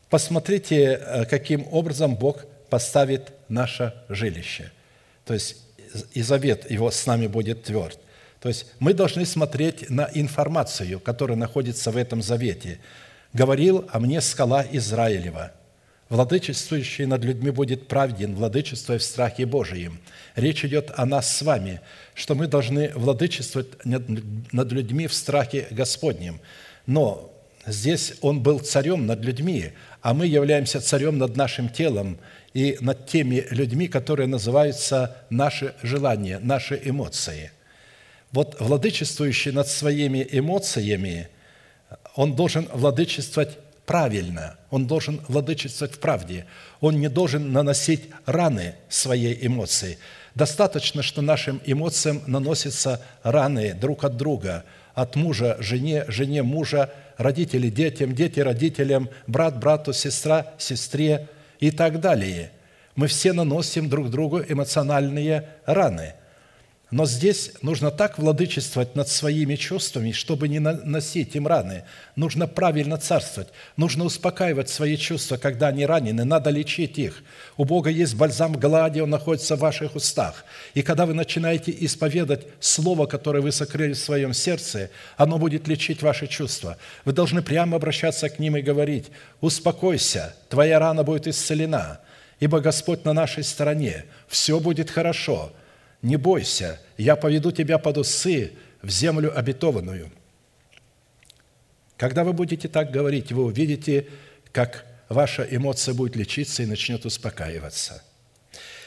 Посмотрите, 0.09 0.99
э, 0.99 1.25
каким 1.25 1.67
образом 1.71 2.15
Бог 2.15 2.45
поставит 2.69 3.31
наше 3.47 3.93
жилище. 4.09 4.71
То 5.25 5.35
есть 5.35 5.57
и 6.13 6.21
завет 6.21 6.69
его 6.69 6.91
с 6.91 7.05
нами 7.05 7.27
будет 7.27 7.63
тверд. 7.63 7.99
То 8.39 8.49
есть 8.49 8.67
мы 8.79 8.93
должны 8.93 9.25
смотреть 9.25 9.89
на 9.89 10.09
информацию, 10.13 10.99
которая 10.99 11.37
находится 11.37 11.91
в 11.91 11.97
этом 11.97 12.21
завете. 12.21 12.79
«Говорил 13.33 13.85
о 13.91 13.99
мне 13.99 14.21
скала 14.21 14.65
Израилева, 14.71 15.51
владычествующий 16.09 17.05
над 17.05 17.23
людьми 17.23 17.51
будет 17.51 17.87
правден, 17.87 18.33
владычествуя 18.33 18.97
в 18.97 19.03
страхе 19.03 19.45
Божием». 19.45 19.99
Речь 20.35 20.63
идет 20.63 20.91
о 20.95 21.05
нас 21.05 21.35
с 21.35 21.41
вами, 21.41 21.81
что 22.15 22.33
мы 22.33 22.47
должны 22.47 22.91
владычествовать 22.95 23.85
над 23.85 24.71
людьми 24.71 25.07
в 25.07 25.13
страхе 25.13 25.67
Господнем. 25.69 26.39
Но 26.85 27.31
здесь 27.67 28.13
Он 28.21 28.41
был 28.41 28.59
царем 28.59 29.05
над 29.05 29.23
людьми, 29.23 29.73
а 30.01 30.13
мы 30.13 30.25
являемся 30.25 30.81
царем 30.81 31.17
над 31.17 31.35
нашим 31.35 31.69
телом– 31.69 32.17
и 32.53 32.77
над 32.81 33.05
теми 33.05 33.45
людьми, 33.51 33.87
которые 33.87 34.27
называются 34.27 35.17
наши 35.29 35.75
желания, 35.83 36.39
наши 36.39 36.79
эмоции. 36.83 37.51
Вот 38.31 38.57
владычествующий 38.59 39.51
над 39.51 39.67
своими 39.67 40.27
эмоциями, 40.31 41.29
он 42.15 42.35
должен 42.35 42.67
владычествовать 42.73 43.57
правильно, 43.85 44.57
он 44.69 44.85
должен 44.87 45.21
владычествовать 45.27 45.95
в 45.95 45.99
правде, 45.99 46.45
он 46.79 46.99
не 46.99 47.09
должен 47.09 47.51
наносить 47.51 48.09
раны 48.25 48.75
своей 48.87 49.45
эмоции. 49.45 49.97
Достаточно, 50.35 51.01
что 51.01 51.21
нашим 51.21 51.59
эмоциям 51.65 52.21
наносятся 52.27 53.01
раны 53.23 53.73
друг 53.73 54.03
от 54.03 54.15
друга, 54.15 54.63
от 54.93 55.15
мужа 55.15 55.57
жене, 55.59 56.05
жене 56.07 56.43
мужа, 56.43 56.91
родители 57.17 57.69
детям, 57.69 58.13
дети 58.13 58.39
родителям, 58.39 59.09
брат 59.27 59.59
брату, 59.59 59.93
сестра 59.93 60.53
сестре– 60.57 61.27
и 61.59 61.71
так 61.71 61.99
далее. 61.99 62.51
Мы 62.95 63.07
все 63.07 63.33
наносим 63.33 63.89
друг 63.89 64.09
другу 64.09 64.41
эмоциональные 64.41 65.49
раны. 65.65 66.15
Но 66.91 67.05
здесь 67.05 67.51
нужно 67.61 67.91
так 67.91 68.17
владычествовать 68.17 68.95
над 68.95 69.07
своими 69.09 69.55
чувствами, 69.55 70.11
чтобы 70.11 70.47
не 70.47 70.57
наносить 70.57 71.35
им 71.35 71.45
раны. 71.45 71.83
Нужно 72.15 72.47
правильно 72.47 72.97
царствовать. 72.97 73.49
Нужно 73.77 74.05
успокаивать 74.05 74.69
свои 74.69 74.97
чувства, 74.97 75.37
когда 75.37 75.67
они 75.67 75.85
ранены. 75.85 76.23
Надо 76.23 76.49
лечить 76.49 76.97
их. 76.97 77.21
У 77.57 77.63
Бога 77.63 77.91
есть 77.91 78.15
бальзам 78.15 78.53
глади, 78.53 79.01
он 79.01 79.11
находится 79.11 79.55
в 79.55 79.59
ваших 79.59 79.95
устах. 79.95 80.43
И 80.73 80.81
когда 80.81 81.05
вы 81.05 81.13
начинаете 81.13 81.75
исповедать 81.79 82.47
слово, 82.59 83.05
которое 83.05 83.41
вы 83.41 83.51
сокрыли 83.51 83.93
в 83.93 83.99
своем 83.99 84.33
сердце, 84.33 84.89
оно 85.15 85.37
будет 85.37 85.67
лечить 85.67 86.01
ваши 86.01 86.25
чувства. 86.25 86.77
Вы 87.05 87.13
должны 87.13 87.43
прямо 87.43 87.77
обращаться 87.77 88.29
к 88.29 88.39
ним 88.39 88.57
и 88.57 88.61
говорить, 88.61 89.11
«Успокойся, 89.41 90.35
твоя 90.49 90.79
рана 90.79 91.03
будет 91.03 91.27
исцелена, 91.27 91.99
ибо 92.39 92.61
Господь 92.61 93.05
на 93.05 93.13
нашей 93.13 93.43
стороне, 93.43 94.05
все 94.27 94.59
будет 94.59 94.89
хорошо» 94.89 95.51
не 96.01 96.17
бойся, 96.17 96.79
я 96.97 97.15
поведу 97.15 97.51
тебя 97.51 97.77
под 97.77 97.97
усы 97.97 98.53
в 98.81 98.89
землю 98.89 99.37
обетованную». 99.37 100.11
Когда 101.97 102.23
вы 102.23 102.31
будете 102.31 102.69
так 102.69 102.91
говорить, 102.91 103.31
вы 103.33 103.43
увидите, 103.43 104.07
как 104.53 104.85
ваша 105.09 105.43
эмоция 105.43 105.93
будет 105.93 106.15
лечиться 106.15 106.63
и 106.63 106.65
начнет 106.65 107.05
успокаиваться. 107.05 108.03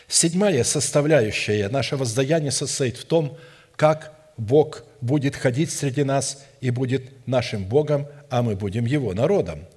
Седьмая 0.09 0.65
составляющая 0.65 1.69
нашего 1.69 2.01
воздаяния 2.01 2.51
состоит 2.51 2.97
в 2.97 3.05
том, 3.05 3.37
как 3.77 4.15
Бог 4.39 4.85
будет 5.03 5.37
ходить 5.37 5.71
среди 5.71 6.05
нас 6.05 6.43
и 6.63 6.71
будет 6.71 7.27
нашим 7.27 7.65
Богом, 7.65 8.07
а 8.31 8.43
мы 8.43 8.57
будем 8.57 8.87
Его 8.87 9.13
народом– 9.13 9.67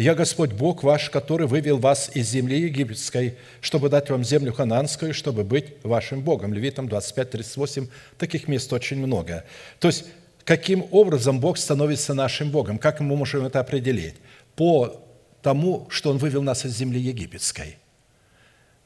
«Я 0.00 0.14
Господь 0.14 0.52
Бог 0.52 0.82
ваш, 0.82 1.10
который 1.10 1.46
вывел 1.46 1.76
вас 1.76 2.10
из 2.14 2.30
земли 2.30 2.58
египетской, 2.58 3.36
чтобы 3.60 3.90
дать 3.90 4.08
вам 4.08 4.24
землю 4.24 4.50
хананскую, 4.50 5.12
чтобы 5.12 5.44
быть 5.44 5.74
вашим 5.82 6.22
Богом». 6.22 6.54
Левитам 6.54 6.88
25, 6.88 7.30
38, 7.32 7.86
таких 8.16 8.48
мест 8.48 8.72
очень 8.72 8.96
много. 8.96 9.44
То 9.78 9.88
есть, 9.88 10.06
каким 10.44 10.86
образом 10.90 11.38
Бог 11.38 11.58
становится 11.58 12.14
нашим 12.14 12.50
Богом? 12.50 12.78
Как 12.78 13.00
мы 13.00 13.14
можем 13.14 13.44
это 13.44 13.60
определить? 13.60 14.14
По 14.56 15.02
тому, 15.42 15.86
что 15.90 16.08
Он 16.08 16.16
вывел 16.16 16.42
нас 16.42 16.64
из 16.64 16.74
земли 16.74 16.98
египетской. 16.98 17.76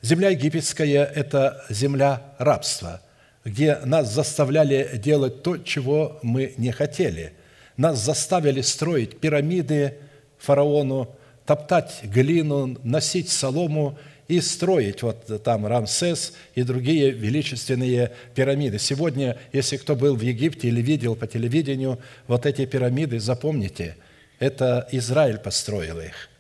Земля 0.02 0.30
египетская– 0.30 1.04
это 1.14 1.64
земля 1.70 2.34
рабства, 2.38 3.00
где 3.44 3.76
нас 3.84 4.12
заставляли 4.12 4.90
делать 4.96 5.44
то, 5.44 5.58
чего 5.58 6.18
мы 6.24 6.54
не 6.56 6.72
хотели. 6.72 7.34
Нас 7.76 8.00
заставили 8.00 8.62
строить 8.62 9.20
пирамиды, 9.20 9.98
фараону, 10.44 11.14
топтать 11.46 12.04
глину, 12.04 12.78
носить 12.82 13.28
солому 13.28 13.98
и 14.28 14.40
строить 14.40 15.02
вот 15.02 15.42
там 15.42 15.66
Рамсес 15.66 16.32
и 16.54 16.62
другие 16.62 17.10
величественные 17.10 18.12
пирамиды. 18.34 18.78
Сегодня, 18.78 19.38
если 19.52 19.76
кто 19.76 19.94
был 19.94 20.16
в 20.16 20.20
Египте 20.20 20.68
или 20.68 20.80
видел 20.80 21.14
по 21.14 21.26
телевидению 21.26 21.98
вот 22.26 22.46
эти 22.46 22.64
пирамиды, 22.64 23.20
запомните, 23.20 23.96
это 24.38 24.88
Израиль 24.92 25.38
построил 25.38 26.00
их. 26.00 26.30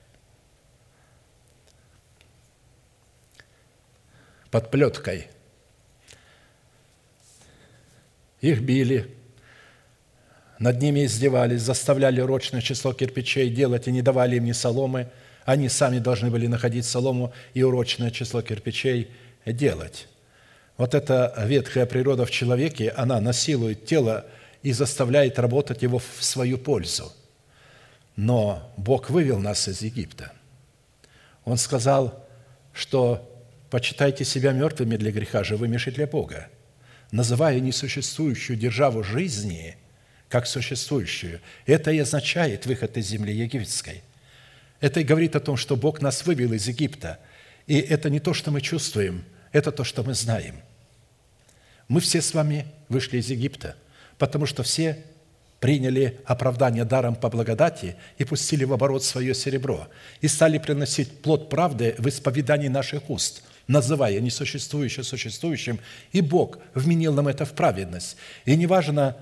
Под 4.50 4.70
плеткой. 4.70 5.28
Их 8.40 8.60
били, 8.60 9.14
над 10.58 10.80
ними 10.80 11.04
издевались, 11.04 11.62
заставляли 11.62 12.20
рочное 12.20 12.60
число 12.60 12.92
кирпичей 12.92 13.50
делать 13.50 13.88
и 13.88 13.92
не 13.92 14.02
давали 14.02 14.36
им 14.36 14.44
ни 14.44 14.52
соломы. 14.52 15.08
Они 15.44 15.68
сами 15.68 15.98
должны 15.98 16.30
были 16.30 16.46
находить 16.46 16.86
солому 16.86 17.32
и 17.54 17.62
урочное 17.62 18.10
число 18.10 18.40
кирпичей 18.40 19.08
делать. 19.44 20.08
Вот 20.76 20.94
эта 20.94 21.34
ветхая 21.46 21.86
природа 21.86 22.24
в 22.24 22.30
человеке, 22.30 22.90
она 22.90 23.20
насилует 23.20 23.84
тело 23.84 24.26
и 24.62 24.72
заставляет 24.72 25.38
работать 25.38 25.82
его 25.82 25.98
в 25.98 26.24
свою 26.24 26.56
пользу. 26.56 27.12
Но 28.16 28.72
Бог 28.76 29.10
вывел 29.10 29.40
нас 29.40 29.68
из 29.68 29.82
Египта. 29.82 30.32
Он 31.44 31.58
сказал, 31.58 32.26
что 32.72 33.30
«почитайте 33.70 34.24
себя 34.24 34.52
мертвыми 34.52 34.96
для 34.96 35.10
греха, 35.10 35.44
живыми 35.44 35.76
же 35.76 35.90
для 35.90 36.06
Бога». 36.06 36.48
Называя 37.10 37.60
несуществующую 37.60 38.56
державу 38.56 39.02
жизни– 39.02 39.76
как 40.28 40.46
существующую. 40.46 41.40
Это 41.66 41.90
и 41.90 41.98
означает 41.98 42.66
выход 42.66 42.96
из 42.96 43.06
земли 43.06 43.34
египетской. 43.34 44.02
Это 44.80 45.00
и 45.00 45.04
говорит 45.04 45.36
о 45.36 45.40
том, 45.40 45.56
что 45.56 45.76
Бог 45.76 46.02
нас 46.02 46.26
вывел 46.26 46.52
из 46.52 46.66
Египта. 46.68 47.18
И 47.66 47.78
это 47.78 48.10
не 48.10 48.20
то, 48.20 48.34
что 48.34 48.50
мы 48.50 48.60
чувствуем, 48.60 49.24
это 49.52 49.72
то, 49.72 49.84
что 49.84 50.02
мы 50.02 50.14
знаем. 50.14 50.56
Мы 51.88 52.00
все 52.00 52.20
с 52.20 52.34
вами 52.34 52.66
вышли 52.88 53.18
из 53.18 53.30
Египта, 53.30 53.76
потому 54.18 54.46
что 54.46 54.62
все 54.62 55.04
приняли 55.60 56.20
оправдание 56.26 56.84
даром 56.84 57.14
по 57.14 57.30
благодати 57.30 57.96
и 58.18 58.24
пустили 58.24 58.64
в 58.64 58.72
оборот 58.72 59.02
свое 59.02 59.34
серебро, 59.34 59.88
и 60.20 60.28
стали 60.28 60.58
приносить 60.58 61.22
плод 61.22 61.48
правды 61.48 61.94
в 61.96 62.06
исповедании 62.06 62.68
наших 62.68 63.08
уст, 63.08 63.42
называя 63.66 64.20
несуществующее 64.20 65.04
существующим, 65.04 65.80
и 66.12 66.20
Бог 66.20 66.58
вменил 66.74 67.14
нам 67.14 67.28
это 67.28 67.46
в 67.46 67.52
праведность. 67.52 68.16
И 68.44 68.56
неважно, 68.56 69.16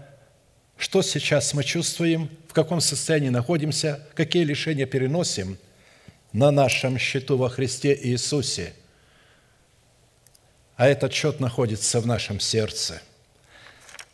что 0.82 1.00
сейчас 1.00 1.54
мы 1.54 1.62
чувствуем, 1.62 2.28
в 2.48 2.52
каком 2.52 2.80
состоянии 2.80 3.28
находимся, 3.28 4.04
какие 4.14 4.42
лишения 4.42 4.84
переносим 4.84 5.56
на 6.32 6.50
нашем 6.50 6.98
счету 6.98 7.36
во 7.36 7.48
Христе 7.50 7.96
Иисусе. 8.02 8.72
А 10.74 10.88
этот 10.88 11.12
счет 11.12 11.38
находится 11.38 12.00
в 12.00 12.06
нашем 12.08 12.40
сердце. 12.40 13.00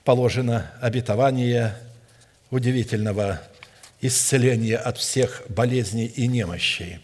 положено 0.04 0.70
обетование 0.82 1.74
удивительного 2.50 3.40
исцеления 4.02 4.76
от 4.76 4.98
всех 4.98 5.44
болезней 5.48 6.06
и 6.06 6.26
немощей. 6.26 6.98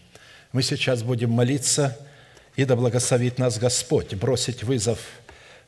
Мы 0.51 0.61
сейчас 0.61 1.01
будем 1.01 1.31
молиться, 1.31 1.97
и 2.55 2.65
да 2.65 2.75
благословит 2.75 3.39
нас 3.39 3.57
Господь, 3.57 4.13
бросить 4.13 4.61
вызов 4.61 4.99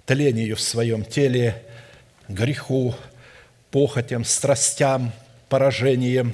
тлению 0.05 0.55
в 0.55 0.61
своем 0.61 1.03
теле, 1.03 1.63
греху, 2.27 2.93
похотям, 3.71 4.23
страстям, 4.23 5.11
поражениям. 5.49 6.33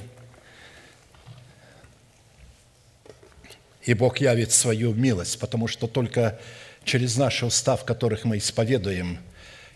И 3.82 3.94
Бог 3.94 4.18
явит 4.18 4.52
свою 4.52 4.94
милость, 4.94 5.38
потому 5.38 5.68
что 5.68 5.86
только 5.86 6.38
через 6.84 7.16
наши 7.16 7.44
уста, 7.44 7.76
в 7.76 7.84
которых 7.84 8.24
мы 8.24 8.38
исповедуем, 8.38 9.18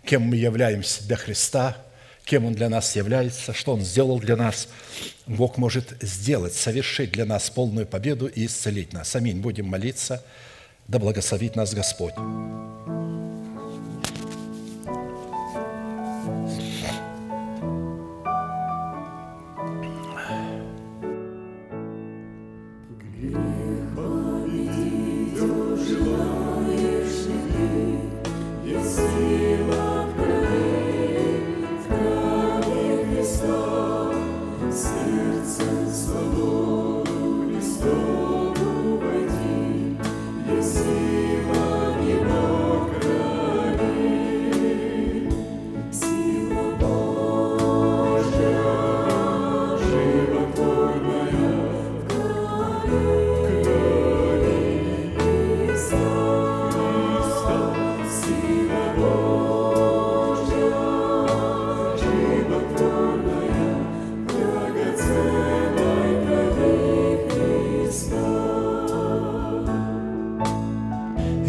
кем 0.04 0.22
мы 0.22 0.36
являемся 0.36 1.06
для 1.06 1.16
Христа, 1.16 1.76
кем 2.24 2.46
Он 2.46 2.54
для 2.54 2.68
нас 2.68 2.96
является, 2.96 3.52
что 3.52 3.72
Он 3.72 3.82
сделал 3.82 4.18
для 4.18 4.36
нас, 4.36 4.68
Бог 5.26 5.58
может 5.58 5.94
сделать, 6.00 6.54
совершить 6.54 7.12
для 7.12 7.24
нас 7.24 7.50
полную 7.50 7.86
победу 7.86 8.26
и 8.26 8.46
исцелить 8.46 8.92
нас. 8.92 9.14
Аминь. 9.16 9.40
Будем 9.40 9.66
молиться. 9.66 10.24
Да 10.86 10.98
благословит 10.98 11.54
нас 11.54 11.74
Господь. 11.74 12.14
Yeah. 23.20 23.47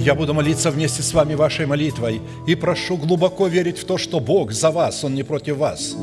Я 0.10 0.16
буду 0.16 0.34
молиться 0.34 0.72
вместе 0.72 1.04
с 1.04 1.14
вами 1.14 1.36
вашей 1.36 1.68
молитвой 1.68 2.20
и 2.48 2.56
прошу 2.56 2.98
глубоко 2.98 3.46
верить 3.46 3.78
в 3.78 3.86
то, 3.86 4.00
что 4.00 4.20
Бог 4.20 4.52
за 4.52 4.72
вас, 4.72 5.04
Он 5.04 5.14
не 5.14 5.22
против 5.22 5.58
вас. 5.58 5.96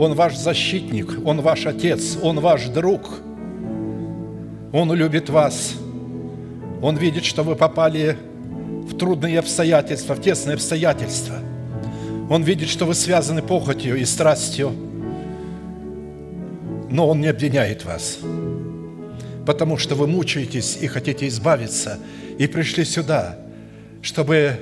Он 0.00 0.14
ваш 0.14 0.36
защитник, 0.36 1.24
Он 1.24 1.40
ваш 1.40 1.66
Отец, 1.66 2.18
Он 2.20 2.40
ваш 2.40 2.64
друг. 2.64 3.20
Он 4.72 4.92
любит 4.92 5.30
вас. 5.30 5.74
Он 6.82 6.96
видит, 6.96 7.24
что 7.24 7.44
вы 7.44 7.54
попали 7.54 8.18
в 8.90 8.98
трудные 8.98 9.38
обстоятельства, 9.38 10.14
в 10.14 10.20
тесные 10.20 10.54
обстоятельства. 10.54 11.36
Он 12.28 12.42
видит, 12.42 12.68
что 12.68 12.86
вы 12.86 12.94
связаны 12.94 13.40
похотью 13.40 13.94
и 14.00 14.04
страстью, 14.04 14.72
но 16.90 17.06
Он 17.06 17.20
не 17.20 17.28
обвиняет 17.28 17.84
вас, 17.84 18.18
потому 19.46 19.78
что 19.78 19.94
вы 19.94 20.08
мучаетесь 20.08 20.78
и 20.80 20.88
хотите 20.88 21.28
избавиться– 21.28 22.00
и 22.38 22.46
пришли 22.46 22.84
сюда, 22.84 23.38
чтобы 24.02 24.58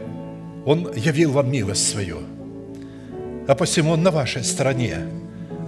Он 0.65 0.93
явил 0.95 1.33
вам 1.33 1.51
милость 1.51 1.89
свою. 1.91 2.21
А 3.47 3.55
посему 3.55 3.93
Он 3.93 4.03
на 4.03 4.11
вашей 4.11 4.45
стороне. 4.45 4.99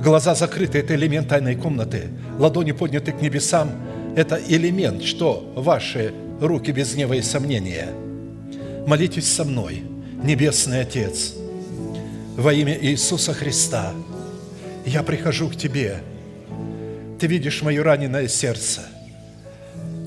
Глаза 0.02 0.34
закрыты– 0.34 0.78
это 0.80 0.94
элемент 0.94 1.28
тайной 1.28 1.56
комнаты. 1.56 2.08
Ладони 2.38 2.72
подняты 2.72 3.12
к 3.12 3.20
небесам– 3.20 3.70
это 4.16 4.40
элемент, 4.48 5.02
что 5.02 5.52
ваши 5.56 6.14
руки 6.40 6.70
без 6.70 6.94
гнева 6.94 7.14
и 7.14 7.22
сомнения. 7.22 7.88
Молитесь 8.86 9.30
со 9.30 9.44
мной, 9.44 9.82
Небесный 10.22 10.80
Отец, 10.80 11.34
во 12.36 12.52
имя 12.52 12.78
Иисуса 12.80 13.34
Христа. 13.34 13.92
Я 14.84 15.02
прихожу 15.02 15.48
к 15.48 15.56
Тебе. 15.56 15.98
Ты 17.18 17.26
видишь 17.26 17.62
мое 17.62 17.82
раненое 17.82 18.28
сердце– 18.28 18.82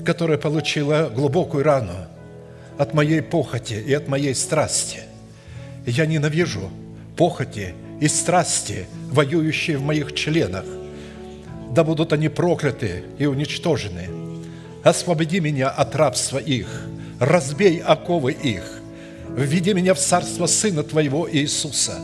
которая 0.04 0.38
получила 0.38 1.10
глубокую 1.14 1.64
рану 1.64 1.94
от 2.78 2.94
моей 2.94 3.22
похоти 3.22 3.74
и 3.74 3.92
от 3.92 4.08
моей 4.08 4.34
страсти. 4.34 5.00
Я 5.86 6.06
ненавижу 6.06 6.70
похоти 7.16 7.74
и 8.00 8.08
страсти, 8.08 8.86
воюющие 9.10 9.76
в 9.76 9.82
моих 9.82 10.14
членах. 10.14 10.64
Да 11.72 11.84
будут 11.84 12.12
они 12.12 12.28
прокляты 12.28 13.04
и 13.18 13.26
уничтожены. 13.26 14.08
Освободи 14.82 15.40
меня 15.40 15.68
от 15.68 15.94
рабства 15.94 16.38
их, 16.38 16.86
разбей 17.18 17.78
оковы 17.78 18.32
их, 18.32 18.80
введи 19.36 19.74
меня 19.74 19.92
в 19.94 19.98
царство 19.98 20.46
Сына 20.46 20.82
Твоего 20.82 21.30
Иисуса. 21.30 21.98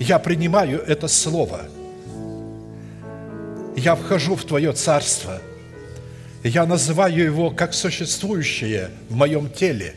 Я 0.00 0.18
принимаю 0.18 0.82
это 0.82 1.06
Слово. 1.06 1.62
Я 3.76 3.94
вхожу 3.94 4.34
в 4.34 4.44
Твое 4.44 4.72
царство– 4.72 5.40
я 6.44 6.66
называю 6.66 7.24
его 7.24 7.50
как 7.50 7.72
существующее 7.72 8.90
в 9.08 9.16
моем 9.16 9.50
теле. 9.50 9.94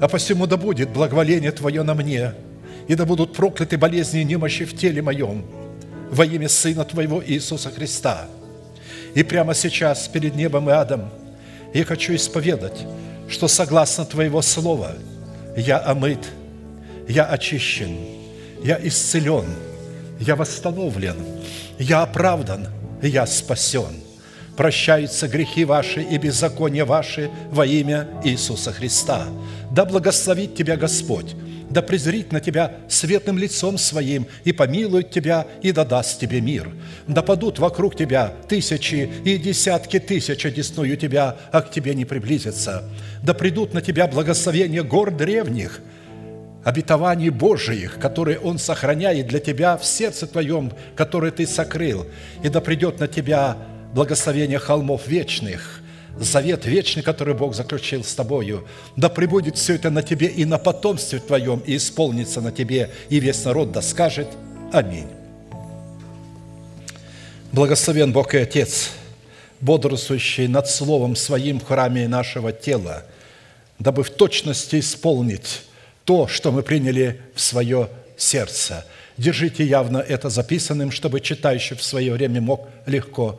А 0.00 0.06
посему 0.06 0.46
да 0.46 0.56
будет 0.56 0.90
благоволение 0.90 1.50
Твое 1.50 1.82
на 1.82 1.94
мне, 1.94 2.32
и 2.86 2.94
да 2.94 3.04
будут 3.04 3.34
прокляты 3.34 3.76
болезни 3.76 4.20
и 4.20 4.24
немощи 4.24 4.64
в 4.64 4.76
теле 4.76 5.02
моем 5.02 5.44
во 6.10 6.24
имя 6.24 6.48
Сына 6.48 6.84
Твоего 6.84 7.22
Иисуса 7.24 7.70
Христа. 7.70 8.28
И 9.14 9.24
прямо 9.24 9.52
сейчас 9.52 10.06
перед 10.06 10.36
небом 10.36 10.70
и 10.70 10.72
адом 10.72 11.10
я 11.74 11.84
хочу 11.84 12.14
исповедать, 12.14 12.86
что 13.28 13.48
согласно 13.48 14.04
Твоего 14.04 14.42
Слова 14.42 14.94
я 15.56 15.80
омыт, 15.84 16.24
я 17.08 17.24
очищен, 17.24 17.96
я 18.62 18.78
исцелен, 18.80 19.46
я 20.20 20.36
восстановлен, 20.36 21.16
я 21.80 22.02
оправдан, 22.02 22.68
я 23.02 23.26
спасен– 23.26 23.96
прощаются 24.56 25.28
грехи 25.28 25.64
ваши 25.64 26.02
и 26.02 26.18
беззакония 26.18 26.84
ваши 26.84 27.30
во 27.50 27.66
имя 27.66 28.08
Иисуса 28.24 28.72
Христа. 28.72 29.26
Да 29.70 29.84
благословит 29.84 30.54
тебя 30.54 30.76
Господь, 30.76 31.34
да 31.70 31.80
презрит 31.80 32.32
на 32.32 32.40
тебя 32.40 32.74
светлым 32.88 33.38
лицом 33.38 33.78
своим 33.78 34.26
и 34.44 34.52
помилует 34.52 35.10
тебя 35.10 35.46
и 35.62 35.72
да 35.72 35.84
даст 35.84 36.20
тебе 36.20 36.40
мир. 36.40 36.70
Да 37.06 37.22
падут 37.22 37.58
вокруг 37.58 37.96
тебя 37.96 38.34
тысячи 38.48 39.10
и 39.24 39.38
десятки 39.38 39.98
тысяч 39.98 40.44
одесную 40.44 40.96
тебя, 40.96 41.36
а 41.50 41.62
к 41.62 41.70
тебе 41.70 41.94
не 41.94 42.04
приблизятся. 42.04 42.84
Да 43.22 43.32
придут 43.32 43.72
на 43.72 43.80
тебя 43.80 44.06
благословения 44.06 44.82
гор 44.82 45.10
древних, 45.10 45.80
обетований 46.62 47.30
Божиих, 47.30 47.98
которые 47.98 48.38
Он 48.38 48.58
сохраняет 48.58 49.28
для 49.28 49.40
тебя 49.40 49.76
в 49.76 49.84
сердце 49.84 50.26
твоем, 50.26 50.72
которое 50.94 51.32
ты 51.32 51.46
сокрыл, 51.46 52.06
и 52.42 52.48
да 52.48 52.60
придет 52.60 53.00
на 53.00 53.08
тебя 53.08 53.56
благословение 53.92 54.58
холмов 54.58 55.06
вечных, 55.06 55.80
завет 56.18 56.66
вечный, 56.66 57.02
который 57.02 57.34
Бог 57.34 57.54
заключил 57.54 58.04
с 58.04 58.14
тобою. 58.14 58.66
Да 58.96 59.08
пребудет 59.08 59.56
все 59.56 59.74
это 59.74 59.90
на 59.90 60.02
тебе 60.02 60.26
и 60.26 60.44
на 60.44 60.58
потомстве 60.58 61.18
твоем, 61.18 61.60
и 61.60 61.76
исполнится 61.76 62.40
на 62.40 62.52
тебе, 62.52 62.90
и 63.08 63.20
весь 63.20 63.44
народ 63.44 63.72
да 63.72 63.82
скажет 63.82 64.28
Аминь. 64.72 65.08
Благословен 67.52 68.12
Бог 68.12 68.34
и 68.34 68.38
Отец, 68.38 68.90
бодрствующий 69.60 70.48
над 70.48 70.68
Словом 70.68 71.16
Своим 71.16 71.60
в 71.60 71.64
храме 71.64 72.08
нашего 72.08 72.52
тела, 72.52 73.04
дабы 73.78 74.02
в 74.04 74.10
точности 74.10 74.80
исполнить 74.80 75.62
то, 76.04 76.26
что 76.26 76.50
мы 76.50 76.62
приняли 76.62 77.20
в 77.34 77.40
свое 77.40 77.90
сердце. 78.16 78.86
Держите 79.18 79.64
явно 79.64 79.98
это 79.98 80.30
записанным, 80.30 80.90
чтобы 80.90 81.20
читающий 81.20 81.76
в 81.76 81.82
свое 81.82 82.12
время 82.12 82.40
мог 82.40 82.68
легко 82.86 83.38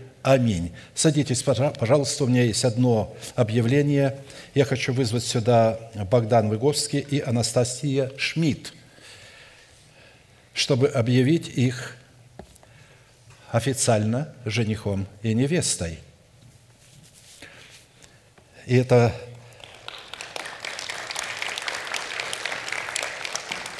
Аминь. 0.23 0.71
Садитесь, 0.93 1.41
пожалуйста, 1.41 2.25
у 2.25 2.27
меня 2.27 2.43
есть 2.43 2.63
одно 2.63 3.15
объявление. 3.35 4.17
Я 4.53 4.65
хочу 4.65 4.93
вызвать 4.93 5.23
сюда 5.23 5.79
Богдан 6.11 6.47
Выговский 6.47 6.99
и 6.99 7.19
Анастасия 7.19 8.11
Шмидт, 8.17 8.73
чтобы 10.53 10.89
объявить 10.89 11.47
их 11.47 11.97
официально 13.49 14.31
женихом 14.45 15.07
и 15.23 15.33
невестой. 15.33 15.97
И 18.67 18.75
это, 18.75 19.15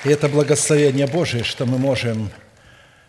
и 0.03 0.09
это 0.09 0.27
благословение 0.27 1.05
Божие, 1.05 1.43
что 1.43 1.67
мы 1.67 1.77
можем 1.77 2.31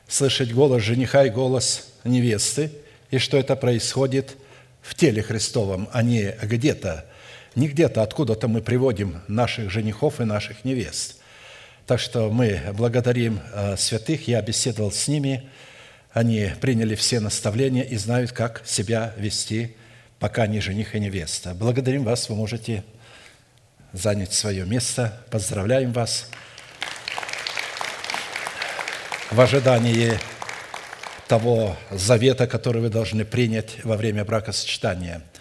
слышать 0.07 0.53
голос 0.53 0.83
жениха 0.83 1.25
и 1.25 1.31
голос 1.31 1.89
невесты, 2.05 2.71
и 3.13 3.19
что 3.19 3.37
это 3.37 3.55
происходит 3.55 4.37
в 4.81 4.97
теле 4.97 5.23
Христовом, 5.23 5.89
а 5.93 6.03
не 6.03 6.35
где-то, 6.43 7.05
не 7.55 7.69
где-то, 7.69 8.03
откуда-то 8.03 8.49
мы 8.49 8.63
приводим 8.63 9.21
наших 9.29 9.71
женихов 9.71 10.21
и 10.21 10.25
наших 10.25 10.65
невест. 10.65 11.19
Так 11.87 12.01
что 12.01 12.31
мы 12.31 12.61
благодарим 12.73 13.41
э, 13.53 13.77
святых, 13.77 14.27
я 14.29 14.41
беседовал 14.41 14.91
с 14.91 15.09
ними, 15.09 15.49
они 16.13 16.53
приняли 16.61 16.95
все 16.95 17.21
наставления 17.21 17.83
и 17.83 17.97
знают, 17.97 18.33
как 18.33 18.63
себя 18.65 19.15
вести, 19.19 19.77
пока 20.19 20.47
не 20.47 20.61
жених 20.61 20.95
и 20.95 21.01
невеста. 21.01 21.55
Благодарим 21.55 22.05
вас, 22.05 22.31
вы 22.31 22.35
можете 22.35 22.83
занять 23.93 24.33
свое 24.33 24.65
место. 24.65 25.21
Поздравляем 25.31 25.93
вас 25.93 26.29
в 29.31 29.39
ожидании 29.39 30.19
того 31.29 31.77
завета, 31.91 32.47
который 32.47 32.83
вы 32.83 32.89
должны 32.89 33.25
принять 33.25 33.85
во 33.85 33.97
время 33.97 34.25
бракосочетания– 34.25 35.23